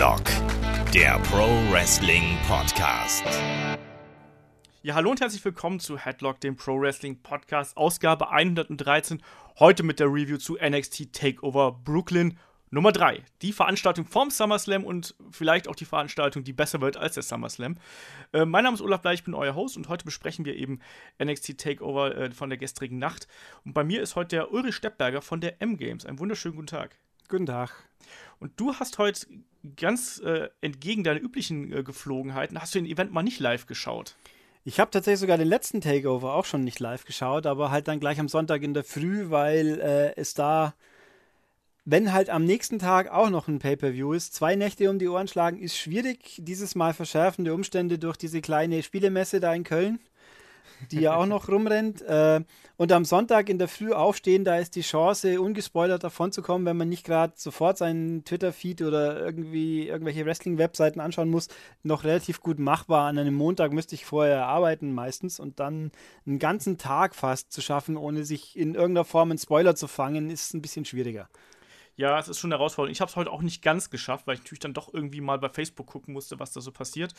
[0.00, 0.24] Headlock,
[0.94, 3.22] der Pro Wrestling Podcast.
[4.80, 9.22] Ja, hallo und herzlich willkommen zu Headlock, dem Pro Wrestling Podcast, Ausgabe 113.
[9.58, 12.38] Heute mit der Review zu NXT Takeover Brooklyn
[12.70, 13.22] Nummer 3.
[13.42, 17.76] Die Veranstaltung vom SummerSlam und vielleicht auch die Veranstaltung, die besser wird als der SummerSlam.
[18.32, 20.80] Äh, mein Name ist Olaf Bleich, ich bin euer Host und heute besprechen wir eben
[21.22, 23.28] NXT Takeover äh, von der gestrigen Nacht.
[23.66, 26.06] Und bei mir ist heute der Ulrich Steppberger von der M-Games.
[26.06, 26.96] Einen wunderschönen guten Tag.
[27.28, 27.70] Guten Tag.
[28.38, 29.26] Und du hast heute
[29.76, 34.16] ganz äh, entgegen deiner üblichen äh, Geflogenheiten, hast du den Event mal nicht live geschaut.
[34.64, 38.00] Ich habe tatsächlich sogar den letzten Takeover auch schon nicht live geschaut, aber halt dann
[38.00, 40.74] gleich am Sonntag in der Früh, weil äh, es da,
[41.84, 45.28] wenn halt am nächsten Tag auch noch ein Pay-per-View ist, zwei Nächte um die Ohren
[45.28, 46.36] schlagen, ist schwierig.
[46.38, 49.98] Dieses Mal verschärfende Umstände durch diese kleine Spielemesse da in Köln
[50.90, 52.02] die ja auch noch rumrennt.
[52.02, 52.40] Äh,
[52.76, 56.64] und am Sonntag in der Früh aufstehen, da ist die Chance, ungespoilert davon zu kommen,
[56.64, 61.48] wenn man nicht gerade sofort seinen Twitter-Feed oder irgendwie irgendwelche Wrestling-Webseiten anschauen muss,
[61.82, 63.08] noch relativ gut machbar.
[63.08, 65.92] An einem Montag müsste ich vorher arbeiten meistens und dann
[66.26, 70.30] einen ganzen Tag fast zu schaffen, ohne sich in irgendeiner Form einen Spoiler zu fangen,
[70.30, 71.28] ist ein bisschen schwieriger.
[71.96, 72.92] Ja, es ist schon eine Herausforderung.
[72.92, 75.38] Ich habe es heute auch nicht ganz geschafft, weil ich natürlich dann doch irgendwie mal
[75.38, 77.12] bei Facebook gucken musste, was da so passiert.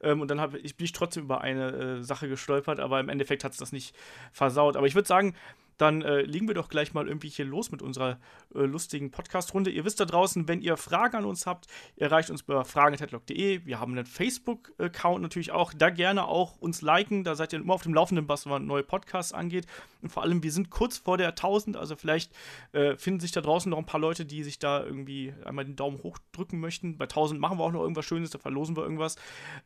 [0.00, 3.08] Ähm, und dann hab, ich, bin ich trotzdem über eine äh, Sache gestolpert, aber im
[3.08, 3.96] Endeffekt hat es das nicht
[4.32, 4.76] versaut.
[4.76, 5.34] Aber ich würde sagen,
[5.78, 8.18] dann äh, legen wir doch gleich mal irgendwie hier los mit unserer
[8.54, 9.70] äh, lustigen Podcast-Runde.
[9.70, 13.64] Ihr wisst da draußen, wenn ihr Fragen an uns habt, erreicht uns bei fragen.headlock.de.
[13.64, 15.72] Wir haben einen Facebook-Account natürlich auch.
[15.72, 17.24] Da gerne auch uns liken.
[17.24, 19.66] Da seid ihr immer auf dem Laufenden, was neue Podcasts angeht.
[20.02, 21.76] Und vor allem, wir sind kurz vor der 1000.
[21.76, 22.32] Also vielleicht
[22.72, 25.76] äh, finden sich da draußen noch ein paar Leute, die sich da irgendwie einmal den
[25.76, 26.98] Daumen hoch drücken möchten.
[26.98, 29.16] Bei 1000 machen wir auch noch irgendwas Schönes, da verlosen wir irgendwas.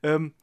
[0.03, 0.35] Ähm,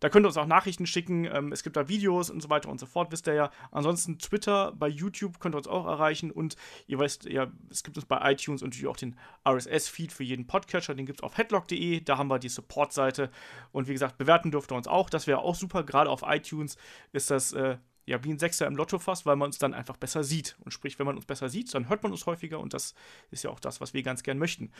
[0.00, 1.24] da könnt ihr uns auch Nachrichten schicken.
[1.24, 3.50] Ähm, es gibt da Videos und so weiter und so fort, wisst ihr ja.
[3.70, 6.30] Ansonsten Twitter, bei YouTube könnt ihr uns auch erreichen.
[6.30, 10.24] Und ihr weißt ja, es gibt uns bei iTunes und natürlich auch den RSS-Feed für
[10.24, 10.94] jeden Podcatcher.
[10.94, 12.00] Den gibt es auf headlock.de.
[12.00, 13.30] Da haben wir die Support-Seite.
[13.72, 15.10] Und wie gesagt, bewerten dürft ihr uns auch.
[15.10, 15.82] Das wäre auch super.
[15.82, 16.76] Gerade auf iTunes
[17.12, 17.52] ist das.
[17.52, 20.56] Äh, ja, wie ein Sechser im Lotto fast, weil man uns dann einfach besser sieht.
[20.64, 22.94] Und sprich, wenn man uns besser sieht, dann hört man uns häufiger und das
[23.30, 24.72] ist ja auch das, was wir ganz gern möchten.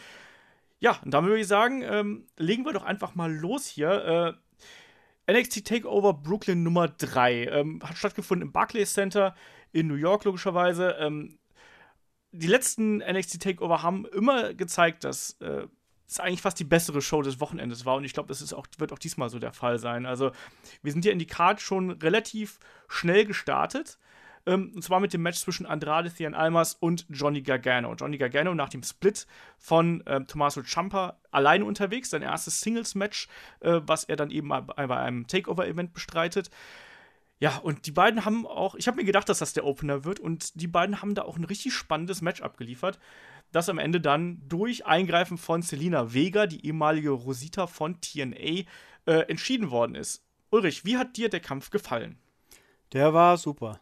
[0.80, 3.90] Ja, und damit würde ich sagen, ähm, legen wir doch einfach mal los hier.
[3.90, 4.32] Äh,
[5.30, 9.34] NXT Takeover Brooklyn Nummer 3 ähm, hat stattgefunden im Barclays Center
[9.72, 10.96] in New York, logischerweise.
[10.98, 11.38] Ähm,
[12.32, 15.66] die letzten NXT Takeover haben immer gezeigt, dass äh,
[16.08, 17.96] es eigentlich fast die bessere Show des Wochenendes war.
[17.96, 20.06] Und ich glaube, das ist auch, wird auch diesmal so der Fall sein.
[20.06, 20.30] Also,
[20.82, 22.58] wir sind hier in die Card schon relativ
[22.88, 23.98] schnell gestartet.
[24.48, 27.94] Ähm, und zwar mit dem Match zwischen Andrade Cien Almas und Johnny Gargano.
[27.94, 29.26] Johnny Gargano nach dem Split
[29.58, 33.28] von ähm, Tommaso Ciampa alleine unterwegs, sein erstes Singles-Match,
[33.60, 36.50] äh, was er dann eben bei, einem Takeover-Event bestreitet.
[37.40, 40.18] Ja, und die beiden haben auch, ich habe mir gedacht, dass das der Opener wird,
[40.18, 42.98] und die beiden haben da auch ein richtig spannendes Match abgeliefert,
[43.52, 48.64] das am Ende dann durch Eingreifen von Selina Vega, die ehemalige Rosita von TNA,
[49.06, 50.24] äh, entschieden worden ist.
[50.50, 52.18] Ulrich, wie hat dir der Kampf gefallen?
[52.92, 53.80] Der war super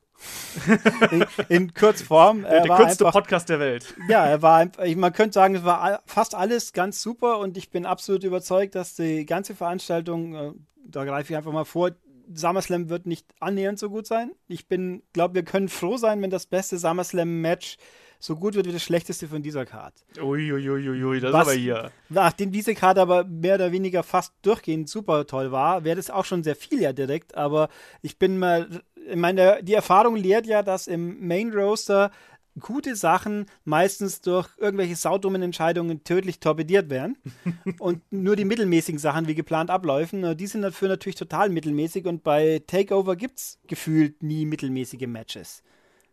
[1.10, 2.42] in, in Kurzform.
[2.42, 3.94] der kürzeste einfach, Podcast der Welt.
[4.08, 7.86] Ja, er war man könnte sagen, es war fast alles ganz super und ich bin
[7.86, 10.52] absolut überzeugt, dass die ganze Veranstaltung, äh,
[10.84, 11.92] da greife ich einfach mal vor,
[12.32, 14.32] SummerSlam wird nicht annähernd so gut sein.
[14.48, 17.76] Ich bin, glaube, wir können froh sein, wenn das beste SummerSlam-Match
[18.18, 19.94] so gut wird wie das schlechteste von dieser Card.
[20.18, 21.90] Uiuiuiui, ui, ui, das Was, aber hier.
[22.08, 26.24] Nachdem diese Card aber mehr oder weniger fast durchgehend super toll war, wäre das auch
[26.24, 27.68] schon sehr viel ja direkt, aber
[28.02, 28.68] ich bin mal
[29.08, 32.10] ich meine, die Erfahrung lehrt ja, dass im Main Roaster
[32.58, 37.16] gute Sachen meistens durch irgendwelche saudummen Entscheidungen tödlich torpediert werden
[37.78, 42.22] und nur die mittelmäßigen Sachen wie geplant abläufen, die sind dafür natürlich total mittelmäßig und
[42.22, 45.62] bei Takeover gibt es gefühlt nie mittelmäßige Matches.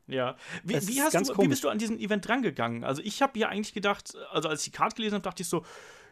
[0.08, 0.36] Ja.
[0.64, 2.84] Wie, wie, du, wie bist du an diesem Event drangegangen?
[2.84, 5.50] Also ich habe ja eigentlich gedacht, also als ich die Karte gelesen habe, dachte ich
[5.50, 5.66] so,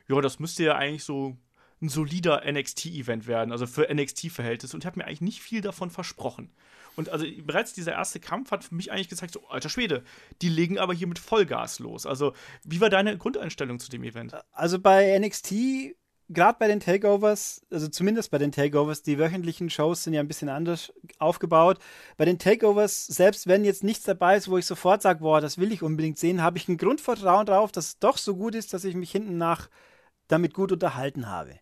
[0.07, 1.38] ja, das müsste ja eigentlich so
[1.81, 4.75] ein solider NXT-Event werden, also für NXT-Verhältnisse.
[4.75, 6.52] Und ich habe mir eigentlich nicht viel davon versprochen.
[6.96, 10.03] Und also bereits dieser erste Kampf hat für mich eigentlich gezeigt, so, alter Schwede,
[10.41, 12.05] die legen aber hier mit Vollgas los.
[12.05, 12.34] Also,
[12.64, 14.35] wie war deine Grundeinstellung zu dem Event?
[14.52, 15.96] Also bei NXT,
[16.34, 20.28] gerade bei den Takeovers, also zumindest bei den Takeovers, die wöchentlichen Shows sind ja ein
[20.28, 21.80] bisschen anders aufgebaut.
[22.18, 25.58] Bei den Takeovers, selbst wenn jetzt nichts dabei ist, wo ich sofort sage, boah, das
[25.58, 28.74] will ich unbedingt sehen, habe ich ein Grundvertrauen darauf, dass es doch so gut ist,
[28.74, 29.70] dass ich mich hinten nach
[30.28, 31.60] damit gut unterhalten habe.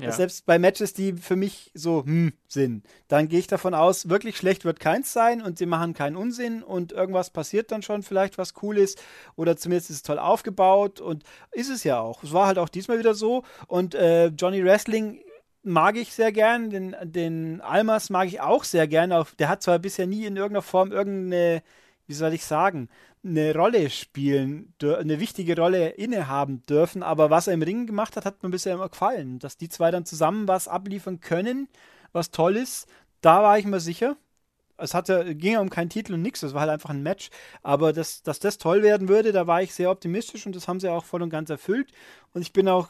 [0.00, 0.12] Ja.
[0.12, 4.36] Selbst bei Matches, die für mich so hm, sind, dann gehe ich davon aus, wirklich
[4.36, 8.38] schlecht wird keins sein und sie machen keinen Unsinn und irgendwas passiert dann schon vielleicht,
[8.38, 9.02] was cool ist
[9.36, 12.22] oder zumindest ist es toll aufgebaut und ist es ja auch.
[12.22, 15.20] Es war halt auch diesmal wieder so und äh, Johnny Wrestling
[15.62, 19.12] mag ich sehr gern, den, den Almas mag ich auch sehr gern.
[19.12, 21.62] Auf, der hat zwar bisher nie in irgendeiner Form irgendeine
[22.10, 22.88] wie soll ich sagen,
[23.24, 27.04] eine Rolle spielen, eine wichtige Rolle innehaben dürfen.
[27.04, 29.38] Aber was er im Ring gemacht hat, hat mir bisher immer gefallen.
[29.38, 31.68] Dass die zwei dann zusammen was abliefern können,
[32.10, 32.88] was toll ist,
[33.20, 34.16] da war ich mir sicher.
[34.76, 37.30] Es hatte, ging ja um keinen Titel und nichts, es war halt einfach ein Match.
[37.62, 40.80] Aber dass, dass das toll werden würde, da war ich sehr optimistisch und das haben
[40.80, 41.92] sie auch voll und ganz erfüllt.
[42.32, 42.88] Und ich bin auch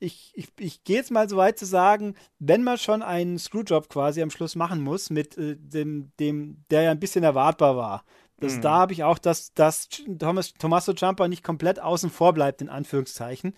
[0.00, 3.88] ich, ich, ich gehe jetzt mal so weit zu sagen, wenn man schon einen Screwjob
[3.88, 8.04] quasi am Schluss machen muss, mit äh, dem, dem, der ja ein bisschen erwartbar war.
[8.40, 8.62] Das, mhm.
[8.62, 9.88] Da habe ich auch, dass, dass
[10.18, 13.54] Thomas, Tommaso Ciampa nicht komplett außen vor bleibt, in Anführungszeichen.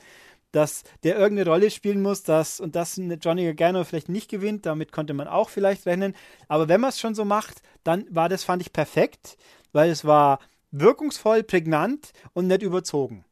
[0.51, 4.93] Dass der irgendeine Rolle spielen muss, dass, und dass Johnny Gargano vielleicht nicht gewinnt, damit
[4.93, 6.15] konnte man auch vielleicht rechnen.
[6.47, 9.39] Aber wenn man es schon so macht, dann war das, fand ich perfekt,
[9.73, 10.41] weil es war
[10.71, 13.25] wirkungsvoll, prägnant und nicht überzogen.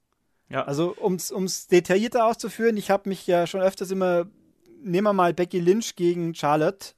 [0.49, 0.64] Ja.
[0.64, 4.26] Also, um es detaillierter auszuführen, ich habe mich ja schon öfters immer,
[4.82, 6.94] nehmen wir mal Becky Lynch gegen Charlotte,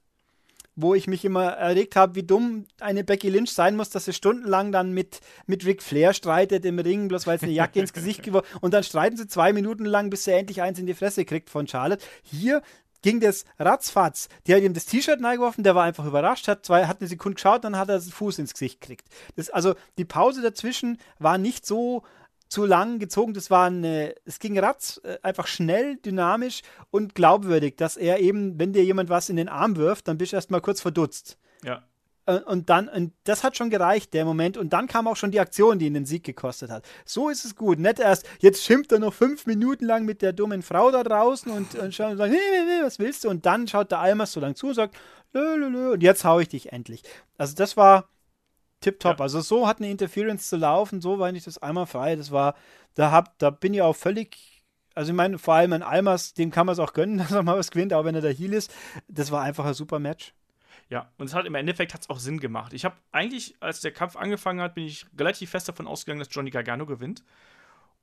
[0.75, 4.13] wo ich mich immer erregt habe, wie dumm eine Becky Lynch sein muss, dass sie
[4.13, 7.93] stundenlang dann mit, mit Ric Flair streitet im Ring, bloß weil es eine Jacke ins
[7.93, 10.93] Gesicht geworden und dann streiten sie zwei Minuten lang, bis sie endlich eins in die
[10.93, 12.03] Fresse kriegt von Charlotte.
[12.23, 12.61] Hier
[13.03, 14.29] ging das ratzfatz.
[14.47, 17.35] Die hat ihm das T-Shirt reingeworfen, der war einfach überrascht, hat, zwei, hat eine Sekunde
[17.35, 19.07] geschaut, dann hat er den Fuß ins Gesicht gekriegt.
[19.35, 22.03] Das, also die Pause dazwischen war nicht so
[22.53, 23.33] zu lang gezogen.
[23.33, 26.61] Das war eine, es ging ratz, äh, einfach schnell, dynamisch
[26.91, 30.31] und glaubwürdig, dass er eben, wenn dir jemand was in den Arm wirft, dann bist
[30.31, 31.37] du erstmal kurz verdutzt.
[31.63, 31.81] Ja.
[32.27, 34.57] Äh, und dann, und das hat schon gereicht, der Moment.
[34.57, 36.85] Und dann kam auch schon die Aktion, die ihn den Sieg gekostet hat.
[37.05, 37.79] So ist es gut.
[37.79, 41.51] Nicht erst, jetzt schimpft er noch fünf Minuten lang mit der dummen Frau da draußen
[41.51, 43.29] und, und schaut und sagt, nee, nee, nee, was willst du?
[43.29, 44.95] Und dann schaut der Almas so lang zu und sagt,
[45.33, 47.01] lö, lö, lö, und jetzt hau ich dich endlich.
[47.37, 48.09] Also das war,
[48.83, 49.19] tipptopp.
[49.19, 49.23] Ja.
[49.23, 52.15] Also so hat eine Interference zu laufen, so war nicht das einmal frei.
[52.15, 52.55] Das war,
[52.95, 54.63] da hab, da bin ich auch völlig,
[54.93, 57.43] also ich meine, vor allem an Almas, dem kann man es auch gönnen, dass er
[57.43, 58.73] mal was gewinnt, auch wenn er der Heal ist.
[59.07, 60.33] Das war einfach ein super Match.
[60.89, 62.73] Ja, und es hat im Endeffekt hat's auch Sinn gemacht.
[62.73, 66.29] Ich habe eigentlich, als der Kampf angefangen hat, bin ich relativ fest davon ausgegangen, dass
[66.31, 67.23] Johnny Gargano gewinnt.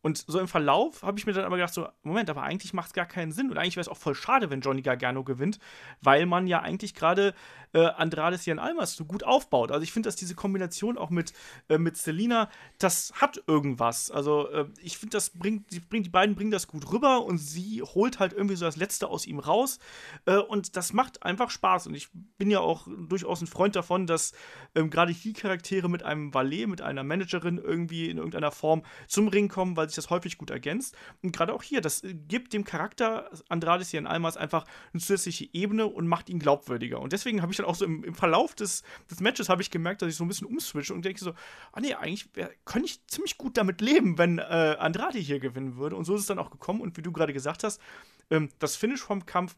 [0.02, 2.88] Und so im Verlauf habe ich mir dann aber gedacht, so, Moment, aber eigentlich macht
[2.88, 3.50] es gar keinen Sinn.
[3.50, 5.58] Und eigentlich wäre es auch voll schade, wenn Johnny Gargano gewinnt,
[6.00, 7.34] weil man ja eigentlich gerade
[7.72, 9.70] äh, Andrade Jan Almas so gut aufbaut.
[9.70, 11.32] Also ich finde, dass diese Kombination auch mit,
[11.68, 14.10] äh, mit Selina, das hat irgendwas.
[14.10, 17.38] Also äh, ich finde, das bringt, die, bringt, die beiden bringen das gut rüber und
[17.38, 19.78] sie holt halt irgendwie so das Letzte aus ihm raus.
[20.26, 21.86] Äh, und das macht einfach Spaß.
[21.86, 22.08] Und ich
[22.38, 24.32] bin ja auch durchaus ein Freund davon, dass
[24.74, 29.28] ähm, gerade die Charaktere mit einem Valet, mit einer Managerin irgendwie in irgendeiner Form zum
[29.28, 30.96] Ring kommen, weil sich das häufig gut ergänzt.
[31.22, 35.48] Und gerade auch hier, das äh, gibt dem Charakter Andrade Jan Almas einfach eine zusätzliche
[35.52, 37.00] Ebene und macht ihn glaubwürdiger.
[37.00, 39.70] Und deswegen habe ich dann auch so im, im Verlauf des, des Matches habe ich
[39.70, 41.32] gemerkt, dass ich so ein bisschen umswitche und denke so,
[41.72, 42.28] ah nee, eigentlich
[42.64, 45.96] könnte ich ziemlich gut damit leben, wenn äh, Andrade hier gewinnen würde.
[45.96, 46.80] Und so ist es dann auch gekommen.
[46.80, 47.80] Und wie du gerade gesagt hast,
[48.30, 49.54] ähm, das Finish vom Kampf,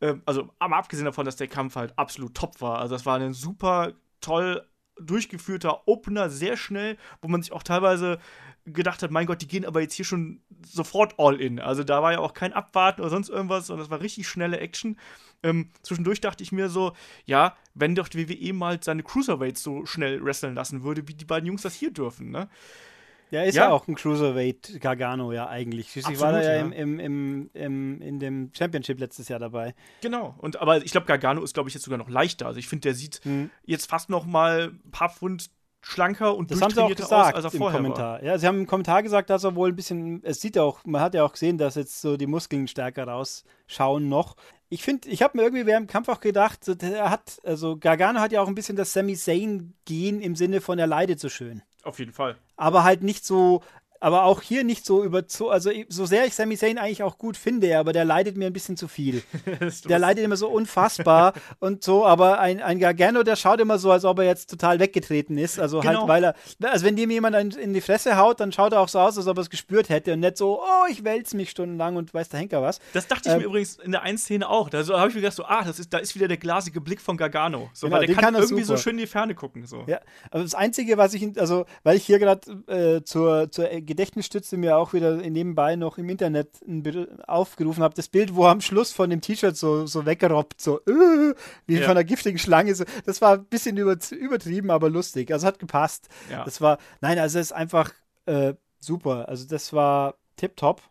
[0.00, 2.78] äh, also aber abgesehen davon, dass der Kampf halt absolut top war.
[2.78, 4.66] Also das war ein super toll
[5.00, 8.18] durchgeführter Opener, sehr schnell, wo man sich auch teilweise
[8.64, 11.58] gedacht hat, mein Gott, die gehen aber jetzt hier schon sofort all in.
[11.60, 14.58] Also da war ja auch kein Abwarten oder sonst irgendwas, sondern es war richtig schnelle
[14.58, 14.98] Action.
[15.42, 16.92] Ähm, zwischendurch dachte ich mir so,
[17.24, 21.24] ja, wenn doch die WWE mal seine Cruiserweights so schnell wresteln lassen würde, wie die
[21.24, 22.48] beiden Jungs das hier dürfen, ne?
[23.30, 25.90] Ja, ist ja, ja auch ein Cruiserweight Gargano ja eigentlich.
[25.92, 26.60] Schließlich war er ja, ja.
[26.60, 29.74] Im, im, im, im, in dem Championship letztes Jahr dabei.
[30.00, 30.34] Genau.
[30.38, 32.46] Und aber ich glaube, Gargano ist, glaube ich, jetzt sogar noch leichter.
[32.46, 33.50] Also ich finde, der sieht hm.
[33.64, 37.44] jetzt fast noch mal ein paar Pfund schlanker und das haben sie auch gesagt aus,
[37.44, 38.14] als er im Kommentar.
[38.14, 38.22] War.
[38.22, 40.84] Ja, sie haben im Kommentar gesagt, dass er wohl ein bisschen, es sieht ja auch,
[40.84, 44.36] man hat ja auch gesehen, dass jetzt so die Muskeln stärker rausschauen noch.
[44.70, 48.20] Ich finde, ich habe mir irgendwie während dem Kampf auch gedacht, er hat, also Gargano
[48.20, 51.62] hat ja auch ein bisschen das Sami Zayn-Gen im Sinne von er leidet so schön.
[51.82, 52.36] Auf jeden Fall.
[52.56, 53.62] Aber halt nicht so
[54.00, 55.52] aber auch hier nicht so überzogen.
[55.52, 58.52] Also, so sehr ich Sami Zayn eigentlich auch gut finde, aber der leidet mir ein
[58.52, 59.22] bisschen zu viel.
[59.88, 63.90] der leidet immer so unfassbar und so, aber ein, ein Gargano, der schaut immer so,
[63.90, 65.58] als ob er jetzt total weggetreten ist.
[65.58, 66.00] Also halt, genau.
[66.00, 66.34] halt, weil er,
[66.70, 69.26] also wenn dem jemand in die Fresse haut, dann schaut er auch so aus, als
[69.26, 72.28] ob er es gespürt hätte und nicht so, oh, ich wälze mich stundenlang und weiß
[72.28, 72.80] der Henker was.
[72.92, 74.70] Das dachte ich ähm, mir übrigens in der einen Szene auch.
[74.70, 77.00] Da habe ich mir gedacht, so, ah, das ist, da ist wieder der glasige Blick
[77.00, 77.70] von Gargano.
[77.72, 78.78] So, genau, weil der kann, kann irgendwie super.
[78.78, 79.66] so schön in die Ferne gucken.
[79.66, 79.84] So.
[79.86, 80.00] Ja,
[80.30, 84.76] aber das Einzige, was ich, also, weil ich hier gerade äh, zur, zur Gedächtnisstütze mir
[84.76, 86.60] auch wieder nebenbei noch im Internet
[87.26, 91.34] aufgerufen habe, das Bild, wo am Schluss von dem T-Shirt so, so weggerobbt, so äh,
[91.66, 91.82] wie ja.
[91.82, 92.74] von einer giftigen Schlange.
[92.74, 95.32] So, das war ein bisschen über, übertrieben, aber lustig.
[95.32, 96.08] Also hat gepasst.
[96.30, 96.44] Ja.
[96.44, 97.92] Das war, nein, also es ist einfach
[98.26, 99.28] äh, super.
[99.28, 100.82] Also das war tipptopp.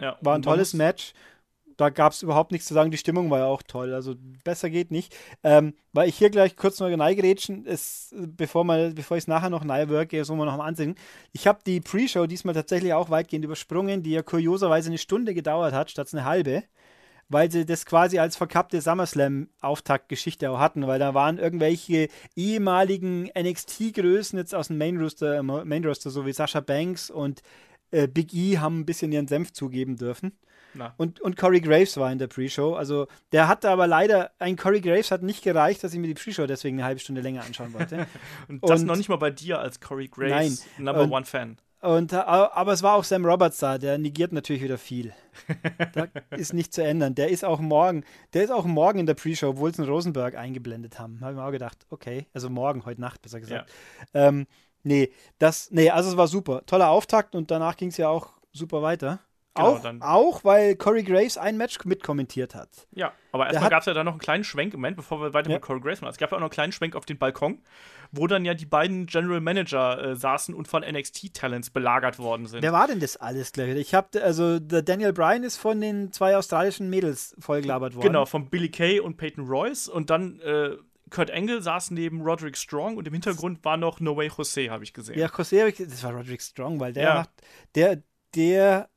[0.00, 1.12] Ja, war ein tolles Match
[1.76, 2.90] da gab es überhaupt nichts zu sagen.
[2.90, 3.94] Die Stimmung war ja auch toll.
[3.94, 4.14] Also
[4.44, 5.14] besser geht nicht.
[5.42, 9.64] Ähm, weil ich hier gleich kurz noch reingerätschen, ist, bevor, bevor ich es nachher noch
[9.64, 10.94] neu worke, so mal noch mal ansehen.
[11.32, 15.74] Ich habe die Pre-Show diesmal tatsächlich auch weitgehend übersprungen, die ja kurioserweise eine Stunde gedauert
[15.74, 16.64] hat, statt eine halbe.
[17.28, 24.38] weil sie das quasi als verkappte SummerSlam-Auftaktgeschichte auch hatten, weil da waren irgendwelche ehemaligen NXT-Größen
[24.38, 27.42] jetzt aus dem Main-Roster, Main -Roster, so wie Sasha Banks und
[27.90, 30.32] äh, Big E haben ein bisschen ihren Senf zugeben dürfen.
[30.96, 32.74] Und, und Corey Graves war in der Pre-Show.
[32.74, 36.14] Also der hatte aber leider, ein Corey Graves hat nicht gereicht, dass ich mir die
[36.14, 38.06] Pre-Show deswegen eine halbe Stunde länger anschauen wollte.
[38.48, 41.24] und das und, noch nicht mal bei dir als Corey Graves nein, Number und, One
[41.24, 41.58] Fan.
[41.84, 45.12] Und, äh, aber es war auch Sam Roberts da, der negiert natürlich wieder viel.
[45.92, 47.14] da ist nicht zu ändern.
[47.14, 50.34] Der ist auch morgen, der ist auch morgen in der Pre-Show, obwohl sie einen Rosenberg
[50.34, 51.20] eingeblendet haben.
[51.20, 53.70] Habe ich mir auch gedacht, okay, also morgen, heute Nacht besser gesagt.
[54.14, 54.28] Ja.
[54.28, 54.46] Ähm,
[54.82, 56.64] nee, das, nee, also es war super.
[56.64, 59.20] Toller Auftakt und danach ging es ja auch super weiter.
[59.56, 62.88] Genau, auch, auch, weil Corey Graves ein Match mitkommentiert hat.
[62.90, 65.32] Ja, aber erstmal gab es ja da noch einen kleinen Schwenk, im Moment, bevor wir
[65.32, 65.56] weiter ja.
[65.56, 66.10] mit Corey Graves machen.
[66.10, 67.62] Es gab ja auch noch einen kleinen Schwenk auf den Balkon,
[68.10, 72.62] wo dann ja die beiden General Manager äh, saßen und von NXT-Talents belagert worden sind.
[72.62, 73.76] Wer war denn das alles, gleich?
[73.76, 78.06] Ich habe, also der Daniel Bryan ist von den zwei australischen Mädels vollgelabert worden.
[78.06, 80.76] Genau, von Billy Kay und Peyton Royce und dann äh,
[81.10, 84.82] Kurt Angle saß neben Roderick Strong und im Hintergrund war noch No Way Jose, habe
[84.82, 85.16] ich gesehen.
[85.16, 87.14] Ja, Jose, das war Roderick Strong, weil der ja.
[87.14, 87.30] macht,
[87.76, 88.02] der,
[88.34, 88.88] der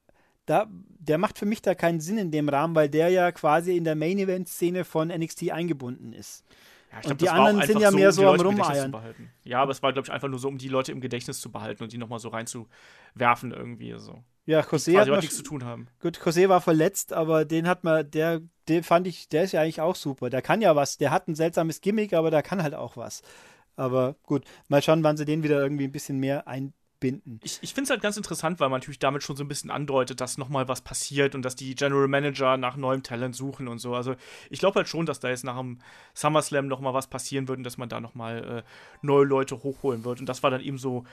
[0.48, 0.68] da,
[1.00, 3.84] der macht für mich da keinen Sinn in dem Rahmen, weil der ja quasi in
[3.84, 6.44] der Main Event Szene von NXT eingebunden ist.
[6.92, 8.96] Ja, glaub, und die anderen sind ja so, mehr um so am Rumeiern.
[9.44, 11.52] Ja, aber es war, glaube ich, einfach nur so, um die Leute im Gedächtnis zu
[11.52, 14.24] behalten und die nochmal so reinzuwerfen irgendwie so.
[14.46, 15.88] Ja, José hat nichts zu tun haben.
[16.00, 19.62] Gut, José war verletzt, aber den hat man, der, den fand ich, der ist ja
[19.62, 20.30] eigentlich auch super.
[20.30, 23.22] Der kann ja was, der hat ein seltsames Gimmick, aber der kann halt auch was.
[23.76, 27.40] Aber gut, mal schauen, wann sie den wieder irgendwie ein bisschen mehr ein, binden.
[27.44, 29.72] Ich, ich finde es halt ganz interessant, weil man natürlich damit schon so ein bisschen
[29.72, 33.80] andeutet, dass nochmal was passiert und dass die General Manager nach neuem Talent suchen und
[33.80, 33.96] so.
[33.96, 34.16] Also
[34.50, 35.80] ich glaube halt schon, dass da jetzt nach dem
[36.14, 38.64] SummerSlam nochmal was passieren wird und dass man da nochmal äh,
[39.02, 40.20] neue Leute hochholen wird.
[40.20, 41.06] Und das war dann eben so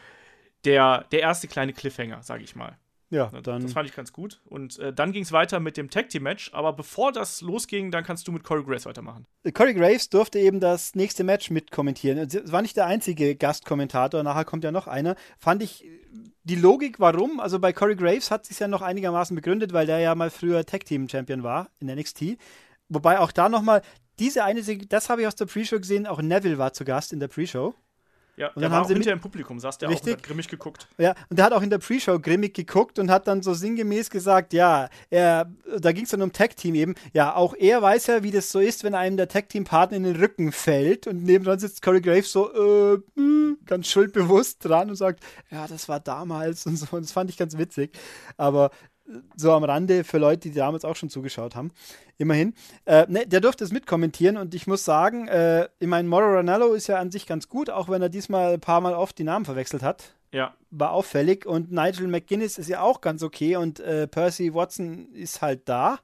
[0.64, 2.78] der, der erste kleine Cliffhanger, sage ich mal.
[3.14, 3.62] Ja, dann.
[3.62, 4.40] Das fand ich ganz gut.
[4.44, 6.50] Und äh, dann ging es weiter mit dem Tag Team Match.
[6.52, 9.24] Aber bevor das losging, dann kannst du mit Corey Graves weitermachen.
[9.54, 12.18] Corey Graves durfte eben das nächste Match mitkommentieren.
[12.18, 14.24] Es war nicht der einzige Gastkommentator.
[14.24, 15.14] Nachher kommt ja noch einer.
[15.38, 15.84] Fand ich
[16.42, 17.38] die Logik, warum?
[17.38, 20.66] Also bei Corey Graves hat sich ja noch einigermaßen begründet, weil der ja mal früher
[20.66, 22.36] Tag Team Champion war in NXT.
[22.88, 23.82] Wobei auch da nochmal
[24.18, 26.08] diese eine, das habe ich aus der Pre-Show gesehen.
[26.08, 27.74] Auch Neville war zu Gast in der Pre-Show.
[28.36, 30.48] Ja, und dann haben sie hinter im Publikum, saß der richtig, auch und hat grimmig
[30.48, 30.88] geguckt.
[30.98, 34.10] Ja, und der hat auch in der Pre-Show grimmig geguckt und hat dann so sinngemäß
[34.10, 38.22] gesagt, ja, er, da ging es dann um Tag-Team eben, ja, auch er weiß ja,
[38.22, 41.82] wie das so ist, wenn einem der Tag-Team-Partner in den Rücken fällt und nebenan sitzt
[41.82, 46.66] Corey Graves so, äh, mh, hm, ganz schuldbewusst dran und sagt, ja, das war damals
[46.66, 47.96] und so, und das fand ich ganz witzig.
[48.36, 48.70] Aber
[49.36, 51.72] so am Rande für Leute, die damals auch schon zugeschaut haben.
[52.16, 52.54] Immerhin.
[52.84, 56.72] Äh, ne, der durfte es mitkommentieren und ich muss sagen, äh, ich meine, Moro Ranallo
[56.72, 59.24] ist ja an sich ganz gut, auch wenn er diesmal ein paar Mal oft die
[59.24, 60.14] Namen verwechselt hat.
[60.32, 60.54] Ja.
[60.70, 65.42] War auffällig und Nigel McGuinness ist ja auch ganz okay und äh, Percy Watson ist
[65.42, 65.98] halt da.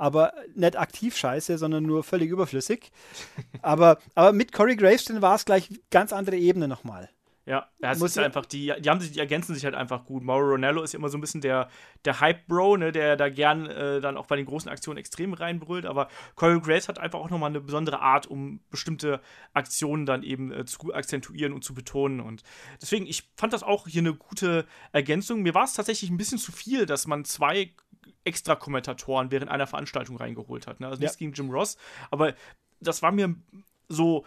[0.00, 2.92] Aber nicht aktiv scheiße, sondern nur völlig überflüssig.
[3.62, 7.10] aber, aber mit Corey Graveston war es gleich ganz andere Ebene nochmal.
[7.48, 10.22] Ja, das ist einfach, die, die haben sich, die ergänzen sich halt einfach gut.
[10.22, 11.70] Mauro Ronello ist ja immer so ein bisschen der,
[12.04, 15.86] der Hype-Bro, ne, der da gern äh, dann auch bei den großen Aktionen extrem reinbrüllt,
[15.86, 19.22] aber Corey Grace hat einfach auch nochmal eine besondere Art, um bestimmte
[19.54, 22.20] Aktionen dann eben äh, zu akzentuieren und zu betonen.
[22.20, 22.42] Und
[22.82, 25.40] deswegen, ich fand das auch hier eine gute Ergänzung.
[25.40, 27.72] Mir war es tatsächlich ein bisschen zu viel, dass man zwei
[28.24, 30.80] extra Kommentatoren während einer Veranstaltung reingeholt hat.
[30.80, 30.88] Ne?
[30.88, 31.20] Also nichts ja.
[31.20, 31.78] gegen Jim Ross,
[32.10, 32.34] aber
[32.78, 33.34] das war mir
[33.88, 34.26] so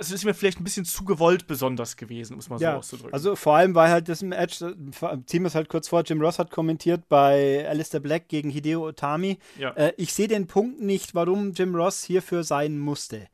[0.00, 2.78] es ist mir vielleicht ein bisschen zu gewollt besonders gewesen, um es mal ja, so
[2.78, 3.14] auszudrücken.
[3.14, 6.38] Also vor allem, weil halt das Match, ziehen wir es halt kurz vor, Jim Ross
[6.38, 9.38] hat kommentiert bei Alistair Black gegen Hideo Otami.
[9.58, 9.70] Ja.
[9.70, 13.28] Äh, ich sehe den Punkt nicht, warum Jim Ross hierfür sein musste.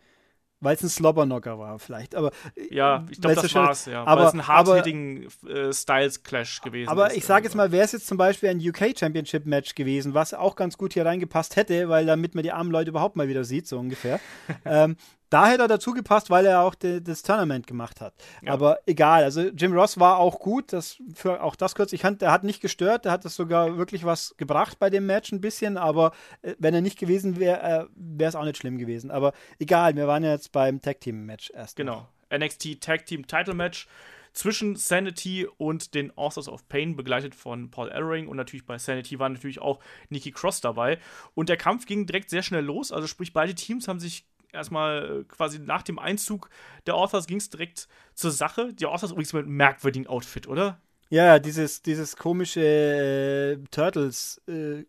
[0.63, 2.15] Weil es ein Slobberknocker war, vielleicht.
[2.15, 4.05] Aber, äh, ja, ich glaube, das war es, ja.
[4.05, 7.85] Aber, Weil es ein hard-hitting äh, Styles-Clash gewesen Aber ist, ich sage jetzt mal, wäre
[7.85, 12.05] es jetzt zum Beispiel ein UK-Championship-Match gewesen, was auch ganz gut hier reingepasst hätte, weil
[12.05, 14.21] damit man die armen Leute überhaupt mal wieder sieht, so ungefähr.
[14.67, 14.97] ähm,
[15.31, 18.15] da hätte er dazu gepasst, weil er auch de, das Tournament gemacht hat.
[18.43, 18.53] Ja.
[18.53, 21.93] Aber egal, also Jim Ross war auch gut, das für auch das kurz.
[21.93, 25.07] Ich fand, der hat nicht gestört, der hat das sogar wirklich was gebracht bei dem
[25.07, 28.59] Match ein bisschen, aber äh, wenn er nicht gewesen wäre, äh, wäre es auch nicht
[28.59, 29.11] schlimm gewesen.
[29.11, 31.77] Aber egal, wir waren ja jetzt beim Tag Team Match erst.
[31.77, 32.07] Genau.
[32.31, 32.39] Noch.
[32.39, 33.89] NXT Tag Team Title Match
[34.33, 38.29] zwischen Sanity und den Authors of Pain, begleitet von Paul Ellering.
[38.29, 40.99] Und natürlich bei Sanity war natürlich auch Nikki Cross dabei.
[41.35, 42.93] Und der Kampf ging direkt sehr schnell los.
[42.93, 46.51] Also sprich, beide Teams haben sich erstmal äh, quasi nach dem Einzug
[46.87, 48.73] der Authors ging es direkt zur Sache.
[48.73, 50.81] Die Authors übrigens mit einem merkwürdigen Outfit, oder?
[51.11, 54.85] Ja, dieses, dieses komische äh, Turtles, äh,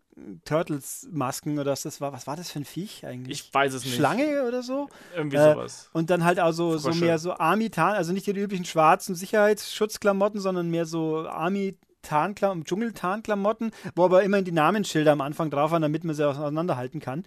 [0.46, 2.14] Turtles-Masken oder was das war.
[2.14, 3.46] Was war das für ein Viech eigentlich?
[3.48, 3.96] Ich weiß es nicht.
[3.96, 4.88] Schlange oder so?
[5.16, 5.90] Irgendwie äh, sowas.
[5.94, 10.40] Und dann halt auch so, so mehr so Army-Tarn, also nicht die üblichen schwarzen Sicherheitsschutzklamotten,
[10.40, 15.82] sondern mehr so Army Tarnklam Dschungel-Tarnklamotten, wo aber immerhin die Namensschilder am Anfang drauf waren,
[15.82, 17.24] damit man sie auseinanderhalten kann.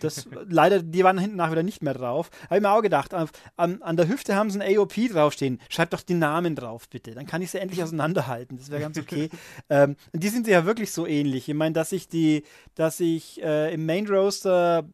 [0.00, 2.30] Das, leider, die waren hinten nach wieder nicht mehr drauf.
[2.44, 5.60] Habe ich mir auch gedacht, an, an, der Hüfte haben sie ein AOP draufstehen.
[5.68, 7.12] Schreibt doch die Namen drauf, bitte.
[7.12, 8.58] Dann kann ich sie endlich auseinanderhalten.
[8.58, 9.30] Das wäre ganz okay.
[9.70, 11.48] ähm, die sind ja wirklich so ähnlich.
[11.48, 14.84] Ich meine, dass ich die, dass ich äh, im Main Roaster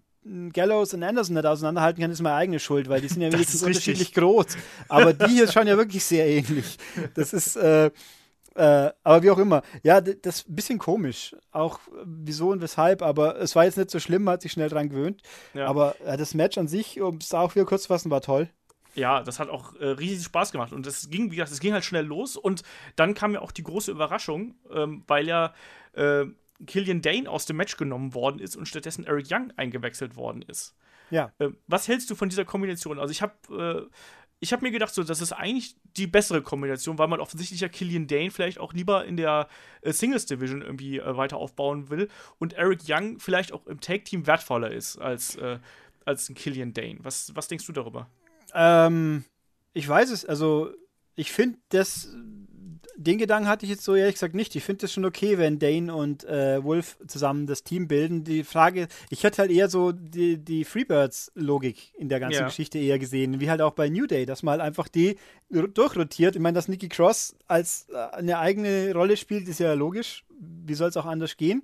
[0.52, 3.62] Gallows und Anderson nicht auseinanderhalten kann, ist meine eigene Schuld, weil die sind ja wenigstens
[3.62, 4.47] unterschiedlich groß.
[4.88, 6.76] Aber die hier schauen ja wirklich sehr ähnlich.
[7.14, 7.90] Das ist, äh,
[8.58, 9.62] äh, aber wie auch immer.
[9.84, 11.36] Ja, das ist ein bisschen komisch.
[11.52, 14.68] Auch wieso und weshalb, aber es war jetzt nicht so schlimm, man hat sich schnell
[14.68, 15.22] dran gewöhnt.
[15.54, 15.66] Ja.
[15.66, 18.48] Aber äh, das Match an sich, um es auch wieder kurz zu fassen, war toll.
[18.94, 21.72] Ja, das hat auch äh, riesig Spaß gemacht und es ging, wie gesagt, es ging
[21.72, 22.62] halt schnell los und
[22.96, 25.54] dann kam ja auch die große Überraschung, ähm, weil ja
[25.92, 26.24] äh,
[26.66, 30.74] Killian Dane aus dem Match genommen worden ist und stattdessen Eric Young eingewechselt worden ist.
[31.10, 31.32] Ja.
[31.38, 32.98] Äh, was hältst du von dieser Kombination?
[32.98, 33.94] Also ich habe äh,
[34.40, 37.68] ich habe mir gedacht, so, das ist eigentlich die bessere Kombination, weil man offensichtlich ja
[37.68, 39.49] Killian Dane vielleicht auch lieber in der
[39.83, 44.04] äh, Singles Division irgendwie äh, weiter aufbauen will und Eric Young vielleicht auch im Take
[44.04, 45.59] Team wertvoller ist als, äh,
[46.04, 46.99] als ein Killian Dane.
[47.02, 48.09] Was, was denkst du darüber?
[48.54, 49.25] Ähm,
[49.73, 50.73] ich weiß es, also
[51.16, 52.09] ich finde das
[52.99, 54.57] den Gedanken hatte ich jetzt so ehrlich gesagt nicht.
[54.57, 58.25] Ich finde es schon okay, wenn Dane und äh, Wolf zusammen das Team bilden.
[58.25, 62.47] Die Frage, ich hätte halt eher so die, die Freebirds-Logik in der ganzen ja.
[62.47, 65.17] Geschichte eher gesehen, wie halt auch bei New Day, dass man halt einfach die
[65.49, 66.35] durchrotiert.
[66.35, 70.25] Ich meine, dass Nikki Cross als äh, eine eigene Rolle spielt, ist ja logisch.
[70.40, 71.62] Wie soll es auch anders gehen?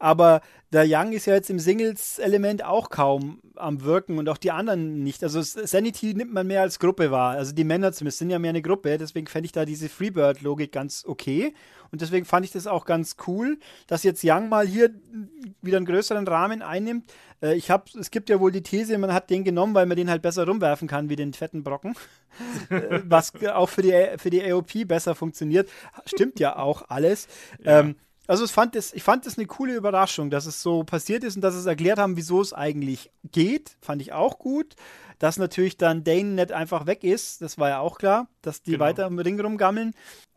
[0.00, 0.40] Aber
[0.72, 5.02] der Young ist ja jetzt im Singles-Element auch kaum am Wirken und auch die anderen
[5.02, 5.22] nicht.
[5.22, 7.32] Also Sanity nimmt man mehr als Gruppe wahr.
[7.32, 8.96] Also die Männer zumindest sind ja mehr eine Gruppe.
[8.96, 11.54] Deswegen fände ich da diese Freebird-Logik ganz okay.
[11.92, 14.90] Und deswegen fand ich das auch ganz cool, dass jetzt Young mal hier
[15.60, 17.12] wieder einen größeren Rahmen einnimmt.
[17.42, 19.96] Äh, ich habe, es gibt ja wohl die These, man hat den genommen, weil man
[19.96, 21.94] den halt besser rumwerfen kann wie den fetten Brocken.
[22.70, 25.68] Äh, was auch für die, für die AOP besser funktioniert.
[26.06, 27.26] Stimmt ja auch alles.
[27.64, 27.80] Ja.
[27.80, 27.96] Ähm,
[28.30, 31.34] also ich fand, das, ich fand das eine coole Überraschung, dass es so passiert ist
[31.34, 33.76] und dass es erklärt haben, wieso es eigentlich geht.
[33.80, 34.76] Fand ich auch gut.
[35.18, 38.72] Dass natürlich dann Dane nicht einfach weg ist, das war ja auch klar, dass die
[38.72, 38.84] genau.
[38.84, 39.94] weiter im Ring rumgammeln.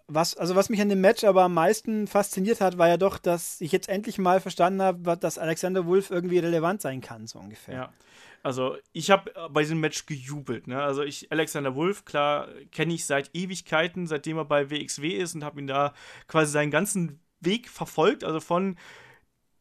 [0.07, 3.19] Was, also was mich an dem Match aber am meisten fasziniert hat, war ja doch,
[3.19, 7.37] dass ich jetzt endlich mal verstanden habe, dass Alexander Wolf irgendwie relevant sein kann, so
[7.37, 7.75] ungefähr.
[7.75, 7.93] Ja.
[8.41, 10.65] Also ich habe bei diesem Match gejubelt.
[10.67, 10.81] Ne?
[10.81, 15.43] Also ich, Alexander Wolf, klar, kenne ich seit Ewigkeiten, seitdem er bei WXW ist und
[15.43, 15.93] habe ihn da
[16.27, 18.77] quasi seinen ganzen Weg verfolgt, also von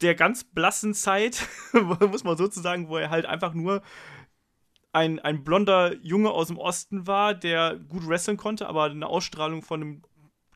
[0.00, 3.82] der ganz blassen Zeit, muss man sozusagen, wo er halt einfach nur
[4.92, 9.62] ein, ein blonder Junge aus dem Osten war, der gut wresteln konnte, aber eine Ausstrahlung
[9.62, 10.02] von einem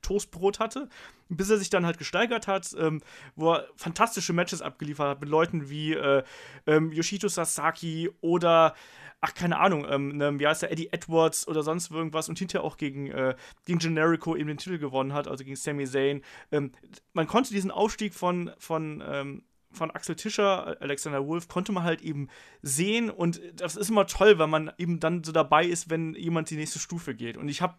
[0.02, 0.88] Toastbrot hatte,
[1.28, 3.00] bis er sich dann halt gesteigert hat, ähm,
[3.34, 6.22] wo er fantastische Matches abgeliefert hat mit Leuten wie äh,
[6.66, 8.74] ähm, Yoshito Sasaki oder
[9.20, 12.64] ach, keine Ahnung, ähm, ne, wie heißt der, Eddie Edwards oder sonst irgendwas und hinterher
[12.64, 13.34] auch gegen, äh,
[13.64, 16.22] gegen Generico eben den Titel gewonnen hat, also gegen Sami Zayn.
[16.52, 16.72] Ähm,
[17.12, 22.02] man konnte diesen Aufstieg von, von, ähm, von Axel Tischer, Alexander Wolf, konnte man halt
[22.02, 22.28] eben
[22.62, 26.50] sehen und das ist immer toll, weil man eben dann so dabei ist, wenn jemand
[26.50, 27.36] die nächste Stufe geht.
[27.36, 27.74] Und ich habe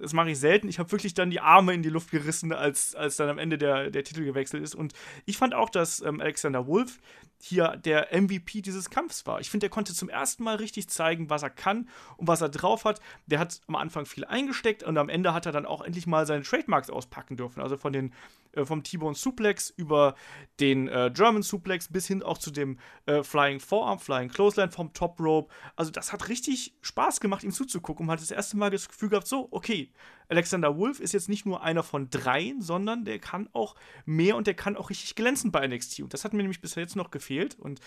[0.00, 0.68] das mache ich selten.
[0.68, 3.58] Ich habe wirklich dann die Arme in die Luft gerissen, als, als dann am Ende
[3.58, 4.74] der, der Titel gewechselt ist.
[4.74, 4.94] Und
[5.26, 6.98] ich fand auch, dass ähm, Alexander Wolf
[7.42, 9.40] hier der MVP dieses Kampfs war.
[9.40, 12.48] Ich finde, der konnte zum ersten Mal richtig zeigen, was er kann und was er
[12.48, 13.00] drauf hat.
[13.26, 16.26] Der hat am Anfang viel eingesteckt und am Ende hat er dann auch endlich mal
[16.26, 17.60] seine Trademarks auspacken dürfen.
[17.60, 18.12] Also von den,
[18.52, 20.14] äh, vom T-Bone Suplex über
[20.58, 24.92] den äh, German Suplex bis hin auch zu dem äh, Flying Forearm, Flying Clothesline vom
[24.92, 25.52] Top Rope.
[25.76, 29.08] Also das hat richtig Spaß gemacht, ihm zuzugucken und hat das erste Mal das Gefühl
[29.08, 29.92] gehabt, so, okay,
[30.28, 34.46] Alexander Wolf ist jetzt nicht nur einer von dreien, sondern der kann auch mehr und
[34.46, 36.00] der kann auch richtig glänzen bei NXT.
[36.00, 37.58] Und das hat mir nämlich bis jetzt noch gefehlt.
[37.58, 37.80] Und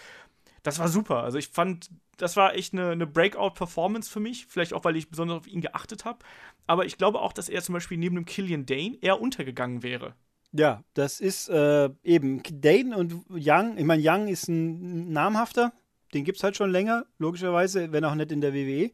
[0.63, 1.23] das war super.
[1.23, 4.45] Also ich fand, das war echt eine, eine Breakout-Performance für mich.
[4.47, 6.19] Vielleicht auch, weil ich besonders auf ihn geachtet habe.
[6.67, 10.15] Aber ich glaube auch, dass er zum Beispiel neben dem Killian Dane eher untergegangen wäre.
[10.53, 13.77] Ja, das ist äh, eben Dane und Young.
[13.77, 15.73] Ich meine, Young ist ein namhafter.
[16.13, 18.91] Den gibt es halt schon länger, logischerweise, wenn auch nicht in der WWE.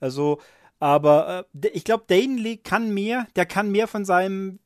[0.00, 0.40] Also
[0.80, 4.58] aber äh, ich glaube, Dane kann mehr, der kann mehr von seinem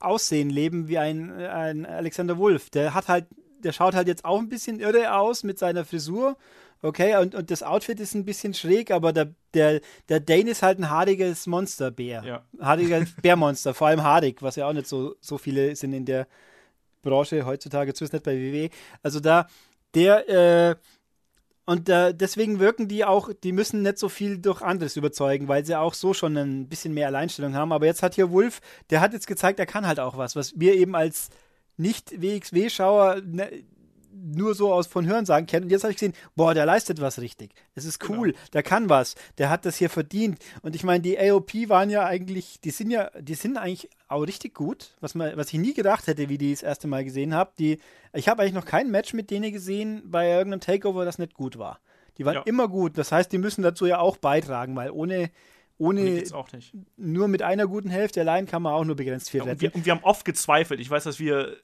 [0.00, 2.70] Aussehen leben wie ein, ein Alexander Wolf.
[2.70, 3.26] Der hat halt,
[3.58, 6.36] der schaut halt jetzt auch ein bisschen irre aus mit seiner Frisur.
[6.80, 10.62] Okay, und, und das Outfit ist ein bisschen schräg, aber der, der, der Dane ist
[10.62, 12.22] halt ein haariges Monsterbär.
[12.24, 12.44] Ja.
[12.60, 16.28] Haariger Bärmonster, vor allem haarig, was ja auch nicht so, so viele sind in der
[17.02, 18.70] Branche heutzutage, zumindest nicht bei WW.
[19.02, 19.48] Also da,
[19.94, 20.76] der, äh,
[21.64, 25.66] und äh, deswegen wirken die auch, die müssen nicht so viel durch anderes überzeugen, weil
[25.66, 27.72] sie auch so schon ein bisschen mehr Alleinstellung haben.
[27.72, 28.60] Aber jetzt hat hier Wolf,
[28.90, 31.28] der hat jetzt gezeigt, er kann halt auch was, was wir eben als
[31.76, 33.50] Nicht-WXW-Schauer ne,
[34.12, 35.64] nur so aus von Hörensagen kennt.
[35.64, 37.52] Und jetzt habe ich gesehen, boah, der leistet was richtig.
[37.74, 38.18] Es ist Genau.
[38.20, 40.38] cool, der kann was, der hat das hier verdient.
[40.62, 44.22] Und ich meine, die AOP waren ja eigentlich, die sind ja, die sind eigentlich auch
[44.22, 47.34] richtig gut, was, man, was ich nie gedacht hätte, wie die das erste Mal gesehen
[47.34, 47.52] habe.
[47.58, 47.78] Die,
[48.12, 51.58] ich habe eigentlich noch kein Match mit denen gesehen bei irgendeinem Takeover, das nicht gut
[51.58, 51.78] war.
[52.18, 52.42] Die waren Ja.
[52.42, 52.98] immer gut.
[52.98, 55.30] Das heißt, die müssen dazu ja auch beitragen, weil ohne,
[55.78, 56.00] ohne
[56.96, 59.60] nur mit einer guten Hälfte allein kann man auch nur begrenzt viel Ja, und, retten.
[59.62, 60.80] wir, und wir haben oft gezweifelt.
[60.80, 61.56] Ich weiß, dass wir.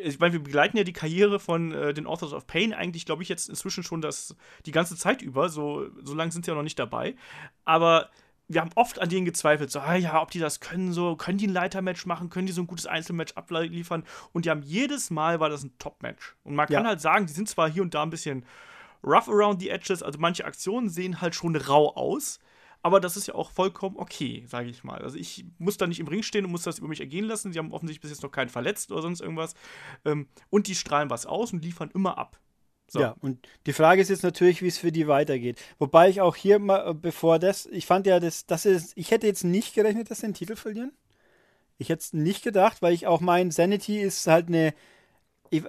[0.00, 3.22] Ich meine, wir begleiten ja die Karriere von äh, den Authors of Pain eigentlich, glaube
[3.22, 5.48] ich, jetzt inzwischen schon das, die ganze Zeit über.
[5.48, 7.14] So, so lange sind sie ja noch nicht dabei.
[7.64, 8.08] Aber
[8.48, 11.38] wir haben oft an denen gezweifelt, so, ah ja, ob die das können, so, können
[11.38, 14.04] die ein Leitermatch machen, können die so ein gutes Einzelmatch abliefern.
[14.32, 16.36] Und die haben jedes Mal war das ein Top-Match.
[16.42, 16.90] Und man kann Ja.
[16.90, 18.44] halt sagen, die sind zwar hier und da ein bisschen
[19.04, 22.40] rough around the edges, also manche Aktionen sehen halt schon rau aus.
[22.82, 25.00] Aber das ist ja auch vollkommen okay, sage ich mal.
[25.02, 27.52] Also ich muss da nicht im Ring stehen und muss das über mich ergehen lassen.
[27.52, 29.54] Sie haben offensichtlich bis jetzt noch keinen verletzt oder sonst irgendwas.
[30.04, 32.40] Ähm, und die strahlen was aus und liefern immer ab.
[32.88, 33.00] So.
[33.00, 35.58] Ja, und die Frage ist jetzt natürlich, wie es für die weitergeht.
[35.78, 39.10] Wobei ich auch hier mal, äh, bevor das, ich fand ja, das, das ist, ich
[39.10, 40.92] hätte jetzt nicht gerechnet, dass sie den Titel verlieren.
[41.78, 44.74] Ich hätte es nicht gedacht, weil ich auch mein Sanity ist halt eine.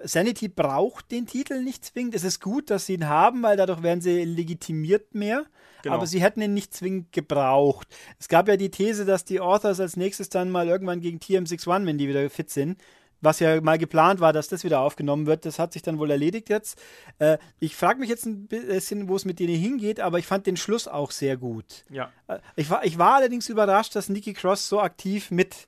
[0.03, 2.15] Sanity braucht den Titel nicht zwingend.
[2.15, 5.45] Es ist gut, dass sie ihn haben, weil dadurch werden sie legitimiert mehr.
[5.81, 5.95] Genau.
[5.95, 7.87] Aber sie hätten ihn nicht zwingend gebraucht.
[8.17, 11.85] Es gab ja die These, dass die Authors als nächstes dann mal irgendwann gegen TM61,
[11.85, 12.81] wenn die wieder fit sind,
[13.19, 15.45] was ja mal geplant war, dass das wieder aufgenommen wird.
[15.45, 16.81] Das hat sich dann wohl erledigt jetzt.
[17.19, 20.47] Äh, ich frage mich jetzt ein bisschen, wo es mit denen hingeht, aber ich fand
[20.47, 21.83] den Schluss auch sehr gut.
[21.89, 22.11] Ja.
[22.27, 25.67] Äh, ich, war, ich war allerdings überrascht, dass Nikki Cross so aktiv mit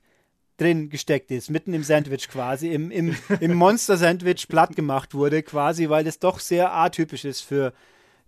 [0.56, 5.88] drin gesteckt ist, mitten im Sandwich quasi, im, im, im Monster-Sandwich platt gemacht wurde, quasi,
[5.88, 7.72] weil das doch sehr atypisch ist für,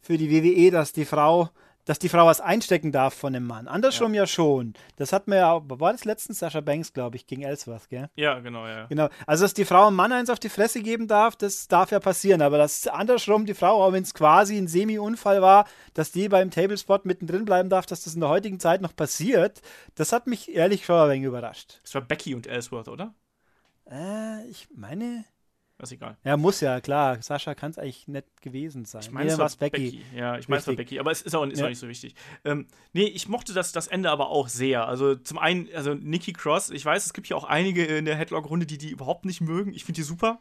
[0.01, 1.51] für die WWE, dass die Frau,
[1.89, 3.67] dass die Frau was einstecken darf von einem Mann.
[3.67, 4.75] Andersrum ja, schon.
[4.97, 8.11] Das hat man ja war das letztens Sascha Banks, glaube ich, gegen Ellsworth, gell?
[8.15, 8.85] Ja, genau, ja.
[8.87, 9.09] Genau.
[9.27, 11.99] Also, dass die Frau einem Mann eins auf die Fresse geben darf, das darf ja
[11.99, 12.43] passieren.
[12.43, 16.51] Aber dass andersrum die Frau, auch wenn es quasi ein Semi-Unfall war, dass die beim
[16.51, 19.63] Tablespot mittendrin bleiben darf, dass das in der heutigen Zeit noch passiert,
[19.95, 21.81] das hat mich ehrlich schon ein wenig überrascht.
[21.85, 23.15] Das war Becky und Ellsworth, oder?
[23.91, 25.25] Äh, ich meine.
[25.81, 26.17] Ist egal.
[26.25, 27.23] Ja, muss ja, klar.
[27.23, 29.01] Sascha kann es eigentlich nicht gewesen sein.
[29.03, 30.03] Ich meine, Nee, es war war's Becky.
[30.15, 30.75] Ja, ich meine, es war.
[30.75, 30.99] Becky.
[30.99, 31.67] Aber es ist auch, ist Ja.
[31.67, 32.17] auch nicht so wichtig.
[32.45, 34.89] Ähm, nee, ich mochte das, das Ende aber auch sehr.
[34.89, 38.17] Also zum einen, also Nikki Cross, ich weiß, es gibt ja auch einige in der
[38.17, 39.73] Headlock-Runde, die die überhaupt nicht mögen.
[39.73, 40.41] Ich finde die super.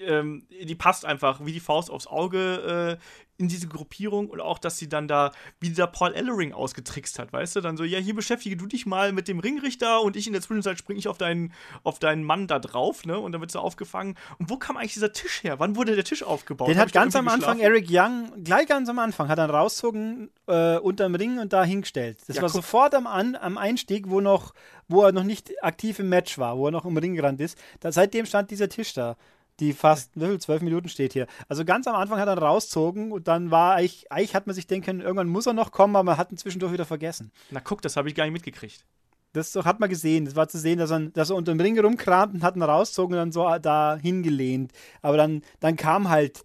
[0.00, 3.04] Ähm, die passt einfach wie die Faust aufs Auge äh,
[3.40, 7.32] in diese Gruppierung und auch, dass sie dann da, wie da Paul Ellering ausgetrickst hat,
[7.32, 7.60] weißt du?
[7.62, 10.42] Dann so, ja, hier beschäftige du dich mal mit dem Ringrichter und ich in der
[10.42, 13.18] Zwischenzeit springe ich auf deinen, auf deinen Mann da drauf, ne?
[13.18, 14.16] Und dann wird sie aufgefangen.
[14.38, 15.58] Und wo kam eigentlich dieser Tisch her?
[15.58, 16.68] Wann wurde der Tisch aufgebaut?
[16.68, 17.60] Den Hab hat ganz am Anfang geschlafen?
[17.60, 22.18] Eric Young, gleich ganz am Anfang, hat dann rauszogen äh, unterm Ring und da hingestellt.
[22.26, 22.56] Das Ja, war guck.
[22.56, 24.52] sofort am, An am Einstieg, wo noch,
[24.86, 27.56] wo er noch nicht aktiv im Match war, wo er noch im Ring gerannt ist.
[27.80, 29.16] Da, seitdem stand dieser Tisch da.
[29.60, 31.26] Die fast, zwölf Minuten steht hier.
[31.48, 34.66] Also ganz am Anfang hat er rauszogen und dann war eigentlich, eigentlich hat man sich
[34.66, 37.30] denken irgendwann muss er noch kommen, aber man hat ihn zwischendurch wieder vergessen.
[37.50, 38.84] Na guck, das habe ich gar nicht mitgekriegt.
[39.32, 40.24] Das hat man gesehen.
[40.24, 42.62] Das war zu sehen, dass er, dass er unter dem Ring rumkramt und hat ihn
[42.62, 44.72] rausgezogen und dann so da hingelehnt.
[45.02, 46.42] Aber dann, dann kam halt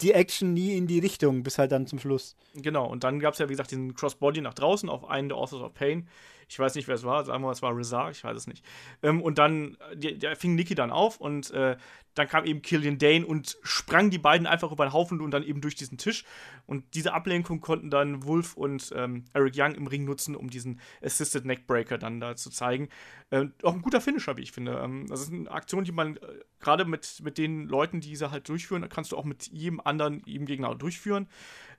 [0.00, 2.36] die Action nie in die Richtung, bis halt dann zum Schluss.
[2.54, 5.38] Genau, und dann gab es ja, wie gesagt, diesen Crossbody nach draußen auf einen der
[5.38, 6.08] Authors of Pain.
[6.50, 7.24] Ich weiß nicht, wer es war.
[7.24, 8.64] Sagen wir mal, es war Rizar, ich weiß es nicht.
[9.04, 11.76] Ähm, und dann, der, der fing Nikki dann auf und äh,
[12.14, 15.44] dann kam eben Killian Dane und sprang die beiden einfach über den Haufen und dann
[15.44, 16.24] eben durch diesen Tisch.
[16.66, 20.80] Und diese Ablenkung konnten dann Wolf und ähm, Eric Young im Ring nutzen, um diesen
[21.02, 22.88] Assisted Neckbreaker dann da zu zeigen.
[23.30, 24.80] Ähm, auch ein guter Finisher, wie ich finde.
[24.82, 26.20] Ähm, das ist eine Aktion, die man äh,
[26.58, 30.20] gerade mit, mit den Leuten, die sie halt durchführen, kannst du auch mit jedem anderen,
[30.26, 31.28] jedem Gegner durchführen.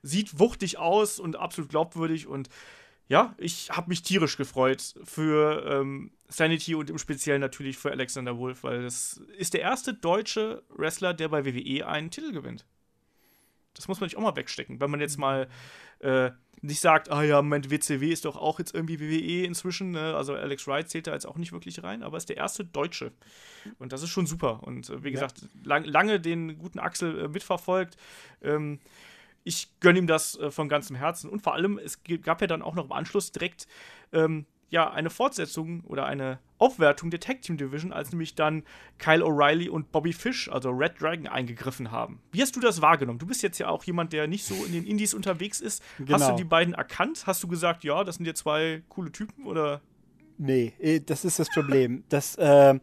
[0.00, 2.48] Sieht wuchtig aus und absolut glaubwürdig und
[3.12, 8.38] ja, ich habe mich tierisch gefreut für ähm, Sanity und im Speziellen natürlich für Alexander
[8.38, 12.64] Wolf, weil das ist der erste deutsche Wrestler, der bei WWE einen Titel gewinnt.
[13.74, 15.46] Das muss man nicht auch mal wegstecken, wenn man jetzt mal
[15.98, 16.30] äh,
[16.62, 20.16] nicht sagt, ah ja, Moment, WCW ist doch auch jetzt irgendwie WWE inzwischen, ne?
[20.16, 23.12] also Alex Wright zählt da jetzt auch nicht wirklich rein, aber ist der erste Deutsche.
[23.78, 24.62] Und das ist schon super.
[24.62, 27.98] Und äh, wie gesagt, lang, lange den guten Axel äh, mitverfolgt.
[28.40, 28.80] Ähm,
[29.44, 31.30] ich gönne ihm das äh, von ganzem Herzen.
[31.30, 33.66] Und vor allem, es gab ja dann auch noch im Anschluss direkt
[34.12, 38.62] ähm, ja, eine Fortsetzung oder eine Aufwertung der Tag Team Division, als nämlich dann
[38.98, 42.20] Kyle O'Reilly und Bobby Fish, also Red Dragon, eingegriffen haben.
[42.30, 43.18] Wie hast du das wahrgenommen?
[43.18, 45.82] Du bist jetzt ja auch jemand, der nicht so in den Indies unterwegs ist.
[45.98, 46.30] Hast Genau.
[46.30, 47.24] du die beiden erkannt?
[47.26, 49.44] Hast du gesagt, ja, das sind ja zwei coole Typen?
[49.46, 49.82] Oder
[50.38, 52.04] Nee, eh, das ist das Problem.
[52.08, 52.78] Das, äh,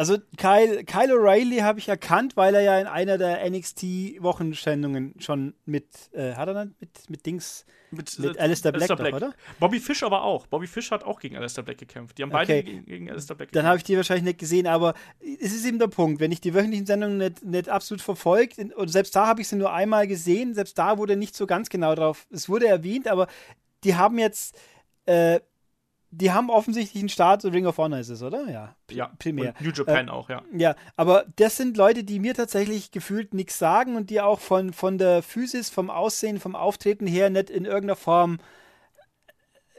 [0.00, 5.52] Also Kyle, Kyle O'Reilly habe ich erkannt, weil er ja in einer der NXT-Wochensendungen schon
[5.66, 9.10] mit, äh, hat er dann mit, mit Dings, mit, mit äh, Alistair Black, Black.
[9.10, 9.34] Doch, oder?
[9.58, 10.46] Bobby Fish aber auch.
[10.46, 12.16] Bobby Fish hat auch gegen Alistair Black gekämpft.
[12.16, 12.62] Die haben beide okay.
[12.62, 13.56] gegen, gegen Alistair Black gekämpft.
[13.56, 16.40] Dann habe ich die wahrscheinlich nicht gesehen, aber es ist eben der Punkt, wenn ich
[16.40, 20.06] die wöchentlichen Sendungen nicht, nicht absolut verfolgt, und selbst da habe ich sie nur einmal
[20.06, 23.26] gesehen, selbst da wurde nicht so ganz genau drauf, es wurde erwähnt, aber
[23.84, 24.58] die haben jetzt
[25.04, 25.40] äh,
[26.12, 28.48] die haben offensichtlich einen Start, Ring of Honor ist es, oder?
[28.50, 29.54] Ja, ja primär.
[29.60, 30.42] New Japan äh, auch, ja.
[30.52, 34.72] Ja, aber das sind Leute, die mir tatsächlich gefühlt nichts sagen und die auch von,
[34.72, 38.38] von der Physis, vom Aussehen, vom Auftreten her nicht in irgendeiner Form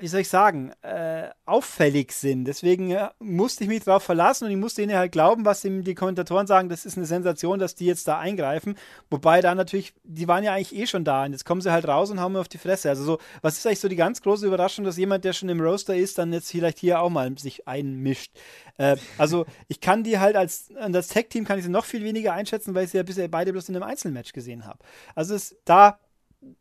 [0.02, 2.46] wie soll ich sagen, äh, auffällig sind.
[2.46, 5.96] Deswegen äh, musste ich mich darauf verlassen und ich musste ihnen halt glauben, was die
[5.96, 8.76] Kommentatoren sagen, das ist eine Sensation, dass die jetzt da eingreifen.
[9.12, 11.88] Wobei da natürlich, die waren ja eigentlich eh schon da und jetzt kommen sie halt
[11.88, 12.90] raus und hauen mir auf die Fresse.
[12.90, 15.62] Also so, was ist eigentlich so die ganz große Überraschung, dass jemand, der schon im
[15.62, 18.32] Roaster ist, dann jetzt vielleicht hier auch mal sich einmischt.
[18.78, 22.34] Äh, also ich kann die halt als, das Tech-Team kann ich sie noch viel weniger
[22.34, 24.80] einschätzen, weil ich sie ja bisher beide bloß in einem Einzelmatch gesehen habe.
[25.14, 26.00] Also es, da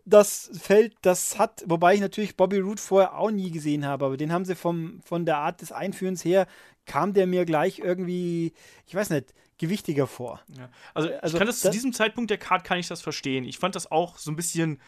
[0.04, 4.16] das Feld, das hat, wobei ich natürlich Bobby Root vorher auch nie gesehen habe, aber
[4.16, 6.46] den haben sie vom, von der Art des Einführens her,
[6.86, 8.52] kam der mir gleich irgendwie,
[8.86, 10.40] ich weiß nicht, gewichtiger vor.
[10.56, 10.68] Ja.
[10.94, 13.44] Also, also, ich kann das, das, zu diesem Zeitpunkt der Card kann ich das verstehen.
[13.44, 14.80] Ich fand das auch so ein bisschen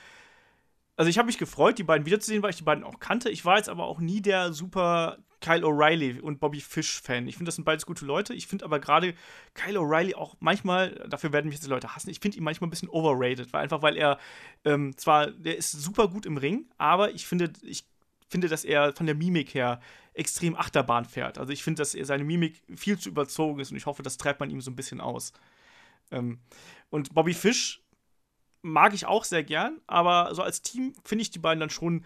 [0.97, 3.31] also ich habe mich gefreut, die beiden wiederzusehen, weil ich die beiden auch kannte.
[3.31, 7.29] Ich war jetzt aber auch nie der super Kyle O'Reilly und Bobby Fish-Fan.
[7.29, 8.33] Ich finde, das sind beides gute Leute.
[8.33, 9.15] Ich finde aber gerade
[9.53, 12.69] Kyle O'Reilly auch manchmal, dafür werden mich jetzt die Leute hassen, ich finde ihn manchmal
[12.69, 14.19] ein bisschen overrated, weil einfach weil er
[14.65, 17.85] ähm, zwar, der ist super gut im Ring, aber ich finde, ich
[18.31, 19.81] finde, dass er von der Mimik her
[20.15, 21.39] extrem Achterbahn fährt.
[21.39, 24.17] Also ich finde, dass er seine Mimik viel zu überzogen ist und ich hoffe, das
[24.17, 25.33] treibt man ihm so ein bisschen aus.
[26.11, 26.39] Ähm,
[26.91, 27.83] und Bobby Fish
[28.63, 32.05] mag ich auch sehr gern, aber so als Team finde ich die beiden dann schon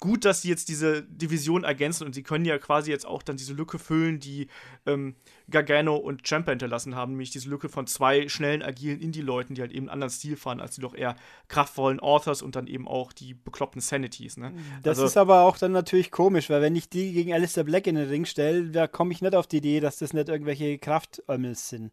[0.00, 3.36] gut, dass sie jetzt diese Division ergänzen und sie können ja quasi jetzt auch dann
[3.36, 4.48] diese Lücke füllen, die
[4.86, 5.16] ähm,
[5.50, 9.72] Gargano und Ciampa hinterlassen haben, nämlich diese Lücke von zwei schnellen, agilen Indie-Leuten, die halt
[9.72, 11.16] eben einen anderen Stil fahren, als die doch eher
[11.48, 14.36] kraftvollen Authors und dann eben auch die bekloppten Sanities.
[14.36, 14.52] Ne?
[14.82, 17.86] Das also, ist aber auch dann natürlich komisch, weil wenn ich die gegen Alistair Black
[17.86, 20.78] in den Ring stelle, da komme ich nicht auf die Idee, dass das nicht irgendwelche
[20.78, 21.92] Kraftömmels sind,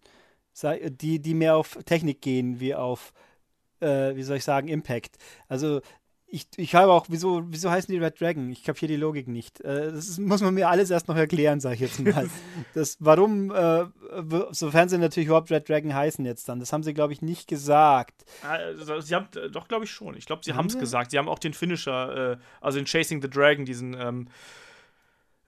[1.01, 3.13] die, die mehr auf Technik gehen, wie auf
[3.81, 5.17] äh, wie soll ich sagen, Impact.
[5.47, 5.81] Also
[6.35, 8.51] ich, ich habe auch, wieso, wieso heißen die Red Dragon?
[8.51, 9.61] Ich kapiere die Logik nicht.
[9.61, 12.29] Äh, das ist, muss man mir alles erst noch erklären, sage ich jetzt mal.
[12.73, 13.85] das, warum, äh,
[14.51, 17.47] sofern sie natürlich überhaupt Red Dragon heißen jetzt dann, das haben sie, glaube ich, nicht
[17.47, 18.25] gesagt.
[18.43, 20.17] Also, sie haben, äh, doch, glaube ich schon.
[20.17, 21.11] Ich glaube, sie haben es gesagt.
[21.11, 24.27] Sie haben auch den Finisher, äh, also den Chasing the Dragon, diesen ähm,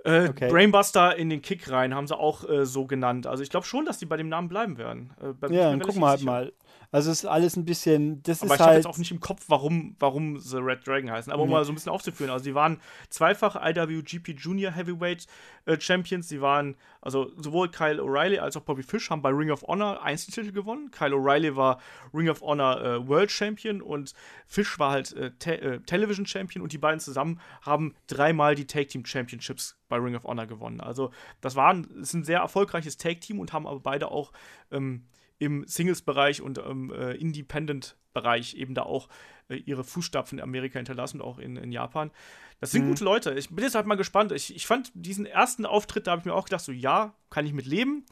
[0.05, 0.47] äh, okay.
[0.47, 3.27] Brainbuster in den Kick rein, haben sie auch so genannt.
[3.27, 5.11] Also ich glaube schon, dass die bei dem Namen bleiben werden.
[5.49, 6.53] Ja, dann gucken wir halt mal.
[6.91, 8.75] Also ist alles ein bisschen, das aber ist ich halt.
[8.77, 11.31] jetzt auch nicht im Kopf, warum, warum The Red Dragon heißen.
[11.33, 12.31] Aber um mal so ein bisschen aufzuführen.
[12.31, 15.27] Also sie waren zweifach IWGP Junior Heavyweight
[15.65, 16.29] äh, Champions.
[16.29, 20.01] Sie waren, also sowohl Kyle O'Reilly als auch Bobby Fish haben bei Ring of Honor
[20.01, 20.89] Einzeltitel gewonnen.
[20.91, 21.79] Kyle O'Reilly war
[22.13, 24.13] Ring of Honor äh, World Champion und
[24.45, 28.65] Fish war halt äh, Te äh, Television Champion und die beiden zusammen haben dreimal die
[28.65, 30.79] Tag Team Championships bei Ring of Honor gewonnen.
[30.79, 34.31] Also das war ein, ist ein sehr erfolgreiches Tag Team und haben aber beide auch
[34.71, 35.03] ähm,
[35.39, 39.07] im Singles-Bereich und im äh, Independent-Bereich eben da auch
[39.49, 42.11] äh, ihre Fußstapfen in Amerika hinterlassen, auch in, in Japan.
[42.59, 42.89] Das sind mhm.
[42.89, 43.33] gute Leute.
[43.35, 44.31] Ich bin jetzt halt mal gespannt.
[44.31, 47.45] Ich, ich fand diesen ersten Auftritt, da habe ich mir auch gedacht, so ja, kann
[47.45, 48.05] ich mit leben.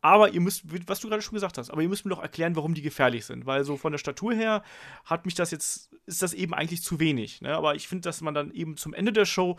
[0.00, 2.56] Aber ihr müsst, was du gerade schon gesagt hast, aber ihr müsst mir doch erklären,
[2.56, 3.46] warum die gefährlich sind.
[3.46, 4.64] Weil so von der Statur her
[5.04, 7.40] hat mich das jetzt, ist das eben eigentlich zu wenig.
[7.40, 7.54] Ne?
[7.54, 9.58] Aber ich finde, dass man dann eben zum Ende der Show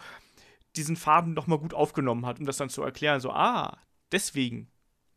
[0.76, 3.22] diesen Faden nochmal gut aufgenommen hat, um das dann zu erklären.
[3.22, 3.78] So, ah,
[4.12, 4.70] deswegen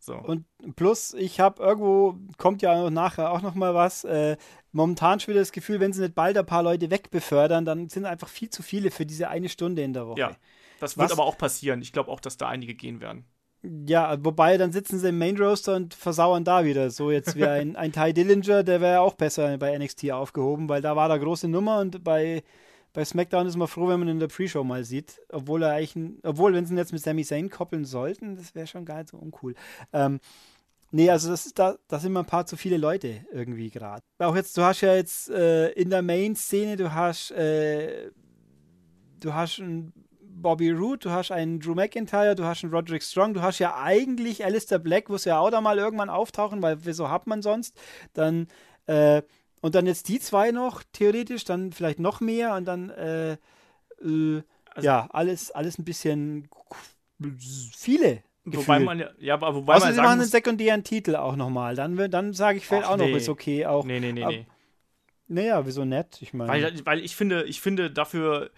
[0.07, 0.15] so.
[0.15, 4.37] Und plus, ich habe irgendwo, kommt ja nachher auch noch mal was, äh,
[4.73, 8.07] momentan schon wieder das Gefühl, wenn sie nicht bald ein paar Leute wegbefördern, dann sind
[8.07, 10.21] einfach viel zu viele für diese eine Stunde in der Woche.
[10.21, 10.37] Ja,
[10.81, 11.83] das wird was, aber auch passieren.
[11.83, 13.27] Ich glaube auch, dass da einige gehen werden.
[13.63, 16.91] Ja, wobei dann sitzen sie im Main Roaster und versauern da wieder.
[16.91, 20.69] So jetzt wie ein, ein Ty Dillinger, der wäre ja auch besser bei NXT aufgehoben,
[20.69, 22.45] weil da war da große Nummer und bei
[22.97, 25.21] bei SmackDown ist man froh, wenn man in der Pre-Show mal sieht.
[25.31, 28.67] Obwohl er eigentlich, obwohl, wenn sie ihn jetzt mit Sami Zayn koppeln sollten, das wäre
[28.67, 29.55] schon gar nicht so uncool.
[29.93, 30.19] Ähm,
[30.93, 34.03] nee, also das ist da, da sind mal ein paar zu viele Leute irgendwie gerade.
[34.19, 38.11] Auch jetzt, du hast ja jetzt äh, in der Main-Szene, du hast, äh,
[39.21, 43.35] du hast einen Bobby Roode, du hast einen Drew McIntyre, du hast einen Roderick Strong,
[43.35, 47.11] du hast ja eigentlich Alistair Black, muss ja auch da mal irgendwann auftauchen, weil wieso
[47.11, 47.79] hat man sonst?
[48.15, 48.49] Dann
[48.87, 49.21] äh,
[49.61, 53.33] und dann jetzt die zwei noch, theoretisch, dann vielleicht noch mehr und dann, äh,
[54.03, 54.43] äh,
[54.75, 56.49] also, ja, alles, alles ein bisschen
[57.77, 58.23] viele.
[58.45, 61.75] Wobei man ja, ja aber wobei Außer man sie machen einen sekundären Titel auch nochmal.
[61.75, 63.11] Dann, dann sage ich, fällt auch nee.
[63.11, 63.67] noch, ist okay.
[63.67, 64.47] Auch, nee, nee, nee, nee.
[65.29, 66.19] Naja, wieso nett?
[66.21, 66.51] Ich meine.
[66.51, 68.51] Weil, weil ich finde, ich finde, dafür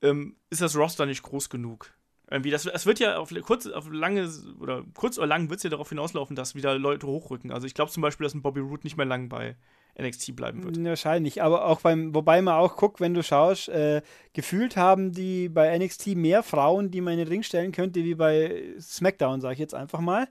[0.00, 1.92] ähm, ist das Roster nicht groß genug.
[2.30, 5.64] Irgendwie, das, es wird ja auf kurz, auf lange oder kurz oder lang wird es
[5.64, 7.50] ja darauf hinauslaufen, dass wieder Leute hochrücken.
[7.50, 9.56] Also ich glaube zum Beispiel, dass ein Bobby Root nicht mehr lang bei
[9.98, 10.82] NXT bleiben wird.
[10.84, 15.48] Wahrscheinlich, aber auch beim, wobei man auch guckt, wenn du schaust, äh, gefühlt haben die
[15.48, 19.54] bei NXT mehr Frauen, die man in den Ring stellen könnte, wie bei SmackDown, sage
[19.54, 20.28] ich jetzt einfach mal.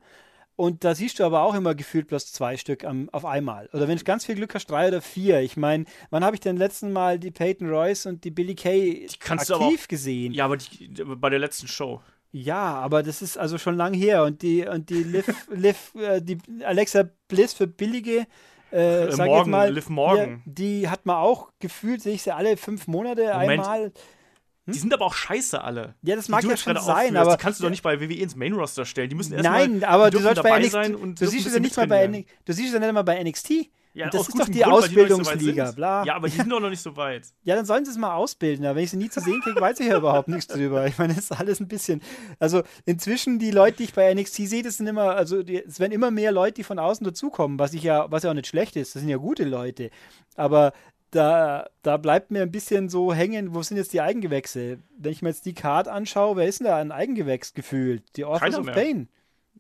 [0.60, 3.70] Und da siehst du aber auch immer gefühlt bloß zwei Stück am, auf einmal.
[3.72, 5.40] Oder wenn du ganz viel Glück hast, drei oder vier.
[5.40, 9.08] Ich meine, wann habe ich denn letzten Mal die Peyton Royce und die Billy Kay
[9.30, 10.34] aktiv auch, gesehen?
[10.34, 12.02] Ja, aber die, bei der letzten Show.
[12.34, 14.26] Ja, aber das ist also schon lang her.
[14.26, 18.28] Und die, und die, Liv, Liv, äh, die Alexa Bliss für billige
[18.72, 20.42] äh, äh, sag Morgan, jetzt mal, Liv Morgan.
[20.46, 23.50] Die, die, hat man auch gefühlt, sehe ich sie alle fünf Monate Moment.
[23.50, 23.84] einmal.
[23.86, 24.74] Hm?
[24.74, 25.96] Die sind aber auch scheiße alle.
[26.02, 27.38] Ja, das mag ja schon sein, aber.
[27.38, 29.10] Die kannst du doch nicht bei WWE ins Main Roster stellen.
[29.10, 31.54] Die müssen erst Nein, mal, aber du sollst bei NXT, sein und du siehst es
[31.54, 32.08] ja nicht mal bei
[32.46, 33.70] Du siehst es ja nicht mal bei NXT.
[33.94, 36.04] Ja, das ist doch die Grund, Ausbildungsliga, so bla.
[36.04, 37.28] Ja, aber die sind doch noch nicht so weit.
[37.44, 38.66] Ja, dann sollen sie es mal ausbilden.
[38.66, 40.86] Aber wenn ich sie nie zu sehen kriege, weiß ich ja überhaupt nichts drüber.
[40.86, 42.02] Ich meine, das ist alles ein bisschen.
[42.38, 45.80] Also inzwischen die Leute, die ich bei NXT sehe, das sind immer, also die, es
[45.80, 48.48] werden immer mehr Leute, die von außen dazukommen, was ich ja, was ja auch nicht
[48.48, 48.94] schlecht ist.
[48.94, 49.90] Das sind ja gute Leute.
[50.36, 50.74] Aber
[51.12, 54.78] da, da bleibt mir ein bisschen so hängen, wo sind jetzt die Eigengewächse?
[54.98, 58.04] Wenn ich mir jetzt die Card anschaue, wer ist denn da ein Eigengewächs gefühlt?
[58.16, 59.10] Die Authors of Pain.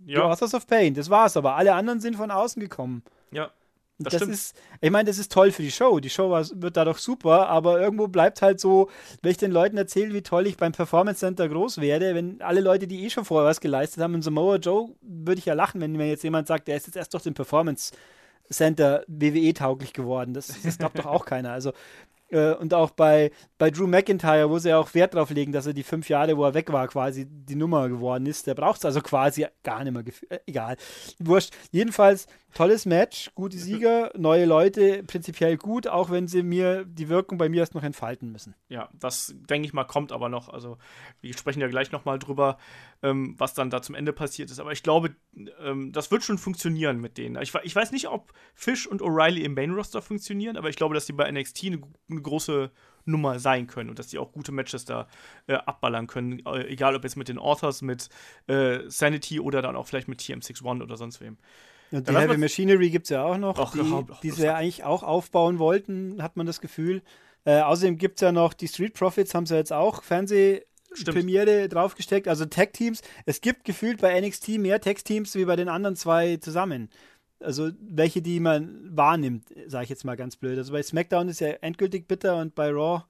[0.05, 0.19] Ja.
[0.19, 3.03] Die Authors of Pain, das war's, aber alle anderen sind von außen gekommen.
[3.31, 3.51] Ja.
[4.01, 5.99] Das, das ist, ich meine, das ist toll für die Show.
[5.99, 8.89] Die Show war, wird dadurch super, aber irgendwo bleibt halt so,
[9.21, 12.61] wenn ich den Leuten erzähle, wie toll ich beim Performance Center groß werde, wenn alle
[12.61, 15.81] Leute, die eh schon vorher was geleistet haben, in Samoa Joe, würde ich ja lachen,
[15.81, 17.91] wenn mir jetzt jemand sagt, der ist jetzt erst durch den Performance
[18.49, 20.33] Center WWE-tauglich geworden.
[20.33, 21.51] Das, das glaubt doch auch keiner.
[21.51, 21.73] Also,
[22.31, 25.67] äh, und auch bei, bei Drew McIntyre, wo sie ja auch Wert drauf legen, dass
[25.67, 28.47] er die fünf Jahre, wo er weg war, quasi die Nummer geworden ist.
[28.47, 30.03] Der braucht es also quasi gar nicht mehr.
[30.29, 30.77] Äh, egal.
[31.19, 31.55] Wurscht.
[31.71, 37.37] Jedenfalls, tolles Match, gute Sieger, neue Leute, prinzipiell gut, auch wenn sie mir die Wirkung
[37.37, 38.55] bei mir erst noch entfalten müssen.
[38.69, 40.49] Ja, das denke ich mal kommt aber noch.
[40.49, 40.77] Also,
[41.21, 42.57] wir sprechen ja gleich nochmal drüber,
[43.01, 44.59] ähm, was dann da zum Ende passiert ist.
[44.59, 45.15] Aber ich glaube,
[45.63, 47.41] ähm, das wird schon funktionieren mit denen.
[47.41, 50.95] Ich, ich weiß nicht, ob Fish und O'Reilly im Main Roster funktionieren, aber ich glaube,
[50.95, 52.71] dass die bei NXT eine, eine große
[53.05, 55.07] Nummer sein können und dass die auch gute Matches da
[55.47, 56.45] äh, abballern können.
[56.45, 58.09] Äh, egal ob jetzt mit den Authors, mit
[58.47, 61.37] äh, Sanity oder dann auch vielleicht mit TM61 oder sonst wem.
[61.91, 64.55] Und die Heavy Machinery gibt es ja auch noch, Och, die, ach, die sie ja
[64.55, 67.01] eigentlich auch aufbauen wollten, hat man das Gefühl.
[67.45, 70.03] Äh, außerdem gibt es ja noch die Street Profits, haben sie jetzt auch
[70.89, 72.27] Fernsehpremiere draufgesteckt.
[72.27, 73.01] Also Tag-Teams.
[73.25, 76.89] Es gibt gefühlt bei NXT mehr Tag-Teams wie bei den anderen zwei zusammen.
[77.39, 80.57] Also welche, die man wahrnimmt, sage ich jetzt mal ganz blöd.
[80.57, 83.03] Also bei SmackDown ist ja endgültig bitter und bei Raw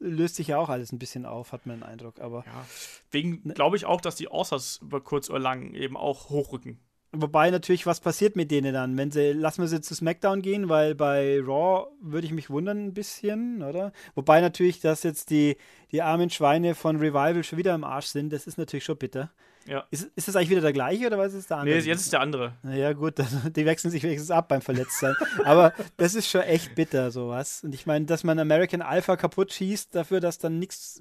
[0.00, 2.20] löst sich ja auch alles ein bisschen auf, hat man den Eindruck.
[2.20, 2.66] Aber ja,
[3.10, 6.80] wegen ne glaube ich auch, dass die Außers über kurz oder lang eben auch hochrücken.
[7.12, 8.98] Wobei natürlich, was passiert mit denen dann?
[8.98, 12.86] Wenn sie, lassen wir sie zu SmackDown gehen, weil bei Raw würde ich mich wundern
[12.86, 13.92] ein bisschen, oder?
[14.14, 15.56] Wobei natürlich, dass jetzt die,
[15.90, 19.30] die armen Schweine von Revival schon wieder im Arsch sind, das ist natürlich schon bitter.
[19.68, 19.86] Ja.
[19.90, 21.76] Ist, ist das eigentlich wieder der gleiche oder was ist der andere?
[21.76, 22.54] Nee, jetzt ist der andere.
[22.62, 23.14] Naja, gut,
[23.56, 25.14] die wechseln sich wenigstens ab beim Verletztsein.
[25.44, 27.62] Aber das ist schon echt bitter, sowas.
[27.62, 31.00] Und ich meine, dass man American Alpha kaputt schießt, dafür, dass dann nichts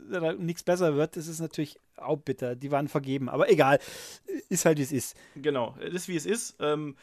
[0.66, 2.56] besser wird, das ist natürlich auch bitter.
[2.56, 3.30] Die waren vergeben.
[3.30, 3.80] Aber egal,
[4.50, 5.16] ist halt wie es ist.
[5.36, 6.58] Genau, ist wie es ist.
[6.60, 6.96] Ähm,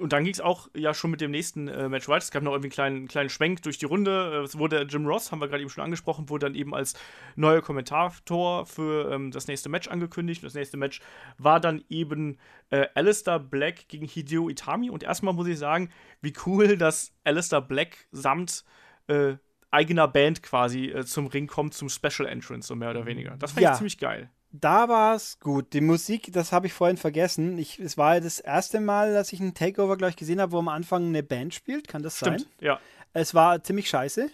[0.00, 2.22] und dann ging es auch ja schon mit dem nächsten äh, Match weiter.
[2.22, 4.42] Es gab noch irgendwie einen kleinen, kleinen Schwenk durch die Runde.
[4.44, 6.94] Es wurde Jim Ross, haben wir gerade eben schon angesprochen, wurde dann eben als
[7.34, 10.42] neuer Kommentator für ähm, das nächste Match angekündigt.
[10.42, 11.00] Und das nächste Match
[11.38, 12.38] war dann eben
[12.70, 14.90] äh, Alistair Black gegen Hideo Itami.
[14.90, 18.64] Und erstmal muss ich sagen, wie cool, dass Alistair Black samt
[19.08, 19.34] äh,
[19.70, 23.36] eigener Band quasi äh, zum Ring kommt, zum Special Entrance, so mehr oder weniger.
[23.38, 23.72] Das fand ja.
[23.72, 25.72] ich ziemlich geil da war es gut.
[25.72, 27.58] Die Musik, das habe ich vorhin vergessen.
[27.58, 30.58] Ich, es war das erste Mal, dass ich einen Takeover, glaube ich, gesehen habe, wo
[30.58, 31.88] am Anfang eine Band spielt.
[31.88, 32.50] Kann das Stimmt, sein?
[32.60, 32.80] ja.
[33.12, 34.30] Es war ziemlich scheiße.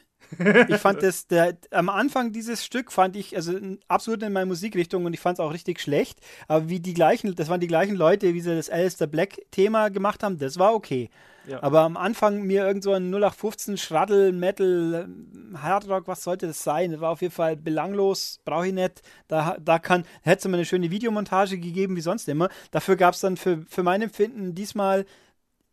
[0.69, 3.59] Ich fand das, der, am Anfang dieses Stück fand ich, also
[3.89, 6.21] absolut in meine Musikrichtung und ich fand es auch richtig schlecht.
[6.49, 10.23] Aber wie die gleichen, das waren die gleichen Leute, wie sie das Alistair Black-Thema gemacht
[10.23, 11.11] haben, das war okay.
[11.47, 11.63] Ja.
[11.63, 15.09] Aber am Anfang mir irgend so ein 0815 Schraddel, Metal,
[15.57, 16.93] Hardrock, was sollte das sein?
[16.93, 19.03] Das war auf jeden Fall belanglos, brauche ich nicht.
[19.29, 22.49] Da, da kann, hätte es mal eine schöne Videomontage gegeben, wie sonst immer.
[22.71, 25.05] Dafür gab es dann für, für mein Empfinden diesmal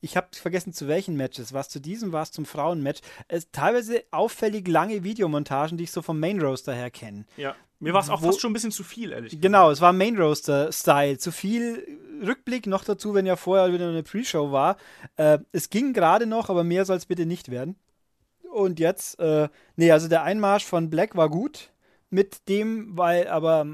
[0.02, 4.68] ich habe vergessen zu welchen Matches, was zu diesem, was zum Frauenmatch, es teilweise auffällig
[4.68, 7.26] lange Videomontagen, die ich so vom Main Roaster her kenne.
[7.38, 7.56] Ja.
[7.82, 9.42] Mir war es auch Wo, fast schon ein bisschen zu viel, ehrlich gesagt.
[9.42, 11.18] Genau, es war Main Roaster-Style.
[11.18, 14.76] Zu viel Rückblick noch dazu, wenn ja vorher wieder eine Pre-Show war.
[15.16, 17.78] Äh, es ging gerade noch, aber mehr soll es bitte nicht werden.
[18.52, 21.72] Und jetzt, äh, nee, also der Einmarsch von Black war gut
[22.10, 23.66] mit dem, weil, aber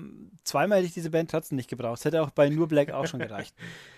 [0.44, 2.00] zweimal hätte ich diese Band trotzdem nicht gebraucht.
[2.00, 3.56] Es hätte auch bei nur Black auch schon gereicht.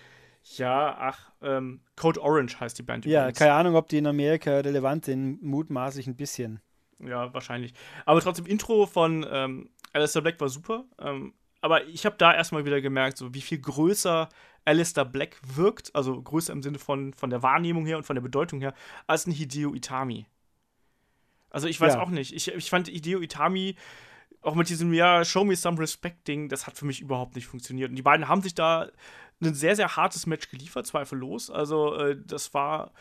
[0.56, 3.38] Ja, ach, ähm, Code Orange heißt die Band Ja, übrigens.
[3.38, 6.60] keine Ahnung, ob die in Amerika relevant sind, mutmaßlich ein bisschen.
[7.00, 7.74] Ja, wahrscheinlich.
[8.06, 10.84] Aber trotzdem, Intro von ähm, Alistair Black war super.
[10.98, 14.28] Ähm, aber ich habe da erstmal wieder gemerkt, so wie viel größer
[14.64, 18.22] Alistair Black wirkt, also größer im Sinne von, von der Wahrnehmung her und von der
[18.22, 18.74] Bedeutung her,
[19.06, 20.26] als ein Hideo Itami.
[21.50, 22.00] Also ich weiß Ja.
[22.00, 22.32] auch nicht.
[22.34, 23.76] Ich, ich fand Hideo Itami
[24.42, 27.46] auch mit diesem, ja, Show me some respect Ding, das hat für mich überhaupt nicht
[27.46, 27.90] funktioniert.
[27.90, 28.88] Und die beiden haben sich da
[29.40, 31.50] ein sehr, sehr hartes Match geliefert, zweifellos.
[31.50, 32.92] Also äh, das war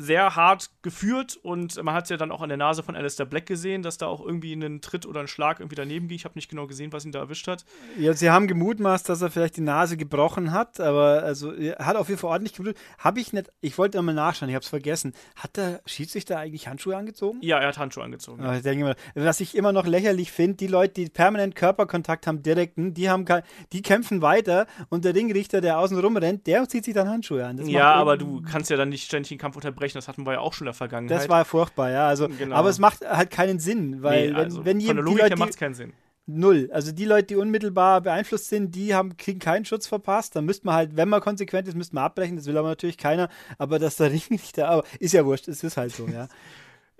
[0.00, 3.26] sehr hart geführt und man hat es ja dann auch an der Nase von Alistair
[3.26, 6.14] Black gesehen, dass da auch irgendwie ein Tritt oder ein Schlag irgendwie daneben ging.
[6.14, 7.64] Ich habe nicht genau gesehen, was ihn da erwischt hat.
[7.98, 11.96] Ja, sie haben gemutmaßt, dass er vielleicht die Nase gebrochen hat, aber also er hat
[11.96, 12.80] auf jeden Fall ordentlich geblutet.
[12.98, 15.14] Habe ich nicht, ich wollte mal nachschauen, ich habe es vergessen.
[15.34, 17.40] Hat der Schiedsrichter eigentlich Handschuhe angezogen?
[17.42, 18.40] Ja, er hat Handschuhe angezogen.
[18.40, 22.28] Aber ich denke immer, was ich immer noch lächerlich finde, die Leute, die permanent Körperkontakt
[22.28, 23.26] haben, direkten, die haben
[23.72, 27.56] die kämpfen weiter und der Ringrichter, der außen rumrennt, der zieht sich dann Handschuhe an.
[27.56, 30.34] Das ja, aber du kannst ja dann nicht ständig den Kampf unterbrechen, das hatten wir
[30.34, 31.18] ja auch schon in der Vergangenheit.
[31.18, 32.08] Das war furchtbar, ja.
[32.08, 32.56] Also, Genau.
[32.56, 35.18] Aber es macht halt keinen Sinn, weil nee, wenn, also, wenn von die, der Logik
[35.18, 35.92] Leute, her macht es keinen Sinn.
[36.30, 36.68] Null.
[36.72, 40.36] Also die Leute, die unmittelbar beeinflusst sind, die haben, kriegen keinen Schutz verpasst.
[40.36, 42.36] Dann müsste man halt, wenn man konsequent ist, müsste man abbrechen.
[42.36, 43.30] Das will aber natürlich keiner.
[43.56, 46.28] Aber dass der Ringrichter, aber ist ja wurscht, es ist halt so, ja.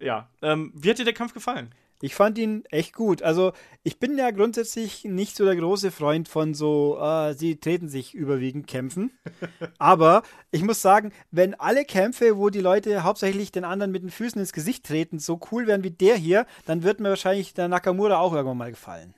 [0.00, 0.28] Ja.
[0.42, 1.74] Ähm, wie hat dir der Kampf gefallen?
[2.00, 3.22] Ich fand ihn echt gut.
[3.22, 7.88] Also ich bin ja grundsätzlich nicht so der große Freund von so, äh, sie treten
[7.88, 9.10] sich überwiegend Kämpfen.
[9.78, 10.22] Aber
[10.52, 14.40] ich muss sagen, wenn alle Kämpfe, wo die Leute hauptsächlich den anderen mit den Füßen
[14.40, 18.18] ins Gesicht treten, so cool wären wie der hier, dann wird mir wahrscheinlich der Nakamura
[18.18, 19.14] auch irgendwann mal gefallen.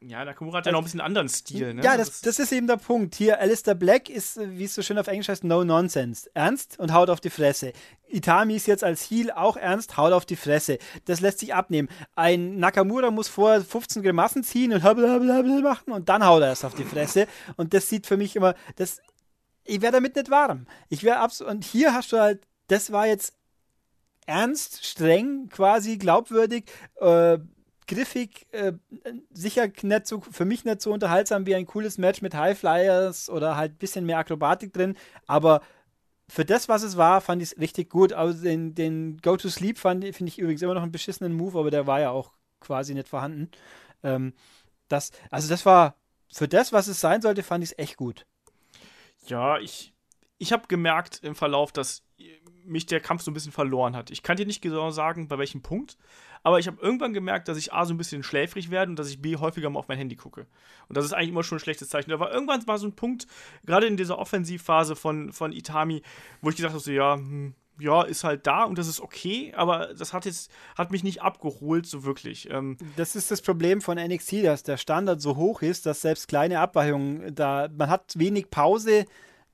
[0.00, 1.82] Ja, Nakamura hat ja noch ein bisschen anderen Stil, ne?
[1.82, 3.16] Ja, das, das ist eben der Punkt.
[3.16, 6.30] Hier, Alistair Black ist, äh, wie es so schön auf Englisch heißt, no nonsense.
[6.34, 7.72] Ernst und haut auf die Fresse.
[8.06, 10.78] Itami ist jetzt als Heel auch ernst, haut auf die Fresse.
[11.06, 11.88] Das lässt sich abnehmen.
[12.14, 16.64] Ein Nakamura muss vor 15 Grimassen ziehen und blablabla machen und dann haut er erst
[16.64, 17.26] auf die Fresse.
[17.56, 19.00] Und das sieht für mich immer, das,
[19.64, 20.66] ich wäre damit nicht warm.
[20.88, 23.34] Ich wäre absolut, und hier hast du halt, das war jetzt
[24.26, 26.70] ernst, streng, quasi glaubwürdig,
[27.00, 27.38] äh,
[27.88, 28.74] griffig, äh,
[29.32, 33.56] sicher nicht so, für mich nicht so unterhaltsam wie ein cooles Match mit Highflyers oder
[33.56, 35.62] halt ein bisschen mehr Akrobatik drin, aber
[36.28, 38.12] für das, was es war, fand ich es richtig gut.
[38.12, 41.58] Also den, den Go to Sleep fand finde ich übrigens immer noch einen beschissenen Move,
[41.58, 43.50] aber der war ja auch quasi nicht vorhanden.
[44.02, 44.34] Ähm,
[44.88, 45.96] das, also das war
[46.30, 48.26] für das, was es sein sollte, fand ich es echt gut.
[49.26, 49.94] Ja, ich,
[50.36, 52.02] ich habe gemerkt im Verlauf, dass
[52.68, 54.10] mich der Kampf so ein bisschen verloren hat.
[54.10, 55.96] Ich kann dir nicht genau sagen, bei welchem Punkt,
[56.42, 59.10] aber ich habe irgendwann gemerkt, dass ich A so ein bisschen schläfrig werde und dass
[59.10, 60.46] ich B häufiger mal auf mein Handy gucke.
[60.88, 62.12] Und das ist eigentlich immer schon ein schlechtes Zeichen.
[62.12, 63.26] Aber irgendwann war so ein Punkt,
[63.64, 66.02] gerade in dieser Offensivphase von, von Itami,
[66.40, 69.52] wo ich gesagt habe, so, ja, hm, ja, ist halt da und das ist okay,
[69.56, 72.50] aber das hat jetzt, hat mich nicht abgeholt, so wirklich.
[72.50, 76.28] Ähm, Das ist das Problem von NXT, dass der Standard so hoch ist, dass selbst
[76.28, 79.04] kleine Abweichungen da, man hat wenig Pause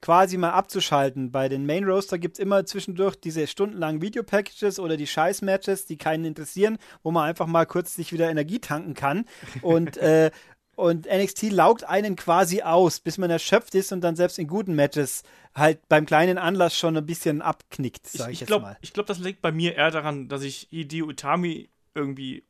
[0.05, 1.33] quasi mal abzuschalten.
[1.33, 5.97] Bei den Main Roaster gibt es immer zwischendurch diese stundenlangen Videopackages oder die Scheiß-Matches, die
[5.97, 9.25] keinen interessieren, wo man einfach mal kurz sich wieder Energie tanken kann.
[9.63, 10.31] Und, äh,
[10.77, 14.75] und NXT laugt einen quasi aus, bis man erschöpft ist und dann selbst in guten
[14.75, 15.23] Matches
[15.55, 18.79] halt beim kleinen Anlass schon ein bisschen abknickt, sag ich, ich jetzt glaube, mal.
[18.83, 22.45] ich glaub, das liegt bei mir eher daran, dass ich Hideo Itami irgendwie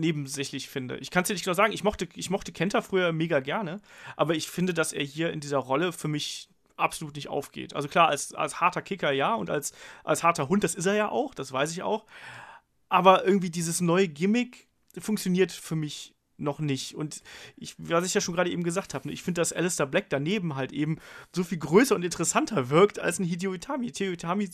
[0.00, 0.96] nebensächlich finde.
[0.98, 1.72] Ich kann es dir nicht genau sagen.
[1.72, 3.80] Ich mochte, ich mochte Kenta früher mega gerne,
[4.16, 7.74] aber ich finde, dass er hier in dieser Rolle für mich absolut nicht aufgeht.
[7.74, 9.72] Also klar, als, als harter Kicker ja und als,
[10.04, 12.06] als harter Hund, das ist er ja auch, das weiß ich auch.
[12.88, 16.94] Aber irgendwie dieses neue Gimmick funktioniert für mich noch nicht.
[16.94, 17.22] Und
[17.56, 20.08] ich, was ich ja schon gerade eben gesagt habe, ne, ich finde, dass Alistair Black
[20.08, 20.98] daneben halt eben
[21.34, 23.86] so viel größer und interessanter wirkt als ein Hideo Itami.
[23.86, 24.48] Hideo Itami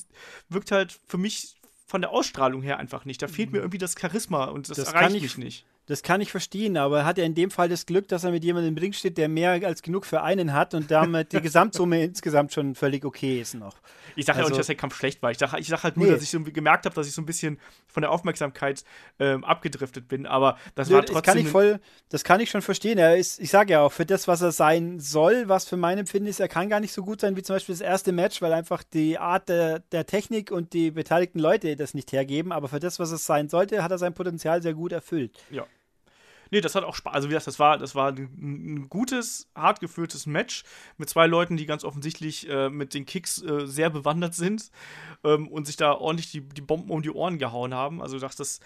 [0.49, 1.57] wirkt halt für mich
[1.87, 3.21] von der Ausstrahlung her einfach nicht.
[3.23, 5.67] Da fehlt mir irgendwie das Charisma und das, Das erreicht ich- mich nicht.
[5.87, 8.31] Das kann ich verstehen, aber er hat ja in dem Fall das Glück, dass er
[8.31, 11.43] mit jemandem im Ring steht, der mehr als genug für einen hat und damit die
[11.43, 13.77] Gesamtsumme insgesamt schon völlig okay ist noch.
[14.17, 15.31] Ich sage ja auch Also- nicht, dass der Kampf schlecht war.
[15.31, 16.13] Ich sage ich sag halt nur, Nee.
[16.13, 18.83] dass ich so gemerkt habe, dass ich so ein bisschen von der Aufmerksamkeit
[19.19, 20.25] ähm, abgedriftet bin.
[20.27, 21.23] Aber das Nö, war das trotzdem.
[21.35, 22.97] kann ich voll, das kann ich schon verstehen.
[22.97, 25.99] Er ist, ich sage ja auch, für das, was er sein soll, was für mein
[25.99, 28.41] Empfinden ist, er kann gar nicht so gut sein wie zum Beispiel das erste Match,
[28.41, 32.53] weil einfach die Art der, der Technik und die beteiligten Leute das nicht hergeben.
[32.53, 35.37] Aber für das, was es sein sollte, hat er sein Potenzial sehr gut erfüllt.
[35.51, 35.67] Ja.
[36.55, 37.13] Nee, das hat auch Spaß.
[37.13, 40.63] Also, wie gesagt, das war, das war ein, gutes, hart geführtes Match
[40.99, 44.71] mit zwei Leuten, die ganz offensichtlich äh, mit den Kicks äh, sehr bewandert sind
[45.25, 48.01] ähm, und sich da ordentlich die, die Bomben um die Ohren gehauen haben.
[48.01, 48.61] Also, das, das,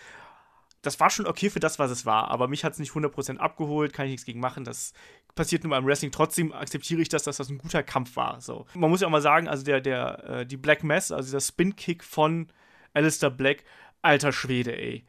[0.83, 2.31] das war schon okay für das, was es war.
[2.31, 4.65] Aber mich hat es nicht 100% abgeholt, kann ich nichts gegen machen.
[4.65, 4.93] Das
[5.35, 6.11] passiert nur beim Wrestling.
[6.11, 8.43] Trotzdem akzeptiere ich das, dass das ein guter Kampf war.
[8.43, 8.67] So.
[8.75, 11.41] Man muss ja auch mal sagen, also der, der, äh, die Black Mass, also dieser
[11.41, 12.49] Spin-Kick von
[12.93, 13.65] Alistair Black,
[14.03, 15.07] alter Schwede, ey.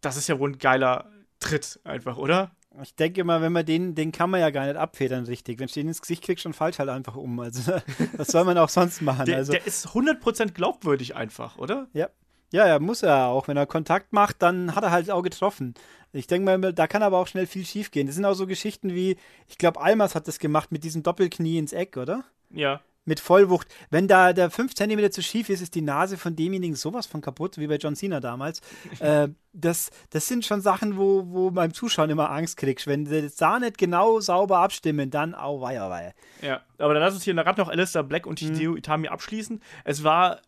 [0.00, 1.08] Das ist ja wohl ein geiler
[1.40, 2.52] Tritt einfach, oder?
[2.82, 5.58] Ich denke mal, wenn man den, den kann man ja gar nicht abfedern richtig.
[5.58, 7.40] Wenn du den ins Gesicht kriegst, schon falsch halt einfach um.
[7.40, 7.72] Also,
[8.16, 9.26] was soll man auch sonst machen?
[9.26, 11.88] Der, also, der ist 100% glaubwürdig einfach, oder?
[11.92, 12.08] Ja.
[12.52, 13.48] Ja, ja, muss er auch.
[13.48, 15.74] Wenn er Kontakt macht, dann hat er halt auch getroffen.
[16.12, 18.06] Ich denke mal, da kann aber auch schnell viel schief gehen.
[18.06, 19.16] Das sind auch so Geschichten wie,
[19.46, 22.24] ich glaube, Almas hat das gemacht mit diesem Doppelknie ins Eck, oder?
[22.50, 22.80] Ja.
[23.10, 23.66] Mit Vollwucht.
[23.90, 27.20] Wenn da der 5 cm zu schief ist, ist die Nase von demjenigen sowas von
[27.20, 28.60] kaputt, wie bei John Cena damals.
[29.00, 32.86] äh, das, das sind schon Sachen, wo, wo beim Zuschauen immer Angst kriegst.
[32.86, 36.14] Wenn sie das da nicht genau sauber abstimmen, dann au wei, au wei.
[36.40, 39.60] Ja, aber dann lass uns hier Rad noch Alistair Black und Hideo Itami abschließen.
[39.82, 40.40] Es war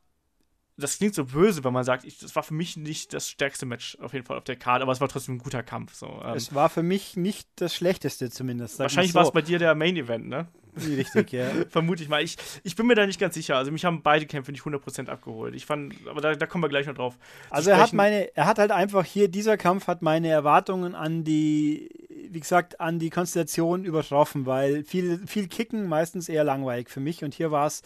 [0.77, 3.67] das klingt so böse, wenn man sagt, ich, das war für mich nicht das stärkste
[3.67, 5.95] Match auf jeden Fall auf der Karte, aber es war trotzdem ein guter Kampf.
[5.95, 6.07] So.
[6.25, 8.79] Ähm, es war für mich nicht das schlechteste zumindest.
[8.79, 9.19] Wahrscheinlich so.
[9.19, 10.49] war es bei dir der Main Event, ne?
[10.75, 11.49] Richtig, ja.
[11.69, 12.23] Vermute ich mal.
[12.23, 13.57] Ich, ich bin mir da nicht ganz sicher.
[13.57, 15.55] Also mich haben beide Kämpfe nicht 100% abgeholt.
[15.55, 17.19] Ich fand, aber da, da kommen wir gleich noch drauf.
[17.51, 21.25] Also er hat meine, er hat halt einfach hier, dieser Kampf hat meine Erwartungen an
[21.25, 21.91] die,
[22.31, 27.23] wie gesagt, an die Konstellation übertroffen, weil viel, viel Kicken meistens eher langweilig für mich
[27.23, 27.83] und hier war es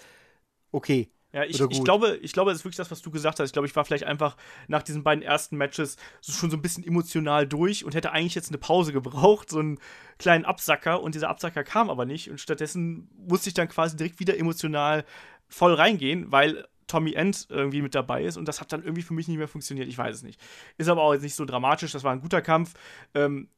[0.71, 1.09] okay.
[1.33, 3.49] Ja, ich, ich, glaube, ich glaube, das ist wirklich das, was du gesagt hast.
[3.49, 4.37] Ich glaube, ich war vielleicht einfach
[4.69, 8.49] nach diesen beiden ersten Matches schon so ein bisschen emotional durch und hätte eigentlich jetzt
[8.49, 9.79] eine Pause gebraucht, so einen
[10.19, 11.03] kleinen Absacker.
[11.03, 12.31] Und dieser Absacker kam aber nicht.
[12.31, 15.05] Und stattdessen musste ich dann quasi direkt wieder emotional
[15.49, 19.15] voll reingehen, weil Tommy End irgendwie mit dabei ist und das hat dann irgendwie für
[19.15, 19.89] mich nicht mehr funktioniert.
[19.89, 20.41] Ich weiß es nicht.
[20.79, 21.93] Ist aber auch jetzt nicht so dramatisch.
[21.93, 22.75] Das war ein guter Kampf.
[23.15, 23.49] Ähm,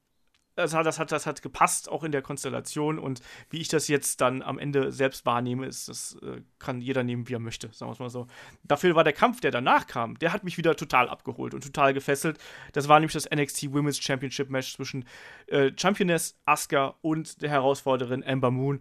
[0.58, 2.98] das hat, das, hat, das hat gepasst, auch in der Konstellation.
[2.98, 7.04] Und wie ich das jetzt dann am Ende selbst wahrnehme, ist, das äh, kann jeder
[7.04, 8.26] nehmen, wie er möchte, sagen wir es mal so.
[8.64, 11.94] Dafür war der Kampf, der danach kam, der hat mich wieder total abgeholt und total
[11.94, 12.38] gefesselt.
[12.72, 15.04] Das war nämlich das NXT Women's Championship Match zwischen
[15.46, 18.80] äh, Championess Asuka und der Herausforderin Amber Moon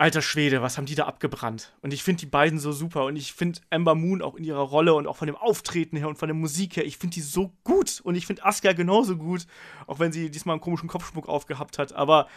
[0.00, 1.74] alter Schwede, was haben die da abgebrannt?
[1.82, 4.62] Und ich finde die beiden so super und ich finde Amber Moon auch in ihrer
[4.62, 7.20] Rolle und auch von dem Auftreten her und von der Musik her, ich finde die
[7.20, 9.46] so gut und ich finde Asuka genauso gut,
[9.86, 12.28] auch wenn sie diesmal einen komischen Kopfschmuck aufgehabt hat, aber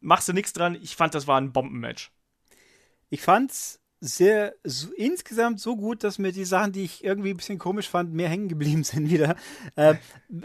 [0.00, 2.12] machst du nichts dran, ich fand, das war ein Bombenmatch.
[3.08, 7.38] Ich fand's sehr so, insgesamt so gut, dass mir die Sachen, die ich irgendwie ein
[7.38, 9.36] bisschen komisch fand, mehr hängen geblieben sind wieder.
[9.74, 9.94] Äh,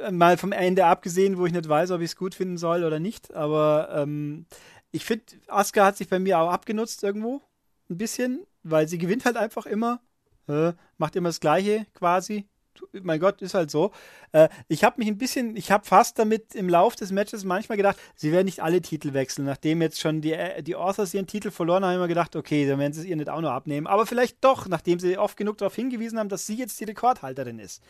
[0.09, 3.01] mal vom Ende abgesehen, wo ich nicht weiß, ob ich es gut finden soll oder
[3.01, 4.45] nicht, aber ähm,
[4.91, 7.41] ich finde, Asuka hat sich bei mir auch abgenutzt irgendwo.
[7.89, 10.01] Ein bisschen, weil sie gewinnt halt einfach immer.
[10.47, 12.47] Äh, macht immer das Gleiche quasi.
[12.93, 13.91] Mein Gott, ist halt so.
[14.31, 17.77] Äh, ich habe mich ein bisschen, ich habe fast damit im Lauf des Matches manchmal
[17.77, 19.45] gedacht, sie werden nicht alle Titel wechseln.
[19.45, 22.35] Nachdem jetzt schon die, äh, die Authors ihren Titel verloren haben, habe ich mir gedacht,
[22.35, 23.87] okay, dann werden sie es ihr nicht auch noch abnehmen.
[23.87, 27.59] Aber vielleicht doch, nachdem sie oft genug darauf hingewiesen haben, dass sie jetzt die Rekordhalterin
[27.59, 27.83] ist.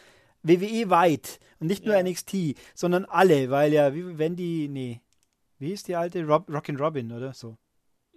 [0.43, 2.03] WWE weit und nicht nur ja.
[2.03, 5.01] NXT, sondern alle, weil ja, wie, wenn die, nee,
[5.61, 6.25] wie ist die alte?
[6.25, 7.57] Rob, Rockin' Robin, oder so?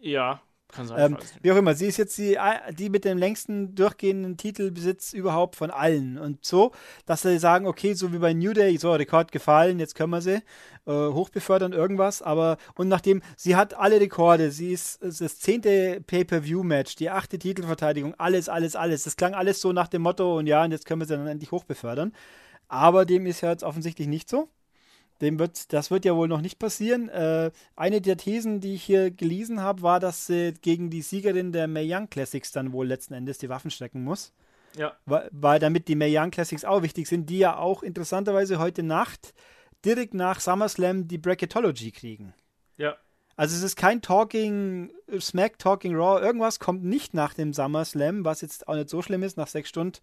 [0.01, 1.13] Ja, kann sein.
[1.13, 2.37] Ähm, wie auch immer, sie ist jetzt die,
[2.73, 6.19] die mit dem längsten durchgehenden Titelbesitz überhaupt von allen.
[6.19, 6.73] Und so,
[7.07, 10.21] dass sie sagen, okay, so wie bei New Day, so Rekord gefallen, jetzt können wir
[10.21, 10.43] sie
[10.87, 12.23] äh, hochbefördern, irgendwas.
[12.23, 17.39] Aber, und nachdem, sie hat alle Rekorde, sie ist, ist das zehnte Pay-Per-View-Match, die achte
[17.39, 19.05] Titelverteidigung, alles, alles, alles.
[19.05, 21.27] Das klang alles so nach dem Motto, und ja, und jetzt können wir sie dann
[21.27, 22.13] endlich hochbefördern.
[22.69, 24.49] Aber dem ist ja jetzt offensichtlich nicht so.
[25.21, 27.09] Dem wird, das wird ja wohl noch nicht passieren.
[27.09, 31.53] Äh, eine der Thesen, die ich hier gelesen habe, war, dass sie gegen die Siegerin
[31.53, 34.33] der Mae Young Classics dann wohl letzten Endes die Waffen stecken muss.
[34.77, 34.97] Ja.
[35.07, 38.83] Weil, weil damit die Mae Young Classics auch wichtig sind, die ja auch interessanterweise heute
[38.83, 39.35] Nacht
[39.85, 42.35] direkt nach SummerSlam die Bracketology kriegen.
[42.77, 42.97] Ja.
[43.37, 48.41] Also es ist kein Talking, Smack, Talking Raw, irgendwas kommt nicht nach dem SummerSlam, was
[48.41, 49.99] jetzt auch nicht so schlimm ist, nach sechs Stunden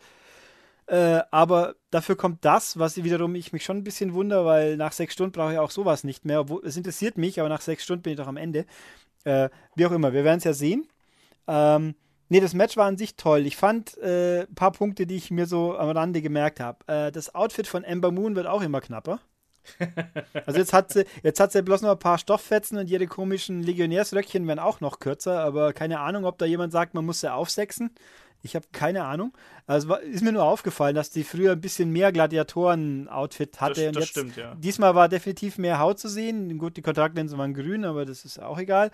[0.91, 4.91] äh, aber dafür kommt das, was wiederum ich mich schon ein bisschen wundere, weil nach
[4.91, 6.45] sechs Stunden brauche ich auch sowas nicht mehr.
[6.65, 8.65] Es interessiert mich, aber nach sechs Stunden bin ich doch am Ende.
[9.23, 10.85] Äh, wie auch immer, wir werden es ja sehen.
[11.47, 11.95] Ähm,
[12.27, 13.45] nee, das Match war an sich toll.
[13.45, 16.79] Ich fand äh, ein paar Punkte, die ich mir so am Rande gemerkt habe.
[16.87, 19.21] Äh, das Outfit von Ember Moon wird auch immer knapper.
[20.45, 23.63] also jetzt hat sie, jetzt hat sie bloß noch ein paar Stofffetzen und ihre komischen
[23.63, 27.31] Legionärsröckchen werden auch noch kürzer, aber keine Ahnung, ob da jemand sagt, man muss sie
[27.31, 27.91] aufsechsen.
[28.41, 29.37] Ich habe keine Ahnung.
[29.67, 33.81] Also ist mir nur aufgefallen, dass die früher ein bisschen mehr Gladiatoren-Outfit hatte.
[33.81, 34.55] Das, und das jetzt, stimmt, ja.
[34.55, 36.57] Diesmal war definitiv mehr Haut zu sehen.
[36.57, 38.91] Gut, die Kontaktlinsen waren grün, aber das ist auch egal.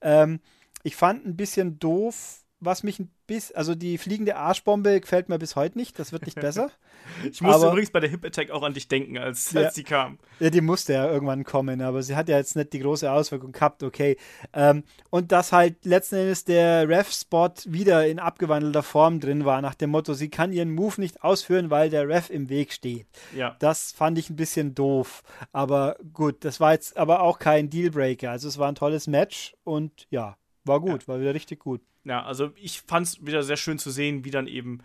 [0.00, 0.40] Ähm,
[0.82, 5.38] ich fand ein bisschen doof, was mich ein bisschen, also die fliegende Arschbombe gefällt mir
[5.38, 6.70] bis heute nicht, das wird nicht besser.
[7.24, 9.74] ich musste aber, übrigens bei der Hip Attack auch an dich denken, als, ja, als
[9.74, 10.18] die kam.
[10.40, 13.52] Ja, die musste ja irgendwann kommen, aber sie hat ja jetzt nicht die große Auswirkung
[13.52, 14.16] gehabt, okay.
[14.52, 19.74] Ähm, und dass halt letzten Endes der Ref-Spot wieder in abgewandelter Form drin war, nach
[19.74, 23.06] dem Motto, sie kann ihren Move nicht ausführen, weil der Ref im Weg steht.
[23.36, 23.56] Ja.
[23.58, 28.30] Das fand ich ein bisschen doof, aber gut, das war jetzt aber auch kein Dealbreaker,
[28.30, 31.08] also es war ein tolles Match und ja, war gut, ja.
[31.08, 31.80] war wieder richtig gut.
[32.04, 34.80] Ja, also ich fand es wieder sehr schön zu sehen, wie dann eben,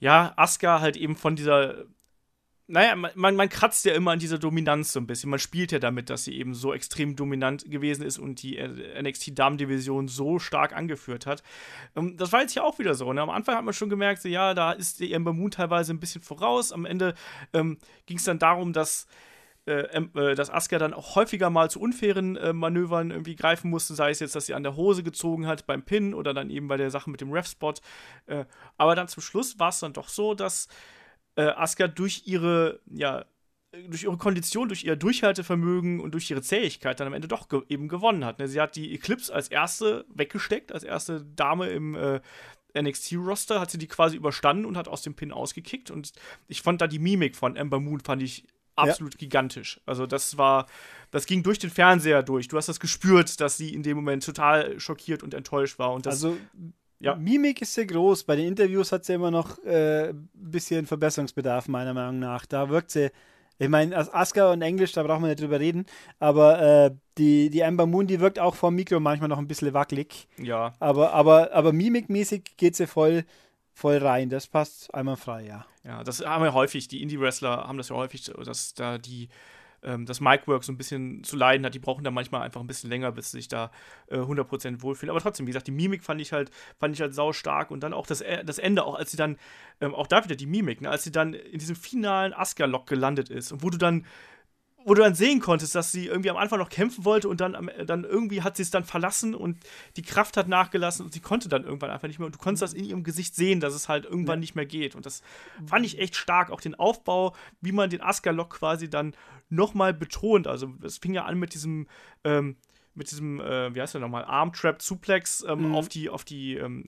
[0.00, 1.86] ja, Asuka halt eben von dieser,
[2.68, 5.30] naja, man, man kratzt ja immer an dieser Dominanz so ein bisschen.
[5.30, 9.02] Man spielt ja damit, dass sie eben so extrem dominant gewesen ist und die äh,
[9.02, 11.44] NXT-Damen-Division so stark angeführt hat.
[11.94, 13.12] Ähm, das war jetzt ja auch wieder so.
[13.12, 13.22] Ne?
[13.22, 16.22] Am Anfang hat man schon gemerkt, so, ja, da ist Ember Moon teilweise ein bisschen
[16.22, 16.72] voraus.
[16.72, 17.14] Am Ende
[17.52, 19.06] ähm, ging es dann darum, dass
[19.66, 23.94] äh, äh, dass Asuka dann auch häufiger mal zu unfairen äh, Manövern irgendwie greifen musste,
[23.94, 26.68] sei es jetzt, dass sie an der Hose gezogen hat beim Pin oder dann eben
[26.68, 27.74] bei der Sache mit dem Ref-Spot.
[28.26, 28.44] Äh,
[28.76, 30.68] aber dann zum Schluss war es dann doch so, dass
[31.34, 33.24] äh, Asuka durch ihre, ja,
[33.88, 37.62] durch ihre Kondition, durch ihr Durchhaltevermögen und durch ihre Zähigkeit dann am Ende doch ge
[37.68, 38.38] eben gewonnen hat.
[38.38, 38.46] Ne?
[38.46, 42.20] Sie hat die Eclipse als erste weggesteckt, als erste Dame im äh,
[42.80, 45.90] NXT-Roster, hat sie die quasi überstanden und hat aus dem Pin ausgekickt.
[45.90, 46.12] Und
[46.46, 48.44] ich fand da die Mimik von Ember Moon, fand ich
[48.76, 49.18] absolut ja.
[49.18, 49.80] gigantisch.
[49.86, 50.66] Also das war,
[51.10, 52.48] das ging durch den Fernseher durch.
[52.48, 55.92] Du hast das gespürt, dass sie in dem Moment total schockiert und enttäuscht war.
[55.92, 56.36] Und das, also
[57.00, 57.14] ja.
[57.14, 58.24] Mimik ist sehr groß.
[58.24, 62.46] Bei den Interviews hat sie immer noch ein äh, bisschen Verbesserungsbedarf, meiner Meinung nach.
[62.46, 63.10] Da wirkt sie
[63.58, 65.86] ich meine, Asuka und Englisch, da brauchen wir nicht drüber reden.
[66.18, 69.72] Aber äh, die, die Amber Moon, die wirkt auch vom Mikro manchmal noch ein bisschen
[69.72, 70.28] wackelig.
[70.38, 70.74] Ja.
[70.78, 73.24] Aber, aber, aber mimikmäßig geht sie voll,
[73.76, 74.30] voll rein.
[74.30, 75.66] Das passt einmal frei, ja.
[75.84, 76.88] Ja, das haben wir häufig.
[76.88, 79.28] Die Indie-Wrestler haben das ja häufig, dass da die
[79.82, 81.74] ähm, das Micwork so ein bisschen zu leiden hat.
[81.74, 83.70] Die brauchen da manchmal einfach ein bisschen länger, bis sich da
[84.08, 85.10] äh, 100% wohlfühlen.
[85.10, 87.80] Aber trotzdem, wie gesagt, die Mimik fand ich halt, fand ich halt sau stark und
[87.80, 89.36] dann auch das, äh, das Ende, auch als sie dann,
[89.82, 93.28] ähm, auch da wieder die Mimik, ne, als sie dann in diesem finalen Asuka-Lock gelandet
[93.28, 94.06] ist und wo du dann
[94.86, 97.70] wo du dann sehen konntest, dass sie irgendwie am Anfang noch kämpfen wollte und dann,
[97.86, 99.58] dann irgendwie hat sie es dann verlassen und
[99.96, 102.26] die Kraft hat nachgelassen und sie konnte dann irgendwann einfach nicht mehr.
[102.26, 104.42] Und du konntest das in ihrem Gesicht sehen, dass es halt irgendwann ja.
[104.42, 104.94] nicht mehr geht.
[104.94, 105.22] Und das
[105.66, 106.50] fand ich echt stark.
[106.50, 109.16] Auch den Aufbau, wie man den Aska-Lock quasi dann
[109.48, 110.46] nochmal betont.
[110.46, 111.88] Also es fing ja an mit diesem
[112.22, 112.54] ähm,
[112.96, 115.74] mit diesem, äh, wie heißt der nochmal, Armtrap Suplex ähm, mhm.
[115.74, 116.84] auf die, auf die ähm,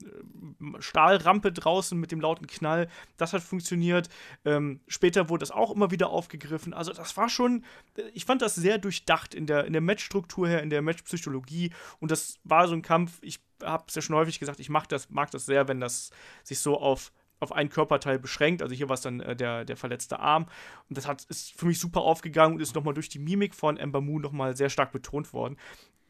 [0.79, 2.89] Stahlrampe draußen mit dem lauten Knall.
[3.17, 4.09] Das hat funktioniert.
[4.43, 6.73] Ähm, später wurde das auch immer wieder aufgegriffen.
[6.73, 7.63] Also das war schon,
[8.13, 11.71] ich fand das sehr durchdacht in der, in der Matchstruktur her, in der Matchpsychologie.
[11.99, 14.89] Und das war so ein Kampf, ich habe es ja schon häufig gesagt, ich mag
[14.89, 16.11] das, mag das sehr, wenn das
[16.43, 18.61] sich so auf auf einen Körperteil beschränkt.
[18.61, 20.47] Also hier war es dann äh, der, der verletzte Arm.
[20.89, 23.77] Und das hat, ist für mich super aufgegangen und ist nochmal durch die Mimik von
[23.77, 25.57] Ember Moon nochmal sehr stark betont worden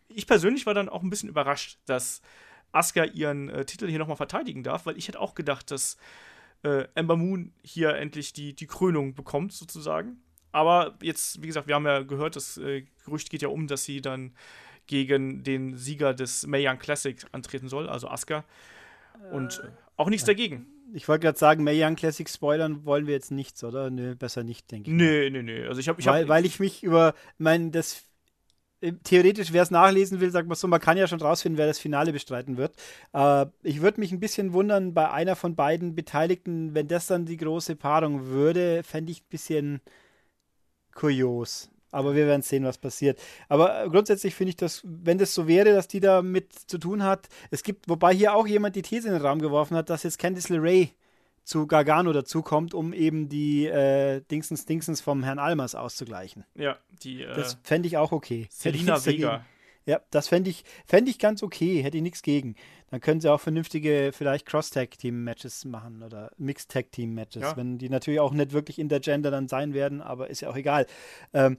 [0.09, 2.21] ich persönlich war dann auch ein bisschen überrascht, dass
[2.71, 5.97] Asuka ihren äh, Titel hier nochmal verteidigen darf, weil ich hätte auch gedacht, dass
[6.63, 10.21] äh, Ember Moon hier endlich die, die Krönung bekommt, sozusagen.
[10.51, 13.85] Aber jetzt, wie gesagt, wir haben ja gehört, das äh, Gerücht geht ja um, dass
[13.85, 14.33] sie dann
[14.87, 18.43] gegen den Sieger des Mae Young Classic antreten soll, also Asuka.
[19.31, 20.65] Und äh, auch nichts dagegen.
[20.91, 23.91] Ich wollte gerade sagen, Mae Young Classic spoilern wollen wir jetzt nichts, oder?
[23.91, 24.95] Nö, besser nicht, denke ich.
[24.95, 25.65] Nee, nee, nee.
[25.65, 28.08] Also ich habe, ich weil, hab, weil ich mich über mein das äh,
[29.03, 31.79] theoretisch, wer es nachlesen will, sagt man so, man kann ja schon rausfinden, wer das
[31.79, 32.75] Finale bestreiten wird.
[33.13, 37.25] Äh, ich würde mich ein bisschen wundern bei einer von beiden Beteiligten, wenn das dann
[37.25, 39.81] die große Paarung würde, fände ich ein bisschen
[40.93, 41.69] kurios.
[41.91, 43.19] Aber wir werden sehen, was passiert.
[43.47, 46.77] Aber äh, grundsätzlich finde ich das, wenn das so wäre, dass die da mit zu
[46.77, 49.89] tun hat, es gibt, wobei hier auch jemand die These in den Raum geworfen hat,
[49.89, 50.89] dass jetzt Candice LeRae
[51.49, 56.45] zu Gargano dazukommt, um eben die äh, Dingsens Dingsens vom Herrn Almers auszugleichen.
[56.53, 57.23] Ja, die.
[57.23, 58.47] Äh, das fände ich auch okay.
[58.51, 59.43] Selina Vega.
[59.85, 62.55] Ja, das fände ich, fänd ich ganz okay, hätte ich nichts gegen.
[62.91, 67.57] Dann können sie auch vernünftige, vielleicht Cross-Tag-Team-Matches machen oder Mixed-Tag-Team-Matches, ja.
[67.57, 70.85] wenn die natürlich auch nicht wirklich intergender dann sein werden, aber ist ja auch egal.
[71.33, 71.57] Ähm,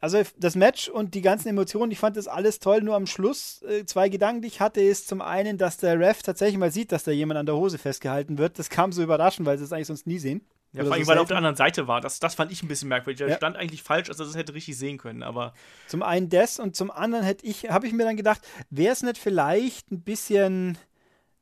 [0.00, 2.80] also das Match und die ganzen Emotionen, ich fand das alles toll.
[2.80, 6.22] Nur am Schluss äh, zwei Gedanken, die ich hatte, ist zum einen, dass der Ref
[6.22, 8.58] tatsächlich mal sieht, dass da jemand an der Hose festgehalten wird.
[8.58, 10.40] Das kam so überraschend, weil sie es eigentlich sonst nie sehen.
[10.72, 12.00] Ja, vor allem, weil er auf der anderen Seite war.
[12.00, 13.20] Das, das fand ich ein bisschen merkwürdig.
[13.20, 13.36] Er ja.
[13.36, 15.52] stand eigentlich falsch, also das hätte richtig sehen können, aber.
[15.88, 18.40] Zum einen das und zum anderen hätte ich, habe ich mir dann gedacht,
[18.70, 20.78] wäre es nicht vielleicht ein bisschen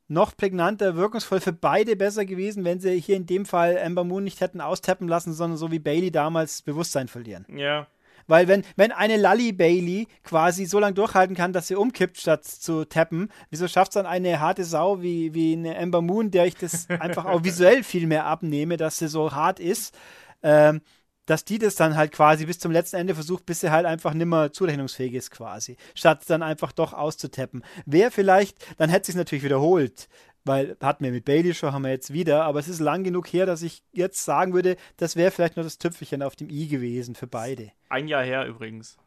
[0.08, 4.24] noch prägnanter, wirkungsvoll für beide besser gewesen, wenn sie hier in dem Fall Amber Moon
[4.24, 7.44] nicht hätten austappen lassen, sondern so wie Bailey damals Bewusstsein verlieren.
[7.54, 7.86] Ja.
[8.28, 12.44] Weil wenn, wenn eine Lally Bailey quasi so lange durchhalten kann, dass sie umkippt, statt
[12.44, 16.46] zu tappen, wieso schafft es dann eine harte Sau wie, wie eine Amber Moon, der
[16.46, 19.96] ich das einfach auch visuell viel mehr abnehme, dass sie so hart ist,
[20.42, 20.82] ähm,
[21.24, 24.14] dass die das dann halt quasi bis zum letzten Ende versucht, bis sie halt einfach
[24.14, 27.64] nimmer zurechnungsfähig ist quasi, statt dann einfach doch auszutappen.
[27.84, 30.08] Wer vielleicht, dann hätte sich natürlich wiederholt,
[30.48, 33.28] weil hatten wir mit Bailey schon, haben wir jetzt wieder, aber es ist lang genug
[33.28, 36.66] her, dass ich jetzt sagen würde, das wäre vielleicht nur das Tüpfelchen auf dem i
[36.66, 37.70] gewesen für beide.
[37.88, 38.98] Ein Jahr her übrigens.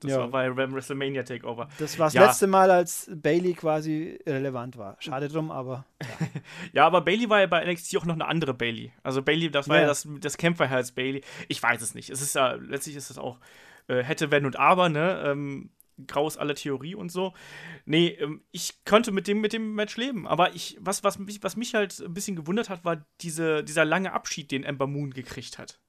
[0.00, 0.18] Das ja.
[0.18, 1.68] war bei WrestleMania Takeover.
[1.78, 2.24] Das war das ja.
[2.24, 4.96] letzte Mal, als Bailey quasi relevant war.
[4.98, 5.84] Schade drum, aber.
[6.00, 6.08] Ja.
[6.72, 8.92] ja, aber Bailey war ja bei NXT auch noch eine andere Bailey.
[9.02, 11.22] Also Bailey, das war ja, das, das Kämpferherz Bailey.
[11.48, 12.08] Ich weiß es nicht.
[12.08, 13.38] Es ist ja, letztlich ist es auch
[13.88, 15.22] äh, hätte, wenn und aber, ne?
[15.26, 15.70] Ähm,
[16.06, 17.34] Graus aller Theorie und so.
[17.84, 20.26] Nee, ähm, ich könnte mit dem, mit dem Match leben.
[20.26, 23.84] Aber ich, was, was, mich, was mich halt ein bisschen gewundert hat, war diese, dieser
[23.84, 25.80] lange Abschied, den Ember Moon gekriegt hat.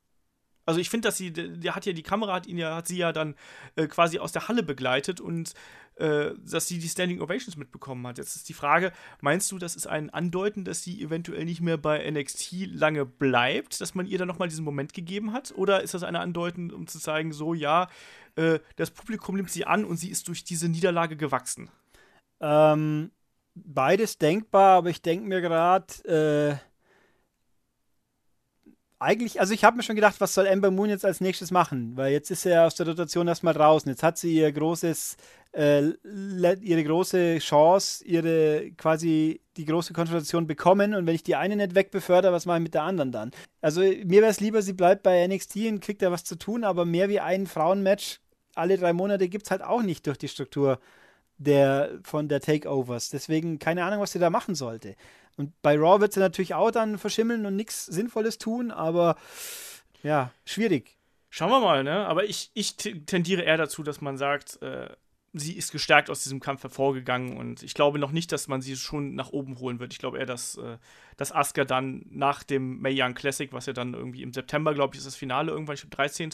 [0.66, 2.98] Also ich finde, dass sie, der hat ja die Kamera, hat ihn ja, hat sie
[2.98, 3.36] ja dann
[3.76, 5.54] äh, quasi aus der Halle begleitet und
[5.96, 8.18] äh, dass sie die Standing Ovations mitbekommen hat.
[8.18, 8.92] Jetzt ist die Frage,
[9.22, 13.82] meinst du, das ist ein Andeuten, dass sie eventuell nicht mehr bei NXT lange bleibt,
[13.82, 15.52] dass man ihr dann nochmal diesen Moment gegeben hat?
[15.56, 17.90] Oder ist das eine Andeuten, um zu zeigen, so ja,
[18.36, 21.70] äh, das Publikum nimmt sie an und sie ist durch diese Niederlage gewachsen?
[22.40, 23.12] Ähm,
[23.56, 26.71] beides denkbar, aber ich denke mir gerade, äh
[29.02, 31.98] eigentlich, also ich habe mir schon gedacht, was soll Ember Moon jetzt als nächstes machen?
[31.98, 33.90] Weil jetzt ist er aus der Rotation erstmal draußen.
[33.90, 35.18] Jetzt hat sie ihr großes,
[35.54, 35.90] äh,
[36.62, 40.94] ihre große Chance, ihre quasi die große Konfrontation bekommen.
[40.94, 43.32] Und wenn ich die eine nicht wegbefördere, was mache ich mit der anderen dann?
[43.60, 46.64] Also mir wäre es lieber, sie bleibt bei NXT und kriegt da was zu tun,
[46.64, 48.20] aber mehr wie ein Frauenmatch
[48.54, 50.80] alle drei Monate gibt es halt auch nicht durch die Struktur
[51.38, 53.10] der, von der Takeovers.
[53.10, 54.96] Deswegen keine Ahnung, was sie da machen sollte.
[55.42, 59.16] Und bei Raw wird sie natürlich auch dann verschimmeln und nichts Sinnvolles tun, aber
[60.04, 61.00] ja, schwierig.
[61.32, 62.06] Schauen wir mal, ne?
[62.06, 64.90] Aber ich, ich tendiere eher dazu, dass man sagt, äh,
[65.34, 68.76] sie ist gestärkt aus diesem Kampf hervorgegangen und ich glaube noch nicht, dass man sie
[68.76, 69.94] schon nach oben holen wird.
[69.94, 70.78] Ich glaube eher, dass, äh,
[71.18, 74.94] dass Asuka dann nach dem Mae Young Classic, was ja dann irgendwie im September, glaube
[74.94, 76.30] ich, ist das Finale irgendwann, ich glaube 13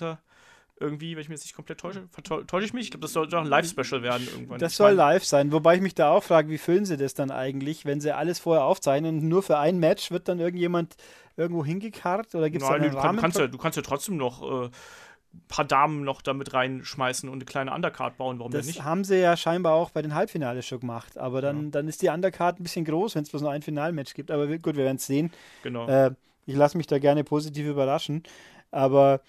[0.79, 2.07] irgendwie, wenn ich mich jetzt nicht komplett täusche.
[2.47, 2.85] Täusche ich mich?
[2.85, 4.59] Ich glaube, das soll doch ein Live-Special werden irgendwann.
[4.59, 7.13] Das ich soll live sein, wobei ich mich da auch frage, wie füllen sie das
[7.13, 10.95] dann eigentlich, wenn sie alles vorher aufzeichnen und nur für ein Match wird dann irgendjemand
[11.35, 13.19] irgendwo hingekarrt oder gibt es einen du, Rahmen?
[13.19, 17.35] Kannst ja, du kannst ja trotzdem noch äh, ein paar Damen noch damit reinschmeißen und
[17.35, 18.79] eine kleine Undercard bauen, warum das denn nicht?
[18.79, 21.69] Das haben sie ja scheinbar auch bei den Halbfinales schon gemacht, aber dann, ja.
[21.71, 24.47] dann ist die Undercard ein bisschen groß, wenn es bloß nur ein Finalmatch gibt, aber
[24.47, 25.31] gut, wir werden es sehen.
[25.63, 25.87] Genau.
[25.87, 26.11] Äh,
[26.45, 28.23] ich lasse mich da gerne positiv überraschen,
[28.71, 29.21] aber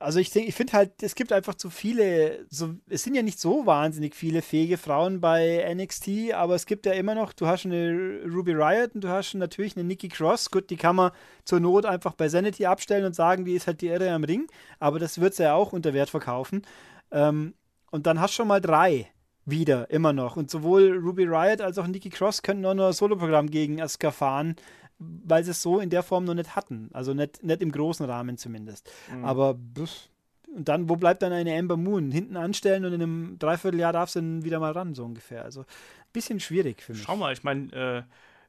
[0.00, 3.22] also ich denke, ich finde halt, es gibt einfach zu viele, so, es sind ja
[3.22, 7.46] nicht so wahnsinnig viele fähige Frauen bei NXT, aber es gibt ja immer noch, du
[7.46, 10.50] hast eine Ruby Riot und du hast natürlich eine Nikki Cross.
[10.50, 11.12] Gut, die kann man
[11.44, 14.46] zur Not einfach bei Sanity abstellen und sagen, die ist halt die Irre am Ring,
[14.78, 16.62] aber das wird sie ja auch unter Wert verkaufen.
[17.10, 17.54] Ähm,
[17.90, 19.08] und dann hast du schon mal drei
[19.44, 20.36] wieder, immer noch.
[20.36, 24.56] Und sowohl Ruby Riot als auch Nikki Cross könnten noch ein Soloprogramm gegen Asuka fahren
[24.98, 26.90] weil sie es so in der Form noch nicht hatten.
[26.92, 28.90] Also nicht, nicht im großen Rahmen zumindest.
[29.12, 29.24] Mhm.
[29.24, 30.08] Aber pff,
[30.56, 32.10] und dann, wo bleibt dann eine Amber Moon?
[32.10, 35.44] Hinten anstellen und in einem Dreivierteljahr darf sie dann wieder mal ran, so ungefähr.
[35.44, 35.66] Also ein
[36.12, 37.02] bisschen schwierig für mich.
[37.02, 38.02] Schau mal, ich meine, äh,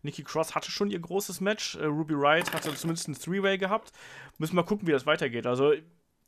[0.04, 1.76] Nikki Cross hatte schon ihr großes Match.
[1.76, 3.91] Äh, Ruby Wright hatte zumindest ein Three-Way gehabt.
[4.38, 5.45] Müssen wir mal gucken, wie das weitergeht.
[5.45, 5.74] Also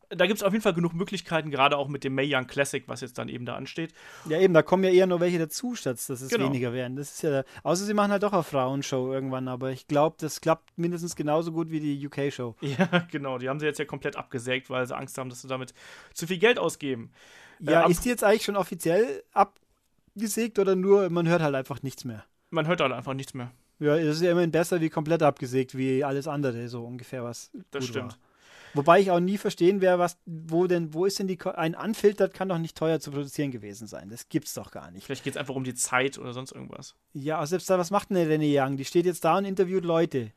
[0.09, 2.83] da gibt es auf jeden Fall genug Möglichkeiten, gerade auch mit dem May Young Classic,
[2.87, 3.93] was jetzt dann eben da ansteht.
[4.27, 6.45] Ja, eben, da kommen ja eher nur welche dazu, statt dass es genau.
[6.45, 6.95] weniger werden.
[6.95, 10.41] Das ist ja, außer sie machen halt doch eine Frauenshow irgendwann, aber ich glaube, das
[10.41, 12.55] klappt mindestens genauso gut wie die UK-Show.
[12.69, 15.47] Ja, genau, die haben sie jetzt ja komplett abgesägt, weil sie Angst haben, dass sie
[15.47, 15.73] damit
[16.13, 17.11] zu viel Geld ausgeben.
[17.59, 21.81] Ja, äh, ist die jetzt eigentlich schon offiziell abgesägt oder nur, man hört halt einfach
[21.81, 22.23] nichts mehr?
[22.51, 23.51] Man hört halt einfach nichts mehr.
[23.79, 27.51] Ja, es ist ja immerhin besser wie komplett abgesägt, wie alles andere, so ungefähr was.
[27.71, 28.11] Das stimmt.
[28.13, 28.28] War.
[28.73, 32.33] Wobei ich auch nie verstehen werde, was, wo denn, wo ist denn die, ein Unfiltert
[32.33, 34.09] kann doch nicht teuer zu produzieren gewesen sein.
[34.09, 35.05] Das gibt's doch gar nicht.
[35.05, 36.95] Vielleicht geht es einfach um die Zeit oder sonst irgendwas.
[37.13, 38.77] Ja, aber selbst da, was macht denn der René Young?
[38.77, 40.31] Die steht jetzt da und interviewt Leute.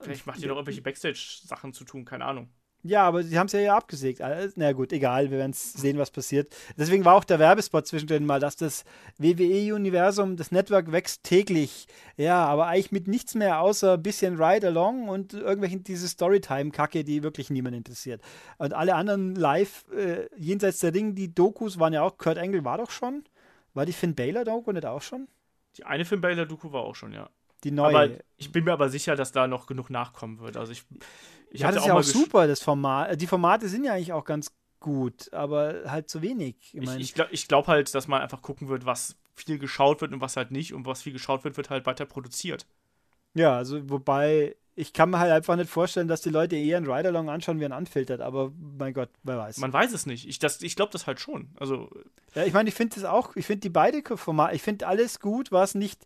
[0.00, 2.50] Vielleicht macht die noch irgendwelche Backstage-Sachen zu tun, keine Ahnung.
[2.88, 4.20] Ja, aber sie haben es ja, ja abgesägt.
[4.56, 6.54] Na gut, egal, wir werden sehen, was passiert.
[6.76, 8.84] Deswegen war auch der Werbespot zwischendrin mal, dass das
[9.18, 11.86] WWE-Universum, das Network wächst täglich.
[12.16, 17.22] Ja, aber eigentlich mit nichts mehr außer ein bisschen Ride-Along und irgendwelchen diese Storytime-Kacke, die
[17.22, 18.22] wirklich niemand interessiert.
[18.58, 22.64] Und alle anderen live, äh, jenseits der Ring, die Dokus waren ja auch, Kurt Angle
[22.64, 23.24] war doch schon.
[23.74, 25.28] War die Finn Baylor-Doku nicht auch schon?
[25.76, 27.28] Die eine Finn Baylor-Doku war auch schon, ja.
[27.64, 27.96] Die neue.
[27.96, 30.56] Aber ich bin mir aber sicher, dass da noch genug nachkommen wird.
[30.56, 30.84] Also ich
[31.50, 33.20] ich ja, das ist ja auch super, das Format.
[33.20, 36.56] Die Formate sind ja eigentlich auch ganz gut, aber halt zu wenig.
[36.72, 40.12] Ich, ich, ich glaube glaub halt, dass man einfach gucken wird, was viel geschaut wird
[40.12, 40.72] und was halt nicht.
[40.72, 42.66] Und was viel geschaut wird, wird halt weiter produziert.
[43.34, 46.90] Ja, also wobei ich kann mir halt einfach nicht vorstellen, dass die Leute eher einen
[46.90, 49.56] Rider-Along anschauen wie ein Unfiltered, aber mein Gott, wer weiß.
[49.58, 50.28] Man weiß es nicht.
[50.28, 51.48] Ich, ich glaube das halt schon.
[51.58, 51.90] Also.
[52.34, 55.20] Ja, ich meine, ich finde das auch, ich finde die beide Formate, ich finde alles
[55.20, 56.04] gut, was nicht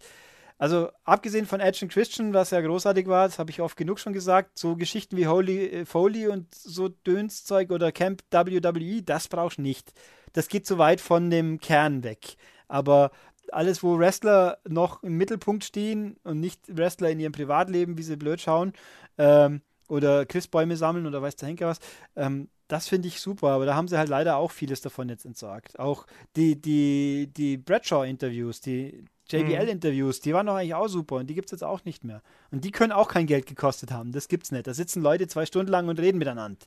[0.61, 3.99] also abgesehen von Edge und Christian, was ja großartig war, das habe ich oft genug
[3.99, 9.29] schon gesagt, so Geschichten wie Holy äh, Foley und so Dönszeug oder Camp WWE, das
[9.29, 9.95] brauchst du nicht.
[10.35, 12.37] Das geht zu weit von dem Kern weg.
[12.69, 13.11] Aber
[13.51, 18.17] alles, wo Wrestler noch im Mittelpunkt stehen und nicht Wrestler in ihrem Privatleben, wie sie
[18.17, 18.75] blöd schauen,
[19.17, 21.79] ähm, oder Christbäume sammeln oder weiß der Henker was,
[22.17, 25.25] ähm, das finde ich super, aber da haben sie halt leider auch vieles davon jetzt
[25.25, 25.79] entsorgt.
[25.79, 26.07] Auch
[26.37, 30.23] die, die, die Bradshaw-Interviews, die JBL-Interviews, mhm.
[30.23, 32.23] die waren doch eigentlich auch super und die gibt es jetzt auch nicht mehr.
[32.51, 34.67] Und die können auch kein Geld gekostet haben, das gibt's nicht.
[34.67, 36.59] Da sitzen Leute zwei Stunden lang und reden miteinander.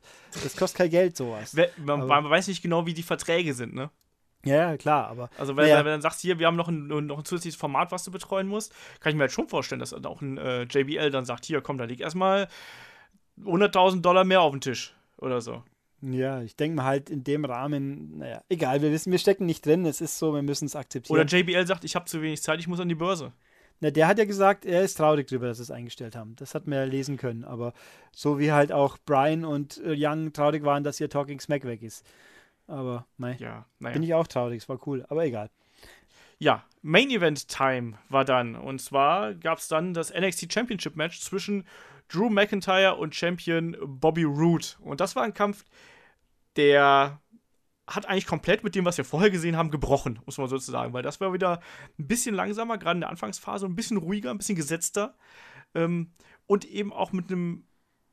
[0.43, 1.55] Das kostet kein Geld, sowas.
[1.78, 3.89] Man, aber, man weiß nicht genau, wie die Verträge sind, ne?
[4.45, 5.30] Ja, klar, aber.
[5.38, 5.78] Also, wenn, ja.
[5.78, 8.11] wenn du dann sagst, hier, wir haben noch ein, noch ein zusätzliches Format, was du
[8.11, 11.24] betreuen musst, kann ich mir halt schon vorstellen, dass dann auch ein äh, JBL dann
[11.24, 12.49] sagt: Hier, komm, da liegt erstmal
[13.41, 15.64] 100.000 Dollar mehr auf den Tisch oder so.
[16.12, 19.66] Ja, ich denke mal halt in dem Rahmen, naja, egal, wir wissen, wir stecken nicht
[19.66, 21.18] drin, es ist so, wir müssen es akzeptieren.
[21.20, 23.32] Oder JBL sagt, ich habe zu wenig Zeit, ich muss an die Börse.
[23.80, 26.36] Na, der hat ja gesagt, er ist traurig darüber, dass sie es eingestellt haben.
[26.38, 27.43] Das hat man ja lesen können.
[27.43, 27.74] Aber
[28.12, 31.82] so wie halt auch Brian und äh, Young traurig waren, dass ihr Talking Smack weg
[31.82, 32.06] ist.
[32.68, 33.93] Aber, mei, Ja, naja.
[33.93, 35.49] bin ich auch traurig, es war cool, aber egal.
[36.39, 38.56] Ja, Main Event Time war dann.
[38.56, 41.66] Und zwar gab es dann das NXT Championship Match zwischen
[42.10, 44.68] Drew McIntyre und Champion Bobby Roode.
[44.82, 45.66] Und das war ein Kampf,
[46.58, 47.20] der
[47.88, 50.93] hat eigentlich komplett mit dem, was wir vorher gesehen haben, gebrochen, muss man sozusagen.
[50.93, 51.60] Weil das war wieder
[51.99, 55.16] ein bisschen langsamer, gerade in der Anfangsphase, ein bisschen ruhiger, ein bisschen gesetzter.
[55.76, 56.12] Ähm,
[56.45, 57.66] und eben auch mit einem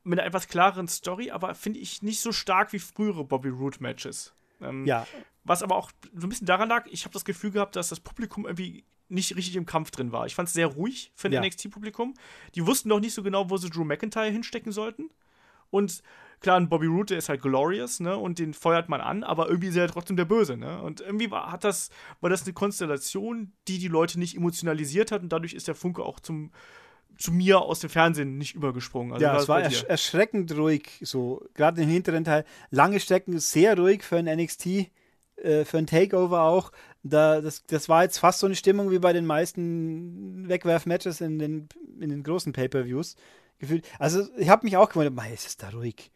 [0.03, 3.77] mit einer etwas klareren Story, aber finde ich nicht so stark wie frühere Bobby Roode
[3.81, 4.33] Matches.
[4.59, 5.05] Ähm, Ja,
[5.43, 7.99] was aber auch so ein bisschen daran lag, ich habe das Gefühl gehabt, dass das
[7.99, 10.25] Publikum irgendwie nicht richtig im Kampf drin war.
[10.25, 11.41] Ich fand es sehr ruhig für ein Ja.
[11.41, 12.13] NXT-Publikum.
[12.55, 15.09] Die wussten noch nicht so genau, wo sie Drew McIntyre hinstecken sollten.
[15.71, 16.03] Und
[16.41, 18.17] klar, ein Bobby Roode, der ist halt glorious, ne?
[18.17, 20.81] Und den feuert man an, aber irgendwie ist er trotzdem der Böse, ne?
[20.81, 25.21] Und irgendwie war, hat das, war das eine Konstellation, die die Leute nicht emotionalisiert hat
[25.21, 26.51] und dadurch ist der Funke auch zum,
[27.17, 29.13] zu mir aus dem Fernsehen nicht übergesprungen.
[29.13, 32.45] Also ja, das es war ersch erschreckend ruhig, so gerade im hinteren Teil.
[32.69, 34.89] Lange Strecken sehr ruhig für ein NXT,
[35.37, 36.71] äh, für ein Takeover auch.
[37.03, 41.39] Da, das, das war jetzt fast so eine Stimmung wie bei den meisten Wegwerf-Matches in
[41.39, 41.69] den,
[41.99, 43.15] in den großen Pay-Per-Views.
[43.61, 43.87] Gefühlt.
[43.99, 46.11] Also, ich habe mich auch gewundert, ist es da ruhig.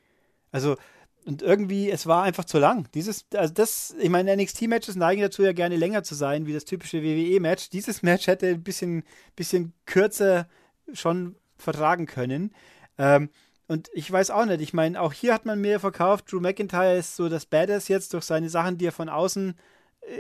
[0.51, 0.77] Also,
[1.25, 2.87] und irgendwie, es war einfach zu lang.
[2.95, 6.65] Dieses, also das, ich meine, NXT-Matches neigen dazu ja gerne länger zu sein, wie das
[6.65, 7.69] typische WWE-Match.
[7.69, 9.03] Dieses Match hätte ein bisschen,
[9.35, 10.47] bisschen kürzer
[10.91, 12.51] schon vertragen können.
[12.97, 13.29] Ähm,
[13.67, 16.31] und ich weiß auch nicht, ich meine, auch hier hat man mehr verkauft.
[16.31, 19.55] Drew McIntyre ist so das Badass jetzt durch seine Sachen, die er von außen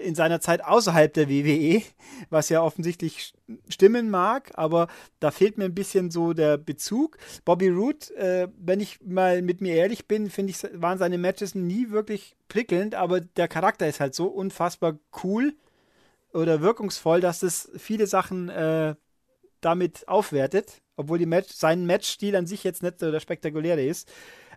[0.03, 1.83] in seiner Zeit außerhalb der WWE,
[2.29, 3.33] was ja offensichtlich
[3.67, 4.87] stimmen mag, aber
[5.19, 7.17] da fehlt mir ein bisschen so der Bezug.
[7.43, 11.55] Bobby Roode, äh, wenn ich mal mit mir ehrlich bin, finde ich, waren seine Matches
[11.55, 15.53] nie wirklich prickelnd, aber der Charakter ist halt so unfassbar cool
[16.33, 18.95] oder wirkungsvoll, dass es viele Sachen äh,
[19.61, 24.11] damit aufwertet, obwohl die Match, sein Matchstil an sich jetzt nicht so der spektakuläre ist.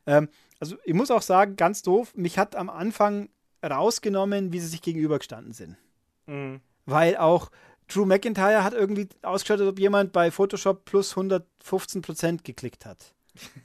[0.07, 0.29] Ähm,
[0.61, 3.29] also ich muss auch sagen, ganz doof, mich hat am Anfang
[3.63, 5.77] rausgenommen, wie sie sich gegenübergestanden sind.
[6.27, 6.61] Mhm.
[6.87, 7.51] Weil auch
[7.89, 13.15] Drew McIntyre hat irgendwie ausgeschaut, als ob jemand bei Photoshop plus 115% geklickt hat.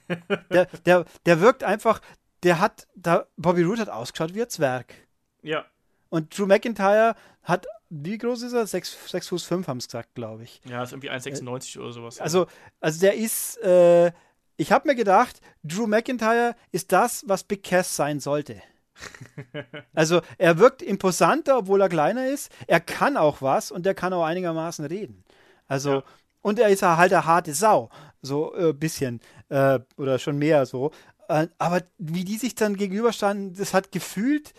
[0.49, 2.01] der, der, der wirkt einfach,
[2.43, 4.93] der hat, da, Bobby Roode hat ausgeschaut wie ein Zwerg.
[5.41, 5.65] Ja.
[6.09, 8.65] Und Drew McIntyre hat, wie groß ist er?
[8.65, 10.61] 6, 6 Fuß 5 haben es gesagt, glaube ich.
[10.65, 12.19] Ja, ist irgendwie 1,96 oder sowas.
[12.19, 12.47] Also,
[12.79, 14.11] also der ist, äh,
[14.57, 18.61] ich habe mir gedacht, Drew McIntyre ist das, was Big Cass sein sollte.
[19.93, 22.51] also er wirkt imposanter, obwohl er kleiner ist.
[22.67, 25.23] Er kann auch was und er kann auch einigermaßen reden.
[25.67, 26.03] Also Ja.
[26.41, 27.89] und er ist halt eine harte Sau,
[28.21, 30.91] so ein äh, bisschen äh, oder schon mehr so.
[31.27, 34.53] Äh, aber wie die sich dann gegenüberstanden, das hat gefühlt,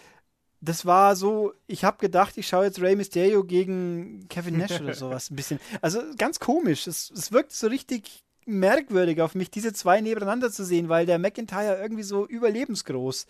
[0.60, 4.94] das war so, ich habe gedacht, ich schaue jetzt Rey Mysterio gegen Kevin Nash oder
[4.94, 5.60] sowas ein bisschen.
[5.82, 6.86] Also ganz komisch.
[6.86, 11.18] Es, es wirkt so richtig merkwürdig auf mich, diese zwei nebeneinander zu sehen, weil der
[11.18, 13.26] McIntyre irgendwie so überlebensgroß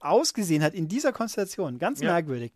[0.00, 1.78] ausgesehen hat in dieser Konstellation.
[1.78, 2.12] Ganz Ja.
[2.12, 2.52] merkwürdig.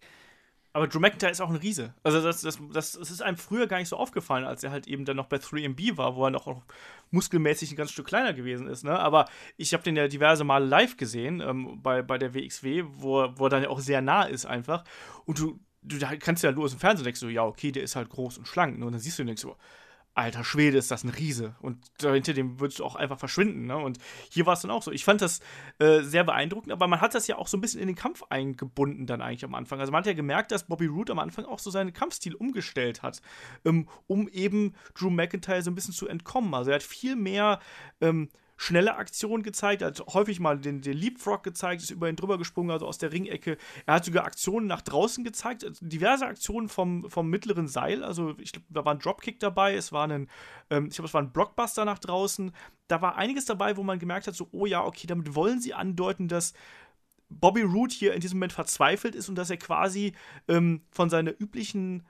[0.75, 1.93] Aber Drew McIntyre ist auch ein Riese.
[2.03, 4.87] Also das, das, das, das ist einem früher gar nicht so aufgefallen, als er halt
[4.87, 6.63] eben dann noch bei 3MB war, wo er noch auch
[7.11, 8.83] muskelmäßig ein ganz Stück kleiner gewesen ist.
[8.83, 8.99] Ne?
[8.99, 9.27] Aber
[9.59, 13.39] ich habe den ja diverse Male live gesehen ähm, bei, bei der WXW, wo, er-
[13.39, 14.85] wo er dann ja auch sehr nah ist einfach.
[15.27, 17.83] Und du, du da kannst ja nur aus dem Fernsehen denkst du, ja, okay, der
[17.83, 18.79] ist halt groß und schlank.
[18.79, 18.87] Ne?
[18.87, 19.57] Und dann siehst du und denkst so,
[20.15, 21.55] alter Schwede, ist das ein Riese.
[21.61, 23.67] Und hinter dem würdest du auch einfach verschwinden.
[23.67, 23.77] Ne?
[23.77, 23.99] Und
[24.31, 24.93] hier war es dann auch so.
[24.93, 25.41] Ich fand das
[25.79, 28.23] äh, sehr beeindruckend, aber man hat das ja auch so ein bisschen in den Kampf
[28.29, 29.81] eingebunden dann eigentlich am Anfang.
[29.81, 33.03] Also man hat ja gemerkt, dass Bobby Roode am Anfang auch so seinen Kampfstil umgestellt
[33.03, 33.23] hat,
[33.65, 36.53] ähm, um eben Drew McIntyre so ein bisschen zu entkommen.
[36.55, 37.61] Also er hat viel mehr
[38.01, 38.29] ähm,
[38.63, 42.39] schnelle Aktionen gezeigt, er hat häufig mal den, den Leapfrog gezeigt, ist über ihn drüber
[42.39, 43.59] gesprungen, also aus der Ringecke.
[43.87, 48.05] Er hat sogar Aktionen nach draußen gezeigt, also diverse Aktionen vom, vom mittleren Seil.
[48.05, 50.29] Also ich glaube, da war ein Dropkick dabei, es war ein,
[50.71, 52.53] ähm, ich glaube, es war ein Blockbuster nach draußen.
[52.87, 55.75] Da war einiges dabei, wo man gemerkt hat, so, oh ja, okay, damit wollen sie
[55.75, 56.53] andeuten, dass
[57.31, 60.13] Bobby Roode hier in diesem Moment verzweifelt ist und dass er quasi
[60.47, 62.07] ähm, von seiner üblichen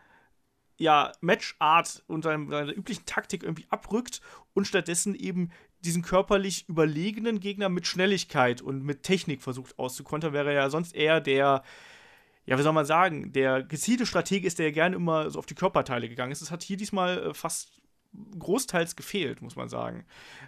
[0.77, 4.21] ja, Matchart und seinem- seiner üblichen Taktik irgendwie abrückt
[4.53, 5.51] und stattdessen eben
[5.85, 10.95] diesen körperlich überlegenen Gegner mit Schnelligkeit und mit Technik versucht auszukontern, wäre er ja sonst
[10.95, 11.63] eher der,
[12.47, 15.47] ja, wie soll man sagen, der gezielte Stratege ist, der ja gerne immer so auf
[15.47, 16.43] die Körperteile gegangen ist.
[16.43, 17.81] Das hat hier diesmal äh, fast
[18.39, 20.05] großteils gefehlt, muss man sagen.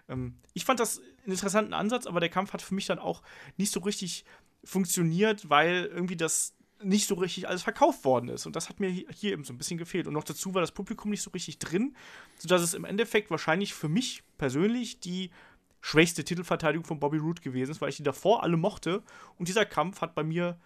[0.09, 3.23] Ähm, ich fand das einen interessanten Ansatz, aber der Kampf hat für mich dann auch
[3.57, 4.25] nicht so richtig
[4.63, 6.55] funktioniert, weil irgendwie das
[6.85, 8.47] nicht so richtig alles verkauft worden ist.
[8.47, 10.07] Und das hat mir hi- hier eben so ein bisschen gefehlt.
[10.07, 11.97] Und noch dazu war das Publikum nicht so richtig drin,
[12.39, 15.31] sodass es im Endeffekt wahrscheinlich für mich persönlich die
[15.81, 19.03] schwächste Titelverteidigung von Bobby Roode gewesen ist, weil ich die davor alle mochte.
[19.37, 20.59] Und dieser Kampf hat bei mir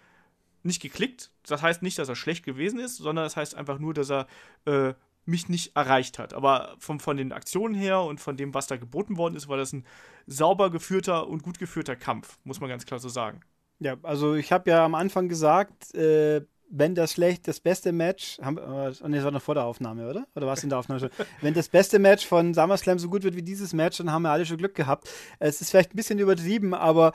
[0.63, 1.31] nicht geklickt.
[1.47, 4.27] Das heißt nicht, dass er schlecht gewesen ist, sondern das heißt einfach nur, dass er
[4.67, 4.95] äh,
[5.25, 6.35] mich nicht erreicht hat.
[6.35, 9.57] Aber von, von den Aktionen her und von dem, was da geboten worden ist, war
[9.57, 9.85] das ein
[10.27, 13.41] sauber geführter und gut geführter Kampf, muss man ganz klar so sagen.
[13.81, 18.39] Ja, also ich habe ja am Anfang gesagt, äh, wenn das schlecht, das beste Match,
[18.41, 20.27] haben, äh, nee, das war noch vor der Aufnahme, oder?
[20.35, 21.11] Oder war es in der Aufnahme schon?
[21.41, 24.31] wenn das beste Match von SummerSlam so gut wird wie dieses Match, dann haben wir
[24.31, 25.09] alle schon Glück gehabt.
[25.39, 27.13] Es ist vielleicht ein bisschen übertrieben, aber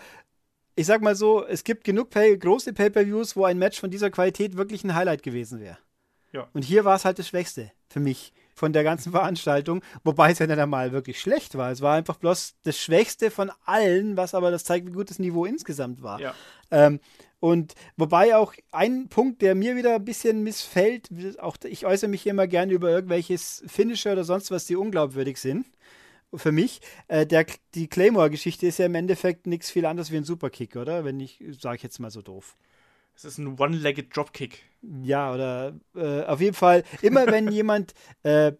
[0.75, 4.09] ich sag mal so, es gibt genug Pay große Pay-Per-Views, wo ein Match von dieser
[4.09, 5.77] Qualität wirklich ein Highlight gewesen wäre.
[6.31, 6.47] Ja.
[6.53, 10.39] Und hier war es halt das Schwächste für mich von der ganzen Veranstaltung, wobei es
[10.39, 11.71] ja nicht einmal wirklich schlecht war.
[11.71, 15.19] Es war einfach bloß das Schwächste von allen, was aber das zeigt, wie gut das
[15.19, 16.19] Niveau insgesamt war.
[16.19, 16.33] Ja.
[16.71, 16.99] Ähm,
[17.39, 22.25] und wobei auch ein Punkt, der mir wieder ein bisschen missfällt, auch ich äußere mich
[22.25, 25.65] immer gerne über irgendwelches Finisher oder sonst was, die unglaubwürdig sind.
[26.33, 26.79] Für mich,
[27.09, 27.45] äh, der,
[27.75, 31.03] die Claymore-Geschichte ist ja im Endeffekt nichts viel anderes wie ein Superkick, oder?
[31.03, 32.55] Wenn ich, sage ich jetzt mal so doof.
[33.15, 34.63] Es ist ein One-Legged Dropkick.
[35.01, 37.93] Ja, oder äh, auf jeden Fall, immer wenn jemand,
[38.23, 38.53] äh,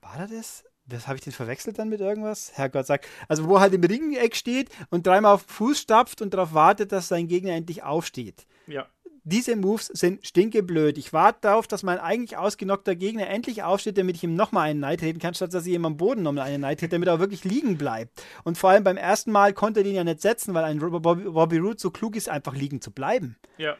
[0.00, 0.64] war da das?
[0.88, 2.52] Das habe ich den verwechselt dann mit irgendwas?
[2.54, 3.08] Herrgott sagt.
[3.28, 6.92] Also, wo halt im Ringeck steht und dreimal auf den Fuß stapft und darauf wartet,
[6.92, 8.46] dass sein Gegner endlich aufsteht.
[8.68, 8.86] Ja.
[9.24, 10.96] Diese Moves sind stinkeblöd.
[10.98, 14.78] Ich warte darauf, dass mein eigentlich ausgenockter Gegner endlich aufsteht, damit ich ihm nochmal einen
[14.78, 17.14] Neid treten kann, statt dass ich ihm am Boden nochmal einen Neid trete, damit er
[17.14, 18.22] auch wirklich liegen bleibt.
[18.44, 21.24] Und vor allem beim ersten Mal konnte er den ja nicht setzen, weil ein Bobby,
[21.24, 23.36] Bobby Roode so klug ist, einfach liegen zu bleiben.
[23.58, 23.76] Ja.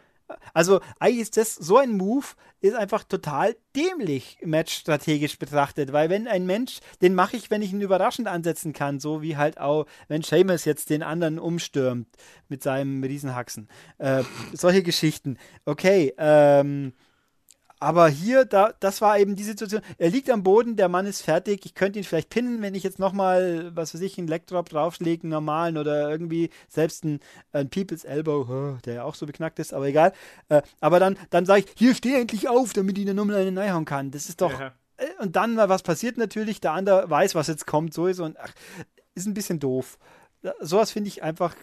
[0.54, 2.26] Also eigentlich ist das so ein Move,
[2.60, 7.72] ist einfach total dämlich matchstrategisch betrachtet, weil wenn ein Mensch, den mache ich, wenn ich
[7.72, 12.08] ihn überraschend ansetzen kann, so wie halt auch, wenn Seamus jetzt den anderen umstürmt
[12.48, 13.68] mit seinem Riesenhaxen.
[13.98, 15.38] Äh, solche Geschichten.
[15.64, 16.92] Okay, ähm,
[17.78, 19.82] aber hier, da, das war eben die Situation.
[19.98, 21.66] Er liegt am Boden, der Mann ist fertig.
[21.66, 25.24] Ich könnte ihn vielleicht pinnen, wenn ich jetzt nochmal, was weiß ich, einen Legdrop draufschläge,
[25.24, 27.20] einen normalen oder irgendwie selbst einen,
[27.52, 30.12] einen People's Elbow, der ja auch so beknackt ist, aber egal.
[30.48, 33.58] Äh, aber dann, dann sage ich, hier steh endlich auf, damit ich dann nochmal einen
[33.58, 34.10] reinhauen kann.
[34.10, 34.58] Das ist doch.
[34.58, 34.72] Ja.
[34.96, 36.60] Äh, und dann, was passiert natürlich?
[36.60, 38.24] Der andere weiß, was jetzt kommt, sowieso.
[38.24, 38.52] Und ach,
[39.14, 39.98] ist ein bisschen doof.
[40.60, 41.54] Sowas finde ich einfach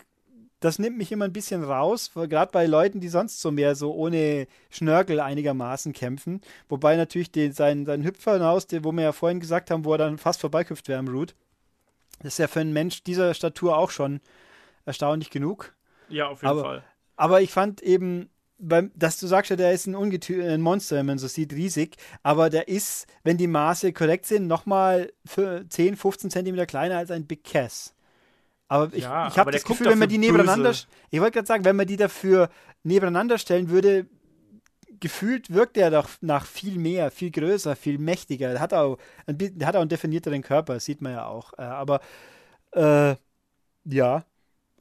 [0.63, 3.93] das nimmt mich immer ein bisschen raus, gerade bei Leuten, die sonst so mehr so
[3.93, 6.39] ohne Schnörkel einigermaßen kämpfen.
[6.69, 9.97] Wobei natürlich den, sein, sein Hüpfer hinaus, wo wir ja vorhin gesagt haben, wo er
[9.97, 11.35] dann fast vorbeiküpft wäre im Root,
[12.19, 14.21] das ist ja für einen Mensch dieser Statur auch schon
[14.85, 15.75] erstaunlich genug.
[16.07, 16.83] Ja, auf jeden aber, Fall.
[17.17, 20.95] Aber ich fand eben, beim, dass du sagst ja, der ist ein, Ungetü ein Monster,
[20.95, 25.97] wenn man so sieht, riesig, aber der ist, wenn die Maße korrekt sind, nochmal 10,
[25.97, 27.92] 15 Zentimeter kleiner als ein Big Cass.
[28.73, 30.87] Aber ich, Ja, ich habe das Gefühl, wenn man die nebeneinander, böse.
[31.11, 32.49] ich wollte gerade sagen, wenn man die dafür
[32.81, 34.07] nebeneinander stellen würde,
[34.99, 38.49] gefühlt wirkt er doch nach viel mehr, viel größer, viel mächtiger.
[38.49, 38.97] Er hat auch,
[39.27, 41.53] hat auch einen definierteren Körper, das sieht man ja auch.
[41.53, 41.99] Äh, aber
[42.71, 43.15] äh,
[43.85, 44.25] ja.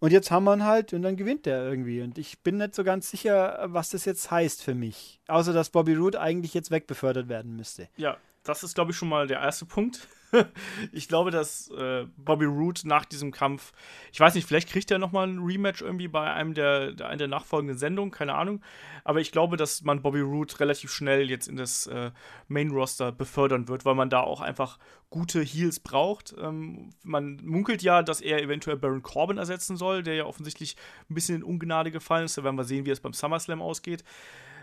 [0.01, 2.01] Und jetzt haben wir ihn halt und dann gewinnt er irgendwie.
[2.01, 5.21] Und ich bin nicht so ganz sicher, was das jetzt heißt für mich.
[5.29, 7.91] Außer, dass Bobby Roode eigentlich jetzt wegbefördert werden müsste.
[7.99, 10.09] Ja, das ist, glaube ich, schon mal der erste Punkt.
[10.93, 13.73] ich glaube, dass äh, Bobby Roode nach diesem Kampf,
[14.13, 17.29] ich weiß nicht, vielleicht kriegt er nochmal ein Rematch irgendwie bei einem der, der, der
[17.29, 18.63] nachfolgenden Sendungen, keine Ahnung.
[19.05, 22.11] Aber ich glaube, dass man Bobby Roode relativ schnell jetzt in das äh,
[22.49, 24.79] Main-Roster befördern wird, weil man da auch einfach
[25.11, 26.35] gute Heels braucht.
[26.41, 30.77] Ähm, man munkelt ja, dass er eventuell Baron Corbin ersetzen soll, der ja offensichtlich
[31.11, 32.39] ein bisschen in Ungnade gefallen ist.
[32.39, 34.05] Da werden wir sehen, wie es beim SummerSlam ausgeht.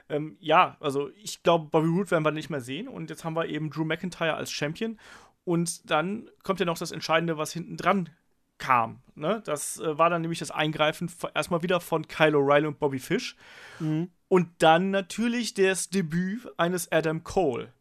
[0.10, 2.88] Ähm, ja, also ich glaube, Bobby Roode werden wir nicht mehr sehen.
[2.88, 4.98] Und jetzt haben wir eben Drew McIntyre als Champion.
[5.44, 8.10] Und dann kommt ja noch das Entscheidende, was hinten dran
[8.60, 9.02] kam.
[9.16, 9.42] Ne?
[9.46, 13.36] Das äh, war dann nämlich das Eingreifen erstmal wieder von Kyle O'Reilly und Bobby Fish.
[14.28, 17.74] Und dann natürlich das Debüt eines Adam Cole,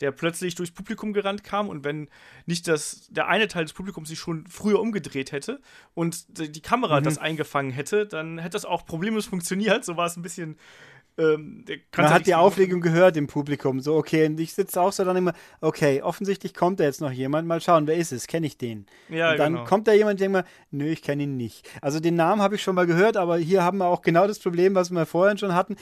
[0.00, 1.68] der plötzlich durchs Publikum gerannt kam.
[1.68, 2.08] Und wenn
[2.46, 5.60] nicht das, der eine Teil des Publikums sich schon früher umgedreht hätte
[5.94, 9.84] und die die Kamera das eingefangen hätte, dann hätte das auch problemlos funktioniert.
[9.84, 10.56] So war es ein bisschen.
[11.18, 11.64] Ähm,
[11.96, 13.80] Man hat die Aufregung gehört im Publikum.
[13.80, 17.10] So, okay, und ich sitze auch so dann immer, okay, offensichtlich kommt da jetzt noch
[17.10, 17.46] jemand.
[17.46, 18.26] Mal schauen, wer ist es?
[18.26, 18.86] Kenne ich den?
[19.08, 19.64] Ja, und dann genau.
[19.64, 21.68] kommt da jemand, der denkt mal, nö, ich kenne ihn nicht.
[21.82, 24.38] Also den Namen habe ich schon mal gehört, aber hier haben wir auch genau das
[24.38, 25.76] Problem, was wir vorhin schon hatten.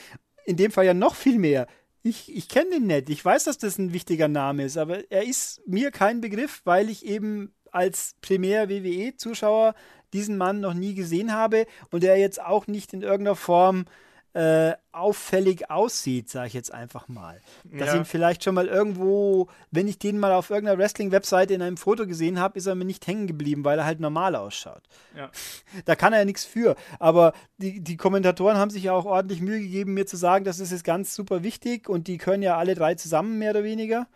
[0.45, 1.67] In dem Fall ja noch viel mehr.
[2.03, 3.09] Ich, ich kenne den nicht.
[3.09, 6.89] Ich weiß, dass das ein wichtiger Name ist, aber er ist mir kein Begriff, weil
[6.89, 9.75] ich eben als Primär-WWE-Zuschauer
[10.13, 13.85] diesen Mann noch nie gesehen habe und er jetzt auch nicht in irgendeiner Form
[14.33, 17.41] äh, auffällig aussieht, sage ich jetzt einfach mal.
[17.65, 17.95] Dass Ja.
[17.97, 22.07] ihn vielleicht schon mal irgendwo, wenn ich den mal auf irgendeiner Wrestling-Webseite in einem Foto
[22.07, 24.83] gesehen habe, ist er mir nicht hängen geblieben, weil er halt normal ausschaut.
[25.15, 25.29] Ja.
[25.85, 26.75] Da kann er ja nichts für.
[26.99, 30.59] Aber die, die Kommentatoren haben sich ja auch ordentlich Mühe gegeben, mir zu sagen, das
[30.59, 34.07] ist jetzt ganz super wichtig und die können ja alle drei zusammen, mehr oder weniger.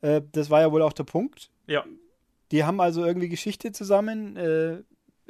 [0.00, 1.50] Äh, das war ja wohl auch der Punkt.
[1.66, 1.84] Ja.
[2.52, 4.36] Die haben also irgendwie Geschichte zusammen.
[4.36, 4.82] Äh,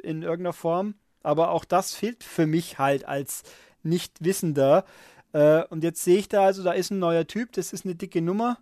[0.03, 0.93] in irgendeiner Form.
[1.23, 3.41] Aber auch das fehlt für mich halt als
[3.83, 4.85] Nichtwissender.
[5.33, 7.95] Äh, und jetzt sehe ich da also, da ist ein neuer Typ, das ist eine
[7.95, 8.57] dicke Nummer.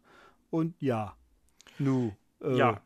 [0.50, 1.16] Und ja,
[1.80, 2.14] nu.
[2.42, 2.82] Äh, ja,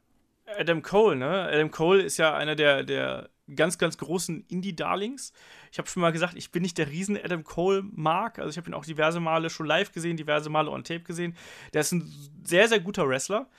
[0.57, 1.49] Adam Cole, ne?
[1.51, 5.34] Adam Cole ist ja einer der, der ganz, ganz großen Indie-Darlings.
[5.71, 8.39] Ich habe schon mal gesagt, ich bin nicht der riesen Adam Cole-Mark.
[8.39, 11.36] Also ich habe ihn auch diverse Male schon live gesehen, diverse Male on Tape gesehen.
[11.73, 12.11] Der ist ein
[12.43, 13.49] sehr, sehr guter Wrestler.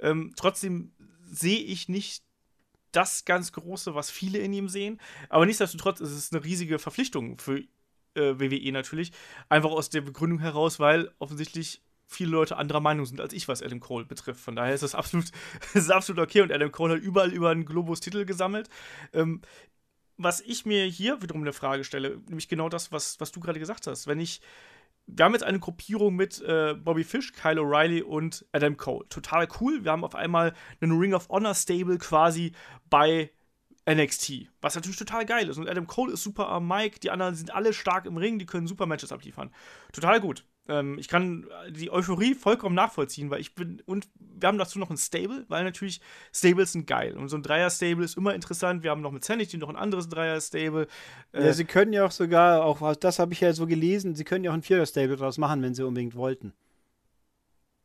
[0.00, 0.92] Ähm, trotzdem
[1.24, 2.24] sehe ich nicht
[2.92, 5.00] das ganz Große, was viele in ihm sehen.
[5.28, 7.62] Aber nichtsdestotrotz ist es eine riesige Verpflichtung für
[8.16, 9.12] äh, WWE natürlich.
[9.48, 13.62] Einfach aus der Begründung heraus, weil offensichtlich viele Leute anderer Meinung sind als ich, was
[13.62, 14.40] Adam Cole betrifft.
[14.40, 15.26] Von daher ist das absolut,
[15.74, 16.40] ist absolut okay.
[16.40, 18.68] Und Adam Cole hat überall über einen Globus Titel gesammelt.
[19.12, 19.42] Ähm,
[20.16, 23.58] was ich mir hier wiederum eine Frage stelle, nämlich genau das, was, was du gerade
[23.58, 24.06] gesagt hast.
[24.06, 24.40] Wenn ich,
[25.06, 29.06] wir haben jetzt eine Gruppierung mit äh, Bobby Fish, Kyle O'Reilly und Adam Cole.
[29.08, 29.84] Total cool.
[29.84, 32.52] Wir haben auf einmal einen Ring of Honor Stable quasi
[32.88, 33.30] bei
[33.88, 35.58] NXT, was natürlich total geil ist.
[35.58, 38.46] Und Adam Cole ist super am Mic, die anderen sind alle stark im Ring, die
[38.46, 39.50] können super Matches abliefern.
[39.92, 40.44] Total gut.
[40.68, 44.90] Ähm, ich kann die Euphorie vollkommen nachvollziehen, weil ich bin, und wir haben dazu noch
[44.90, 46.00] ein Stable, weil natürlich
[46.34, 47.16] Stables sind geil.
[47.16, 48.82] Und so ein Dreier-Stable ist immer interessant.
[48.82, 50.88] Wir haben noch mit Sanity noch ein anderes Dreier-Stable.
[51.32, 54.24] Äh, ja, sie können ja auch sogar, auch das habe ich ja so gelesen, sie
[54.24, 56.52] können ja auch ein Vierer-Stable draus machen, wenn sie unbedingt wollten.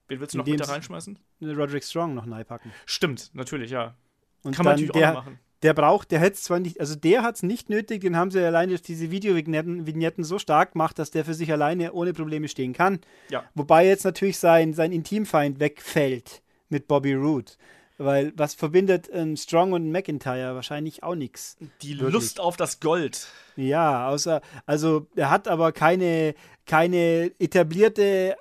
[0.07, 1.19] Wen willst du noch mit da reinschmeißen?
[1.41, 2.71] Roderick Strong noch packen.
[2.87, 3.95] Stimmt, natürlich, ja.
[4.41, 6.95] Und Kann man natürlich der, auch machen der braucht, der hätte es zwar nicht, also
[6.95, 10.97] der hat es nicht nötig, den haben sie alleine durch diese Videovignetten so stark gemacht,
[10.97, 12.99] dass der für sich alleine ohne Probleme stehen kann.
[13.29, 13.43] Ja.
[13.53, 17.51] Wobei jetzt natürlich sein, sein Intimfeind wegfällt mit Bobby Roode.
[17.97, 20.55] Weil was verbindet ein Strong und ein McIntyre?
[20.55, 21.57] Wahrscheinlich auch nichts.
[21.83, 22.13] Die wirklich.
[22.13, 23.27] Lust auf das Gold.
[23.55, 26.33] Ja, außer, also er hat aber keine,
[26.65, 28.35] keine etablierte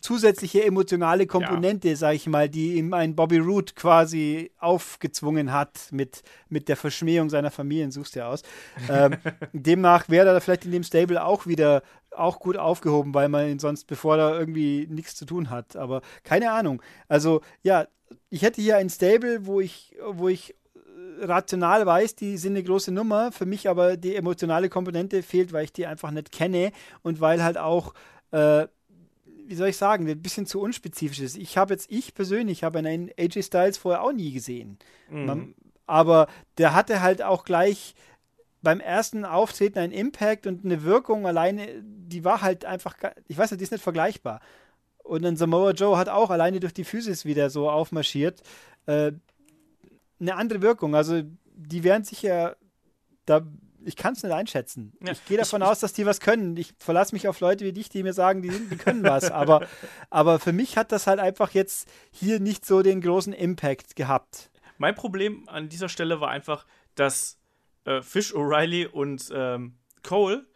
[0.00, 1.96] zusätzliche emotionale Komponente, ja.
[1.96, 7.28] sag ich mal, die ihm ein Bobby Root quasi aufgezwungen hat mit, mit der Verschmähung
[7.30, 8.42] seiner Familien, suchst du ja aus.
[8.88, 9.16] ähm,
[9.52, 13.58] demnach wäre er vielleicht in dem Stable auch wieder auch gut aufgehoben, weil man ihn
[13.58, 15.76] sonst, bevor er irgendwie nichts zu tun hat.
[15.76, 16.82] Aber keine Ahnung.
[17.06, 17.86] Also, ja,
[18.30, 20.54] ich hätte hier ein Stable, wo ich, wo ich
[21.20, 25.64] rational weiß, die sind eine große Nummer, für mich aber die emotionale Komponente fehlt, weil
[25.64, 27.94] ich die einfach nicht kenne und weil halt auch
[28.30, 28.66] äh,
[29.48, 31.36] wie soll ich sagen, ein bisschen zu unspezifisch ist.
[31.36, 34.78] Ich habe jetzt, ich persönlich habe einen AJ Styles vorher auch nie gesehen.
[35.10, 35.24] Mhm.
[35.24, 35.54] Man,
[35.86, 36.28] aber
[36.58, 37.94] der hatte halt auch gleich
[38.60, 42.96] beim ersten Auftreten einen Impact und eine Wirkung alleine, die war halt einfach,
[43.26, 44.40] ich weiß nicht, die ist nicht vergleichbar.
[45.02, 48.42] Und dann Samoa Joe hat auch alleine durch die Physis wieder so aufmarschiert.
[48.86, 49.12] Äh,
[50.20, 50.94] eine andere Wirkung.
[50.94, 51.22] Also
[51.54, 52.54] die werden sich ja
[53.24, 53.46] da
[53.88, 54.92] ich kann es nicht einschätzen.
[55.00, 56.56] Ja, ich gehe davon ich, aus, dass die was können.
[56.56, 59.30] Ich verlasse mich auf Leute wie dich, die mir sagen, die, die können was.
[59.30, 59.66] aber,
[60.10, 64.50] aber für mich hat das halt einfach jetzt hier nicht so den großen Impact gehabt.
[64.76, 67.38] Mein Problem an dieser Stelle war einfach, dass
[67.84, 70.46] äh, Fish, O'Reilly und ähm, Cole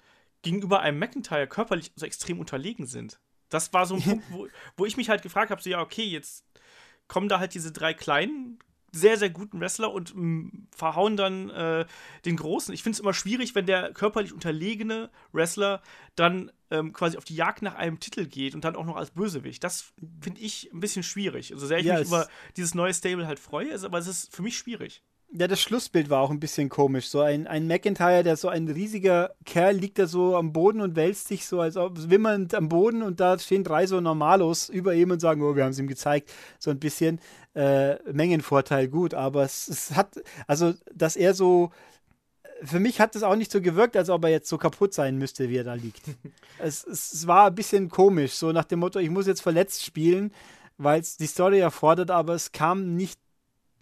[0.43, 3.19] gegenüber einem McIntyre körperlich so extrem unterlegen sind.
[3.49, 6.05] Das war so ein Punkt, wo, wo ich mich halt gefragt habe: so, ja, okay,
[6.05, 6.45] jetzt
[7.09, 8.59] kommen da halt diese drei kleinen
[8.93, 11.87] sehr, sehr guten Wrestler und mh, mm, verhauen dann äh,
[12.25, 12.73] den Großen.
[12.75, 15.83] Ich finde es immer schwierig, wenn der körperlich unterlegene Wrestler
[16.15, 19.11] dann ähm, quasi auf die Jagd nach einem Titel geht und dann auch noch als
[19.11, 19.65] Bösewicht.
[19.65, 21.53] Das finde ich ein bisschen schwierig.
[21.53, 24.43] Also sehr ich ja, mich über dieses neue Stable halt freue, aber es ist für
[24.43, 25.03] mich schwierig.
[25.35, 27.09] Ja, das Schlussbild war auch ein bisschen komisch.
[27.09, 30.95] So ein, ein McIntyre, der so ein riesiger Kerl liegt da so am Boden und
[30.95, 34.95] wälzt sich so, als ob wimmernd am Boden und da stehen drei so Normalos über
[34.95, 36.31] ihm und sagen, oh, wir haben es ihm gezeigt.
[36.59, 37.19] So ein bisschen
[37.55, 41.71] äh, Mengenvorteil, gut, aber es, es hat, also, dass er so,
[42.63, 45.17] für mich hat es auch nicht so gewirkt, als ob er jetzt so kaputt sein
[45.17, 46.03] müsste, wie er da liegt.
[46.59, 50.31] es, es war ein bisschen komisch, so nach dem Motto, ich muss jetzt verletzt spielen,
[50.77, 53.22] weil es die Story erfordert, aber es kam nicht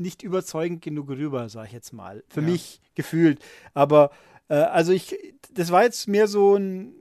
[0.01, 2.25] nicht überzeugend genug rüber, sag ich jetzt mal.
[2.29, 2.49] Für ja.
[2.49, 3.39] mich gefühlt.
[3.75, 4.11] Aber
[4.49, 5.17] äh, also ich,
[5.53, 6.95] das war jetzt mehr so ein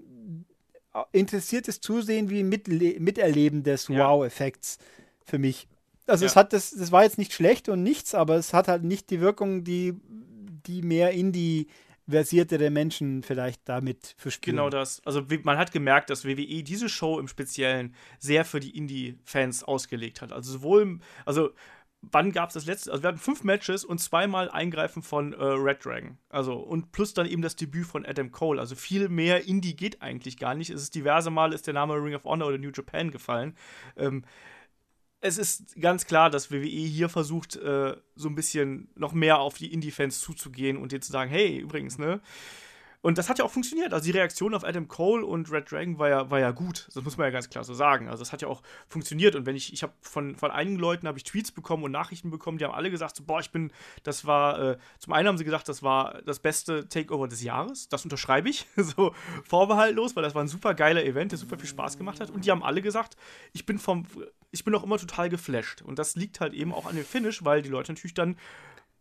[1.12, 4.08] interessiertes Zusehen wie ein Mitle Miterleben des ja.
[4.08, 4.78] Wow-Effekts
[5.24, 5.68] für mich.
[6.08, 6.32] Also ja.
[6.32, 9.10] es hat das, das war jetzt nicht schlecht und nichts, aber es hat halt nicht
[9.10, 9.94] die Wirkung, die,
[10.66, 11.68] die mehr in die
[12.10, 14.58] versiertere Menschen vielleicht damit verspüren.
[14.58, 15.02] Genau das.
[15.06, 20.22] Also man hat gemerkt, dass WWE diese Show im Speziellen sehr für die Indie-Fans ausgelegt
[20.22, 20.32] hat.
[20.32, 21.52] Also sowohl, also
[22.02, 22.92] wann gab es das letzte?
[22.92, 26.18] Also wir hatten fünf Matches und zweimal Eingreifen von äh, Red Dragon.
[26.30, 28.60] Also und plus dann eben das Debüt von Adam Cole.
[28.60, 30.70] Also viel mehr Indie geht eigentlich gar nicht.
[30.70, 33.56] Es ist diverse Mal ist der Name Ring of Honor oder New Japan gefallen.
[33.98, 34.24] Ähm,
[35.22, 39.58] es ist ganz klar, dass WWE hier versucht, äh, so ein bisschen noch mehr auf
[39.58, 42.22] die Indie-Fans zuzugehen und denen zu sagen, hey, übrigens, ne,
[43.02, 43.94] Und das hat ja auch funktioniert.
[43.94, 46.90] Also die Reaktion auf Adam Cole und Red Dragon war ja, war ja gut.
[46.94, 48.10] Das muss man ja ganz klar so sagen.
[48.10, 49.36] Also das hat ja auch funktioniert.
[49.36, 52.30] Und wenn ich, ich habe von, von einigen Leuten habe ich Tweets bekommen und Nachrichten
[52.30, 53.72] bekommen, die haben alle gesagt, so, boah, ich bin,
[54.04, 57.88] das war, äh, zum einen haben sie gesagt, das war das beste Takeover des Jahres.
[57.88, 59.14] Das unterschreibe ich, so
[59.46, 62.30] vorbehaltlos, weil das war ein super geiler Event, der super viel Spaß gemacht hat.
[62.30, 63.16] Und die haben alle gesagt,
[63.54, 64.08] ich bin vom,
[64.52, 65.82] ich bin auch immer total geflasht.
[65.82, 68.36] Und das liegt halt eben auch an dem Finish, weil die Leute natürlich dann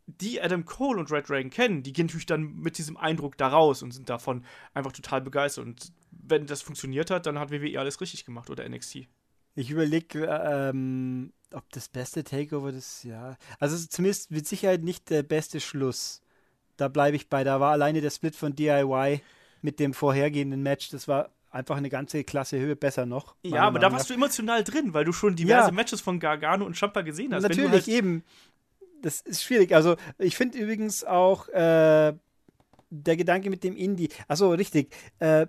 [0.09, 3.49] die Adam Cole und Red Dragon kennen, die gehen natürlich dann mit diesem Eindruck da
[3.49, 5.67] raus und sind davon einfach total begeistert.
[5.67, 9.07] Und wenn das funktioniert hat, dann hat WWE alles richtig gemacht oder NXT.
[9.55, 13.37] Ich überlege, ähm, ob das beste Takeover des Jahres.
[13.59, 16.23] Also zumindest mit Sicherheit nicht der beste Schluss.
[16.77, 17.45] Da bleibe ich bei.
[17.45, 19.21] Da war alleine der Split von DIY
[19.61, 23.35] mit dem vorhergehenden Match, das war einfach eine ganze Klasse Höhe besser noch.
[23.43, 25.73] Ja, aber da warst du emotional drin, weil du schon diverse ja.
[25.73, 27.43] Matches von Gargano und Champa gesehen hast.
[27.43, 28.23] Natürlich, halt eben
[29.03, 29.75] das ist schwierig.
[29.75, 32.15] Also, ich finde übrigens auch äh,
[32.91, 34.09] der Gedanke mit dem Indie.
[34.29, 34.95] Achso, richtig.
[35.19, 35.47] Äh,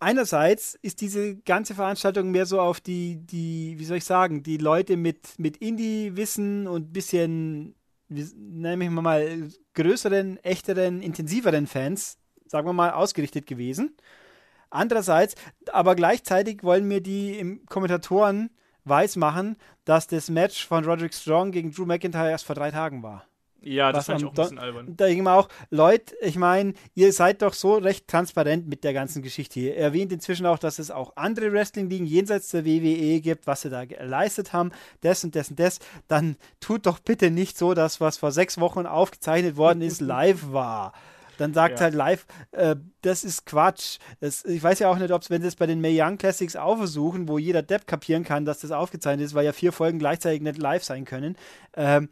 [0.00, 4.58] einerseits ist diese ganze Veranstaltung mehr so auf die, die, wie soll ich sagen, die
[4.58, 7.74] Leute mit, mit Indie-Wissen und bisschen,
[8.08, 13.96] nenne ich mal, größeren, echteren, intensiveren Fans, sagen wir mal, ausgerichtet gewesen.
[14.70, 15.36] Andererseits,
[15.72, 18.50] aber gleichzeitig wollen mir die Kommentatoren
[18.84, 23.26] weismachen, dass das Match von Roderick Strong gegen Drew McIntyre erst vor drei Tagen war.
[23.64, 24.94] Ja, das fand ich auch ein bisschen albern.
[24.96, 29.22] Da ging auch, Leute, ich meine, ihr seid doch so recht transparent mit der ganzen
[29.22, 29.74] Geschichte hier.
[29.74, 33.70] Ihr erwähnt inzwischen auch, dass es auch andere Wrestling-Ligen jenseits der WWE gibt, was sie
[33.70, 34.70] da geleistet haben,
[35.00, 35.78] das und das und das.
[36.08, 40.52] Dann tut doch bitte nicht so, dass was vor sechs Wochen aufgezeichnet worden ist, live
[40.52, 40.92] war
[41.38, 41.84] dann sagt ja.
[41.84, 43.98] halt live, äh, das ist Quatsch.
[44.20, 46.18] Das, ich weiß ja auch nicht, ob es, wenn sie es bei den Mae Young
[46.18, 49.72] Classics auch versuchen, wo jeder Depp kapieren kann, dass das aufgezeichnet ist, weil ja vier
[49.72, 51.36] Folgen gleichzeitig nicht live sein können,
[51.76, 52.08] ähm,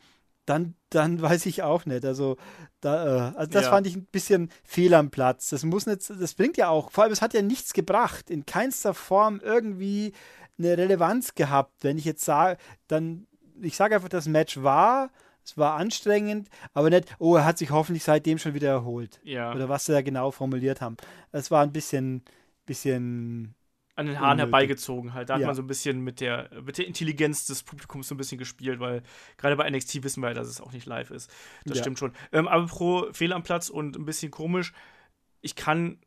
[0.47, 2.05] dann, dann weiß ich auch nicht.
[2.05, 2.37] Also,
[2.81, 3.71] da, äh, also das ja.
[3.71, 5.51] fand ich ein bisschen fehl am Platz.
[5.51, 8.47] Das muss nicht, das bringt ja auch, vor allem, es hat ja nichts gebracht, in
[8.47, 10.13] keinster Form irgendwie
[10.59, 11.73] eine Relevanz gehabt.
[11.83, 12.59] Wenn ich jetzt sage,
[12.89, 13.27] dann,
[13.61, 15.11] ich sage einfach, das Match war
[15.45, 19.21] es war anstrengend, aber nicht, oh, er hat sich hoffentlich seitdem schon wieder erholt.
[19.25, 19.55] Ja.
[19.55, 20.97] Oder was sie da genau formuliert haben.
[21.33, 22.23] Es war ein bisschen,
[22.67, 23.55] bisschen
[23.95, 24.45] an den Haaren unnötig.
[24.45, 25.29] herbeigezogen halt.
[25.29, 28.19] Da hat man so ein bisschen mit der, mit der Intelligenz des Publikums so ein
[28.19, 29.03] bisschen gespielt, weil
[29.37, 31.31] gerade bei NXT wissen wir ja, dass es auch nicht live ist.
[31.67, 31.83] Das ja.
[31.83, 32.13] stimmt schon.
[32.33, 34.73] Ähm, aber pro Fehl am Platz und ein bisschen komisch,
[35.43, 35.99] ich kann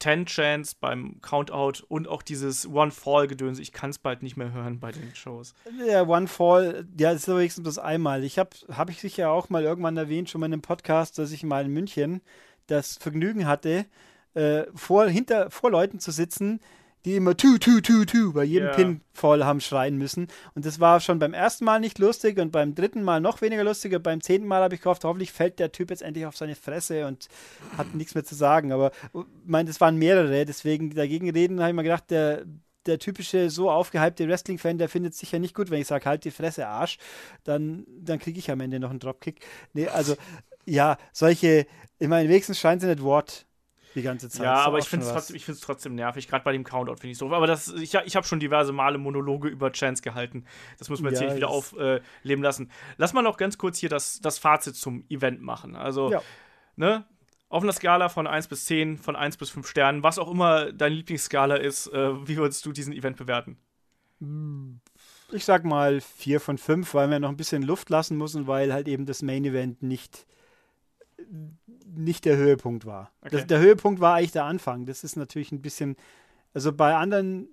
[0.00, 3.58] 10 Chance beim Countout und auch dieses One Fall Gedöns.
[3.58, 5.54] Ich kann es bald nicht mehr hören bei den Shows.
[5.86, 8.24] Der One Fall, ja, ist wenigstens bloß einmal.
[8.24, 11.32] Ich habe habe ich sicher auch mal irgendwann erwähnt, schon mal in einem Podcast, dass
[11.32, 12.20] ich mal in München
[12.66, 13.86] das Vergnügen hatte,
[14.34, 16.60] äh, vor, hinter, vor Leuten zu sitzen,
[17.06, 18.76] die immer tu, tu, tu, tu bei jedem yeah.
[18.76, 20.26] Pin voll haben schreien müssen.
[20.56, 23.62] Und das war schon beim ersten Mal nicht lustig und beim dritten Mal noch weniger
[23.62, 23.94] lustig.
[23.94, 26.56] Und beim zehnten Mal habe ich gehofft, hoffentlich fällt der Typ jetzt endlich auf seine
[26.56, 27.28] Fresse und
[27.78, 28.72] hat nichts mehr zu sagen.
[28.72, 32.44] Aber ich meine, das waren mehrere, deswegen dagegen reden, habe ich mir gedacht, der,
[32.86, 36.24] der typische so aufgehypte Wrestling-Fan, der findet es sicher nicht gut, wenn ich sage, halt
[36.24, 36.98] die Fresse, Arsch.
[37.44, 39.46] Dann, dann kriege ich am Ende noch einen Dropkick.
[39.74, 40.16] Nee, also,
[40.64, 41.68] ja, solche,
[42.00, 43.45] ich meine, wenigstens scheinen sie nicht Wort
[43.96, 44.44] die ganze Zeit.
[44.44, 47.32] Ja, aber ich finde es trotzdem, trotzdem nervig, gerade bei dem Countout finde ich so.
[47.32, 50.44] Aber das, ich, ich habe schon diverse Male Monologe über Chance gehalten.
[50.78, 52.70] Das muss man jetzt ja, nicht wieder aufleben lassen.
[52.98, 55.74] Lass mal noch ganz kurz hier das, das Fazit zum Event machen.
[55.74, 56.22] Also, ja.
[56.76, 57.04] ne?
[57.48, 60.72] Auf einer Skala von 1 bis 10, von 1 bis 5 Sternen, was auch immer
[60.72, 63.56] deine Lieblingsskala ist, äh, wie würdest du diesen Event bewerten?
[65.32, 68.72] Ich sag mal 4 von 5, weil wir noch ein bisschen Luft lassen müssen, weil
[68.72, 70.26] halt eben das Main Event nicht
[71.86, 73.10] nicht der Höhepunkt war.
[73.20, 73.30] Okay.
[73.36, 74.86] Das, der Höhepunkt war eigentlich der Anfang.
[74.86, 75.96] Das ist natürlich ein bisschen,
[76.52, 77.48] also bei anderen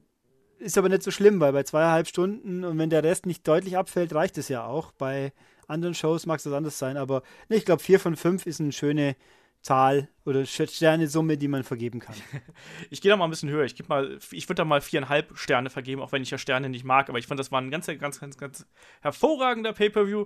[0.59, 3.77] ist aber nicht so schlimm, weil bei zweieinhalb Stunden und wenn der Rest nicht deutlich
[3.77, 4.91] abfällt, reicht es ja auch.
[4.93, 5.33] Bei
[5.67, 8.61] anderen Shows mag es das anders sein, aber nee, ich glaube, vier von fünf ist
[8.61, 9.15] eine schöne,
[9.63, 12.15] Zahl oder Sternesumme, die man vergeben kann.
[12.89, 13.63] Ich gehe da mal ein bisschen höher.
[13.63, 17.09] Ich, ich würde da mal viereinhalb Sterne vergeben, auch wenn ich ja Sterne nicht mag.
[17.09, 18.67] Aber ich fand, das war ein ganz, ganz, ganz, ganz
[19.01, 20.25] hervorragender Pay-Per-View.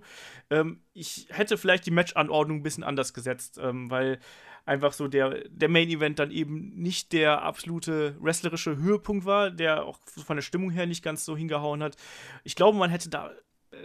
[0.49, 4.19] Ähm, ich hätte vielleicht die Match-Anordnung ein bisschen anders gesetzt, ähm, weil
[4.65, 9.99] einfach so der, der Main-Event dann eben nicht der absolute wrestlerische Höhepunkt war, der auch
[10.05, 11.95] von der Stimmung her nicht ganz so hingehauen hat.
[12.43, 13.31] Ich glaube, man hätte da,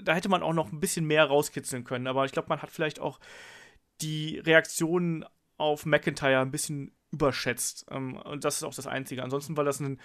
[0.02, 2.06] da hätte man auch noch ein bisschen mehr rauskitzeln können.
[2.06, 3.20] Aber ich glaube, man hat vielleicht auch
[4.00, 5.24] die Reaktionen
[5.56, 7.86] auf McIntyre ein bisschen überschätzt.
[7.90, 9.22] Ähm, und das ist auch das Einzige.
[9.22, 10.00] Ansonsten war das ein,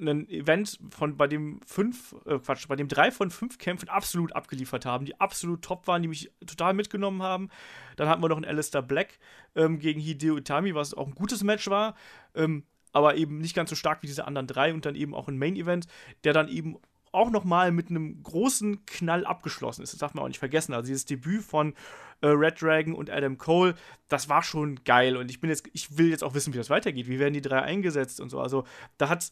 [0.00, 4.34] ein Event, von, bei dem fünf, äh, Quatsch, bei dem drei von fünf Kämpfen absolut
[4.34, 7.50] abgeliefert haben, die absolut top waren, die mich total mitgenommen haben.
[7.96, 9.18] Dann hatten wir noch einen Alistair Black
[9.54, 11.94] ähm, gegen Hideo Itami, was auch ein gutes Match war,
[12.34, 15.28] ähm, aber eben nicht ganz so stark wie diese anderen drei und dann eben auch
[15.28, 15.86] ein Main Event,
[16.24, 16.76] der dann eben
[17.18, 19.92] auch nochmal mit einem großen Knall abgeschlossen ist.
[19.92, 20.72] Das darf man auch nicht vergessen.
[20.72, 21.74] Also dieses Debüt von
[22.20, 23.74] äh, Red Dragon und Adam Cole,
[24.08, 25.16] das war schon geil.
[25.16, 27.08] Und ich bin jetzt, ich will jetzt auch wissen, wie das weitergeht.
[27.08, 28.40] Wie werden die drei eingesetzt und so.
[28.40, 28.64] Also
[28.96, 29.30] da hat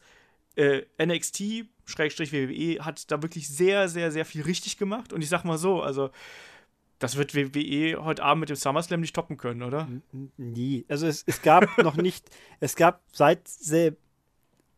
[0.57, 5.13] äh, NXT, Schrägstrich WWE, hat da wirklich sehr, sehr, sehr viel richtig gemacht.
[5.13, 6.11] Und ich sag mal so, also
[6.99, 9.89] das wird WWE heute Abend mit dem SummerSlam nicht toppen können, oder?
[10.37, 10.87] Nie.
[10.89, 12.31] Also es, es gab noch nicht,
[12.61, 13.47] es gab seit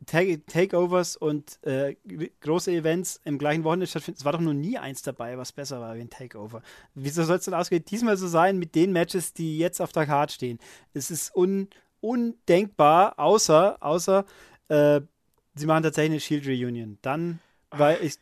[0.07, 1.97] Takeovers und äh,
[2.41, 4.19] große Events im gleichen Wochenende stattfinden.
[4.19, 6.63] Es war doch noch nie eins dabei, was besser war wie ein Takeover.
[6.95, 10.07] Wieso soll es denn ausgehen, diesmal so sein mit den Matches, die jetzt auf der
[10.07, 10.59] Karte stehen?
[10.95, 11.69] Es ist un,
[12.01, 14.25] undenkbar, außer, außer
[14.69, 15.01] äh,
[15.55, 16.99] sie machen tatsächlich eine Shield Reunion.
[17.03, 18.15] Dann, weil ich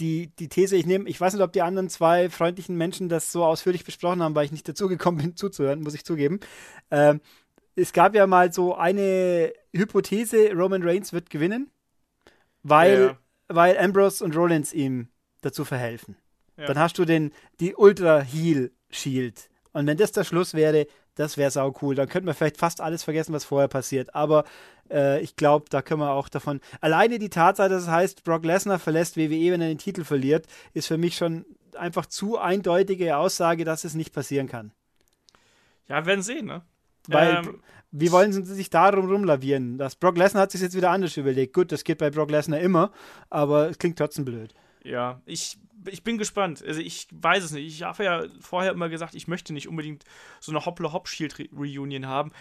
[0.00, 3.32] die, die These, ich nehme, ich weiß nicht, ob die anderen zwei freundlichen Menschen das
[3.32, 6.40] so ausführlich besprochen haben, weil ich nicht dazu gekommen bin, zuzuhören, muss ich zugeben.
[6.90, 7.20] Ähm,
[7.78, 11.70] es gab ja mal so eine Hypothese, Roman Reigns wird gewinnen,
[12.62, 13.18] weil, ja.
[13.48, 15.08] weil Ambrose und Rollins ihm
[15.40, 16.16] dazu verhelfen.
[16.56, 16.66] Ja.
[16.66, 19.48] Dann hast du den, die Ultra Heal Shield.
[19.72, 21.94] Und wenn das der Schluss wäre, das wäre sau cool.
[21.94, 24.14] Dann könnte man vielleicht fast alles vergessen, was vorher passiert.
[24.14, 24.44] Aber
[24.90, 26.60] äh, ich glaube, da können wir auch davon.
[26.80, 30.46] Alleine die Tatsache, dass es heißt, Brock Lesnar verlässt WWE, wenn er den Titel verliert,
[30.74, 31.44] ist für mich schon
[31.76, 34.72] einfach zu eindeutige Aussage, dass es nicht passieren kann.
[35.88, 36.62] Ja, werden sehen, ne?
[37.08, 39.78] Weil, ähm, wie wollen sie sich darum rumlavieren?
[39.78, 41.54] Das Brock Lesnar hat sich jetzt wieder anders überlegt.
[41.54, 42.92] Gut, das geht bei Brock Lesnar immer,
[43.30, 44.54] aber es klingt trotzdem blöd.
[44.84, 46.62] Ja, ich ich bin gespannt.
[46.66, 47.66] Also ich weiß es nicht.
[47.66, 50.04] Ich habe ja vorher immer gesagt, ich möchte nicht unbedingt
[50.40, 52.32] so eine Hopple-Hop-Shield-Reunion haben.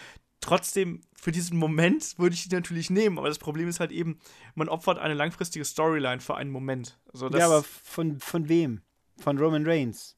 [0.42, 3.18] Trotzdem, für diesen Moment würde ich die natürlich nehmen.
[3.18, 4.20] Aber das Problem ist halt eben,
[4.56, 7.00] man opfert eine langfristige Storyline für einen Moment.
[7.12, 8.82] Also ja, aber von, von wem?
[9.20, 10.17] Von Roman Reigns.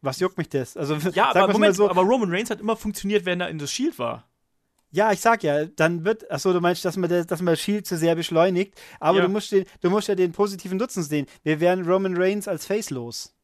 [0.00, 0.76] Was juckt mich das?
[0.76, 3.72] Also, ja, aber Moment, so, aber Roman Reigns hat immer funktioniert, wenn er in das
[3.72, 4.28] Shield war.
[4.90, 7.86] Ja, ich sag ja, dann wird, achso, du meinst, dass man, das, dass man Shield
[7.86, 9.26] zu sehr beschleunigt, aber ja.
[9.26, 11.26] du, musst den, du musst ja den positiven Nutzen sehen.
[11.42, 13.34] Wir wären Roman Reigns als Face los.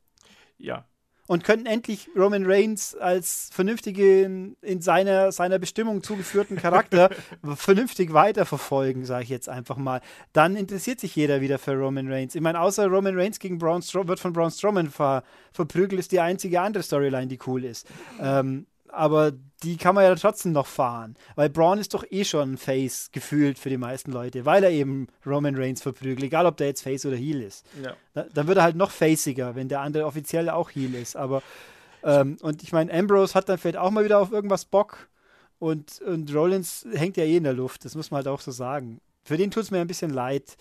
[0.56, 0.86] Ja.
[1.26, 7.10] Und könnten endlich Roman Reigns als vernünftigen, in seiner, seiner Bestimmung zugeführten Charakter
[7.56, 10.02] vernünftig weiterverfolgen, sage ich jetzt einfach mal.
[10.34, 12.34] Dann interessiert sich jeder wieder für Roman Reigns.
[12.34, 16.12] Ich meine, außer Roman Reigns gegen Braun Strowman wird von Braun Strowman ver, verprügelt, ist
[16.12, 17.86] die einzige andere Storyline, die cool ist.
[18.20, 21.16] Ähm, aber die kann man ja trotzdem noch fahren.
[21.36, 24.70] Weil Braun ist doch eh schon ein Face gefühlt für die meisten Leute, weil er
[24.70, 27.64] eben Roman Reigns verprügelt, egal ob der jetzt Face oder Heel ist.
[27.82, 27.96] Ja.
[28.12, 31.16] Da, dann wird er halt noch faciger, wenn der andere offiziell auch Heel ist.
[31.16, 31.42] Aber
[32.02, 35.08] ähm, und ich meine, Ambrose hat dann vielleicht auch mal wieder auf irgendwas Bock
[35.58, 38.50] und, und Rollins hängt ja eh in der Luft, das muss man halt auch so
[38.50, 39.00] sagen.
[39.24, 40.56] Für den tut es mir ein bisschen leid.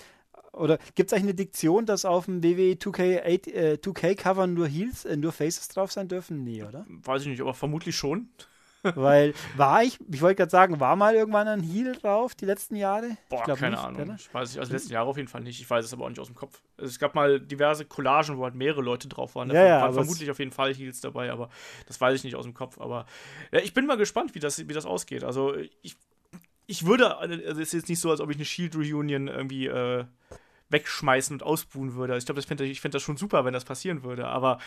[0.54, 5.04] Oder gibt es eigentlich eine Diktion, dass auf dem WWE 2K, äh, 2K-Cover nur Heels,
[5.04, 6.44] äh, nur Faces drauf sein dürfen?
[6.44, 6.86] Nee, oder?
[6.88, 8.30] Weiß ich nicht, aber vermutlich schon.
[8.96, 12.76] Weil war ich, ich wollte gerade sagen, war mal irgendwann ein Heel drauf die letzten
[12.76, 13.18] Jahre?
[13.30, 14.02] Boah, keine nicht, Ahnung.
[14.02, 14.16] Oder?
[14.16, 15.60] Ich weiß nicht, also die letzten Jahre auf jeden Fall nicht.
[15.62, 16.62] Ich weiß es aber auch nicht aus dem Kopf.
[16.78, 19.48] Also es gab mal diverse Collagen, wo halt mehrere Leute drauf waren.
[19.48, 21.50] Da ja, ja, waren vermutlich auf jeden Fall Heels dabei, aber
[21.88, 22.80] das weiß ich nicht aus dem Kopf.
[22.80, 23.06] Aber
[23.54, 25.24] ja, ich bin mal gespannt, wie das, wie das ausgeht.
[25.24, 25.96] Also ich,
[26.68, 29.68] ich würde, also es ist jetzt nicht so, als ob ich eine Shield Reunion irgendwie
[29.68, 30.04] äh,
[30.74, 32.18] wegschmeißen und ausbuhen würde.
[32.18, 34.28] Ich glaube, das ich fände das schon super, wenn das passieren würde.
[34.28, 34.60] Aber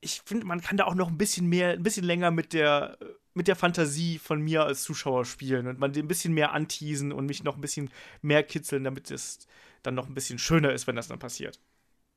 [0.00, 2.98] ich finde, man kann da auch noch ein bisschen mehr, ein bisschen länger mit der,
[3.34, 7.26] mit der Fantasie von mir als Zuschauer spielen und man ein bisschen mehr anteasen und
[7.26, 7.90] mich noch ein bisschen
[8.22, 9.46] mehr kitzeln, damit es
[9.82, 11.58] dann noch ein bisschen schöner ist, wenn das dann passiert.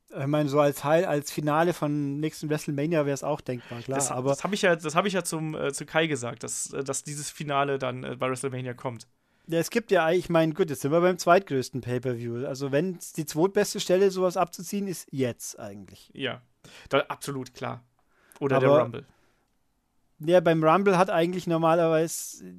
[0.10, 3.98] Ich meine, so als Teil, als Finale von nächsten WrestleMania wäre es auch denkbar, klar.
[3.98, 6.44] Das, aber das habe ich ja, das habe ich ja zum, äh, zu Kai gesagt,
[6.44, 9.07] dass, äh, dass dieses Finale dann äh, bei WrestleMania kommt.
[9.50, 12.46] Ja, es gibt ja, ich meine, gut, jetzt sind wir beim zweitgrößten Pay-Per-View.
[12.46, 16.12] Also, wenn die zweitbeste Stelle, sowas abzuziehen, ist jetzt eigentlich.
[16.14, 16.44] Ja,
[16.90, 17.84] da, absolut klar.
[18.40, 19.06] Oder Aber, der Rumble.
[20.20, 22.54] Ja, beim Rumble hat eigentlich normalerweise.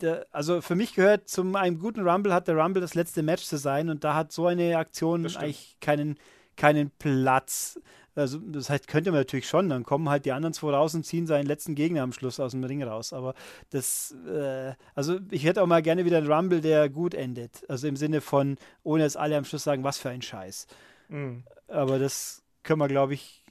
[0.00, 3.44] Der, also für mich gehört zum einem guten Rumble hat der Rumble das letzte Match
[3.44, 6.18] zu sein und da hat so eine Aktion eigentlich keinen,
[6.56, 7.80] keinen Platz.
[8.14, 9.70] Also, das heißt, könnte man natürlich schon.
[9.70, 12.50] Dann kommen halt die anderen zwei raus und ziehen seinen letzten Gegner am Schluss aus
[12.52, 13.12] dem Ring raus.
[13.12, 13.34] Aber
[13.70, 17.68] das, äh, also ich hätte auch mal gerne wieder einen Rumble, der gut endet.
[17.70, 20.66] Also im Sinne von, ohne dass alle am Schluss sagen, was für ein Scheiß.
[21.08, 21.44] Mhm.
[21.68, 23.42] Aber das können wir, glaube ich,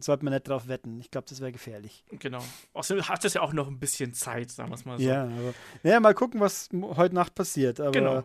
[0.00, 1.00] sollte man nicht drauf wetten.
[1.00, 2.04] Ich glaube, das wäre gefährlich.
[2.10, 2.42] Genau.
[2.74, 5.04] Außerdem hat es ja auch noch ein bisschen Zeit, sagen wir es mal so.
[5.04, 7.80] Ja, aber, naja, mal gucken, was heute Nacht passiert.
[7.80, 8.22] Aber genau.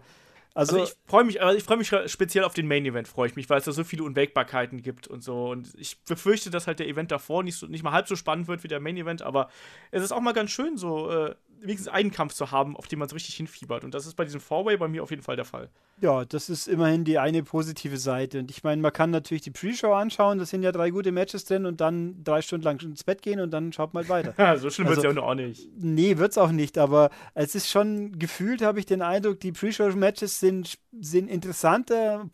[0.58, 3.28] Also, also ich freue mich, also ich freue mich speziell auf den Main Event, freue
[3.28, 5.52] ich mich, weil es da so viele Unwägbarkeiten gibt und so.
[5.52, 8.48] Und ich befürchte, dass halt der Event davor nicht, so, nicht mal halb so spannend
[8.48, 9.50] wird wie der Main Event, aber
[9.92, 13.00] es ist auch mal ganz schön, so äh, wenigstens einen Kampf zu haben, auf den
[13.00, 13.84] man so richtig hinfiebert.
[13.84, 15.70] Und das ist bei diesem Four-Way bei mir auf jeden Fall der Fall.
[16.02, 18.40] Ja, das ist immerhin die eine positive Seite.
[18.40, 21.46] Und ich meine, man kann natürlich die Pre-Show anschauen, das sind ja drei gute Matches
[21.46, 24.34] drin und dann drei Stunden lang ins Bett gehen und dann schaut mal weiter.
[24.48, 25.68] Ja, so schlimm also, wird es ja auch nicht.
[25.78, 29.52] Nee, wird es auch nicht, aber es ist schon gefühlt, habe ich den Eindruck, die
[29.52, 32.26] Pre-Show-Matches sind, sind interessanter,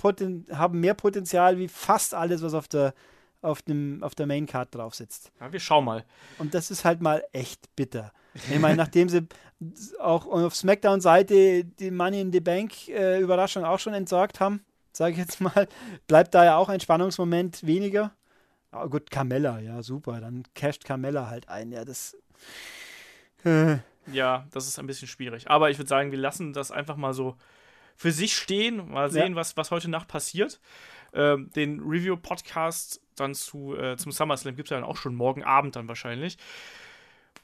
[0.52, 2.94] haben mehr Potenzial wie fast alles, was auf der
[3.44, 5.32] auf, dem, auf der Main-Card drauf sitzt.
[5.40, 6.06] Ja, wir schauen mal.
[6.40, 8.12] Und das ist halt mal echt bitter.
[8.36, 9.28] Ich meine, nachdem sie
[10.00, 15.20] auch auf SmackDown-Seite die Money in the Bank-Überraschung äh, auch schon entsorgt haben, sage ich
[15.20, 15.68] jetzt mal,
[16.08, 18.12] bleibt da ja auch ein Spannungsmoment weniger.
[18.72, 20.20] Aber gut, Carmella, ja, super.
[20.20, 21.72] Dann casht Carmella halt ein.
[21.72, 22.18] Ja, das.
[23.46, 23.78] Äh.
[24.12, 25.50] Ja, das ist ein bisschen schwierig.
[25.50, 27.38] Aber ich würde sagen, wir lassen das einfach mal so
[27.96, 28.90] für sich stehen.
[28.92, 29.36] Mal sehen, ja.
[29.36, 30.60] was, was heute Nacht passiert.
[31.14, 35.44] Ähm, den Review-Podcast dann zu, äh, zum SummerSlam gibt es ja dann auch schon morgen
[35.44, 36.38] Abend dann wahrscheinlich.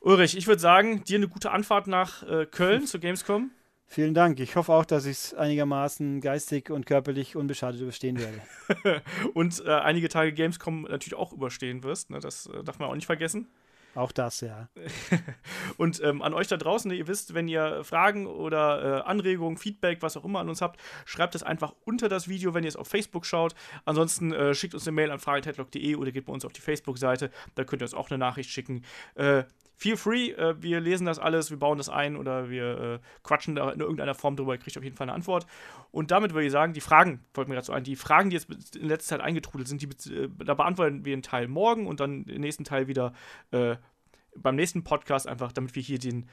[0.02, 3.52] Ulrich, ich würde sagen, dir eine gute Anfahrt nach äh, Köln zur Gamescom.
[3.86, 4.40] Vielen Dank.
[4.40, 9.02] Ich hoffe auch, dass ich es einigermaßen geistig und körperlich unbeschadet überstehen werde.
[9.34, 12.12] und äh, einige Tage Gamescom natürlich auch überstehen wirst.
[12.12, 12.20] Ne?
[12.20, 13.48] Das äh, darf man auch nicht vergessen.
[13.96, 14.70] Auch das, ja.
[15.78, 20.02] und ähm, an euch da draußen, ihr wisst, wenn ihr Fragen oder äh, Anregungen, Feedback,
[20.02, 22.76] was auch immer an uns habt, schreibt es einfach unter das Video, wenn ihr es
[22.76, 23.56] auf Facebook schaut.
[23.86, 27.32] Ansonsten äh, schickt uns eine Mail an fragen.headlock.de oder geht bei uns auf die Facebook-Seite.
[27.56, 28.84] Da könnt ihr uns auch eine Nachricht schicken.
[29.16, 29.44] Äh,
[29.80, 33.56] feel free, äh, wir lesen das alles, wir bauen das ein oder wir äh, quatschen
[33.56, 35.48] da in irgendeiner Form drüber, ihr kriegt auf jeden Fall eine Antwort.
[35.92, 38.36] Und damit würde ich sagen, die Fragen, folgt mir gerade so ein, die Fragen, die
[38.36, 42.02] jetzt in letzter Zeit eingetrudelt sind, die, äh, da beantworten wir einen Teil morgen und
[42.02, 43.14] dann den nächsten Teil wieder
[43.52, 43.78] äh,
[44.36, 46.28] beim nächsten Podcast, einfach damit wir hier den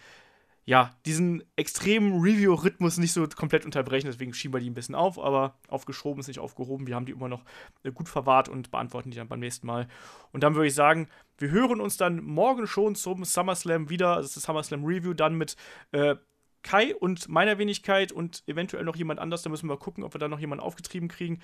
[0.69, 4.09] ja, diesen extremen Review-Rhythmus nicht so komplett unterbrechen.
[4.09, 6.89] Deswegen schieben wir die ein bisschen auf, aber aufgeschoben ist nicht aufgehoben.
[6.89, 7.45] Wir haben die immer noch
[7.85, 9.87] äh, gut verwahrt und beantworten die dann beim nächsten Mal.
[10.33, 14.17] Und dann würde ich sagen, wir hören uns dann morgen schon zum SummerSlam wieder.
[14.17, 15.57] Das ist das SummerSlam Review, dann mit
[15.93, 16.17] äh,
[16.65, 19.43] Kai und meiner Wenigkeit und eventuell noch jemand anders.
[19.43, 21.39] Da müssen wir gucken, ob wir da noch jemanden aufgetrieben kriegen,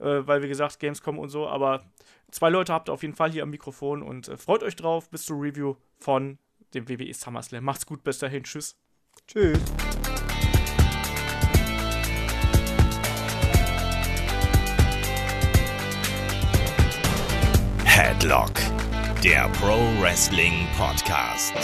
[0.00, 1.46] äh, weil wie gesagt, Gamescom und so.
[1.46, 1.84] Aber
[2.32, 5.08] zwei Leute habt ihr auf jeden Fall hier am Mikrofon und äh, freut euch drauf.
[5.08, 6.38] Bis zur Review von
[6.74, 7.64] dem WWE SummerSlam.
[7.64, 8.44] Macht's gut, bis dahin.
[8.44, 8.76] Tschüss.
[9.26, 9.58] Tschüss.
[17.84, 18.52] Headlock,
[19.24, 21.54] der Pro Wrestling Podcast.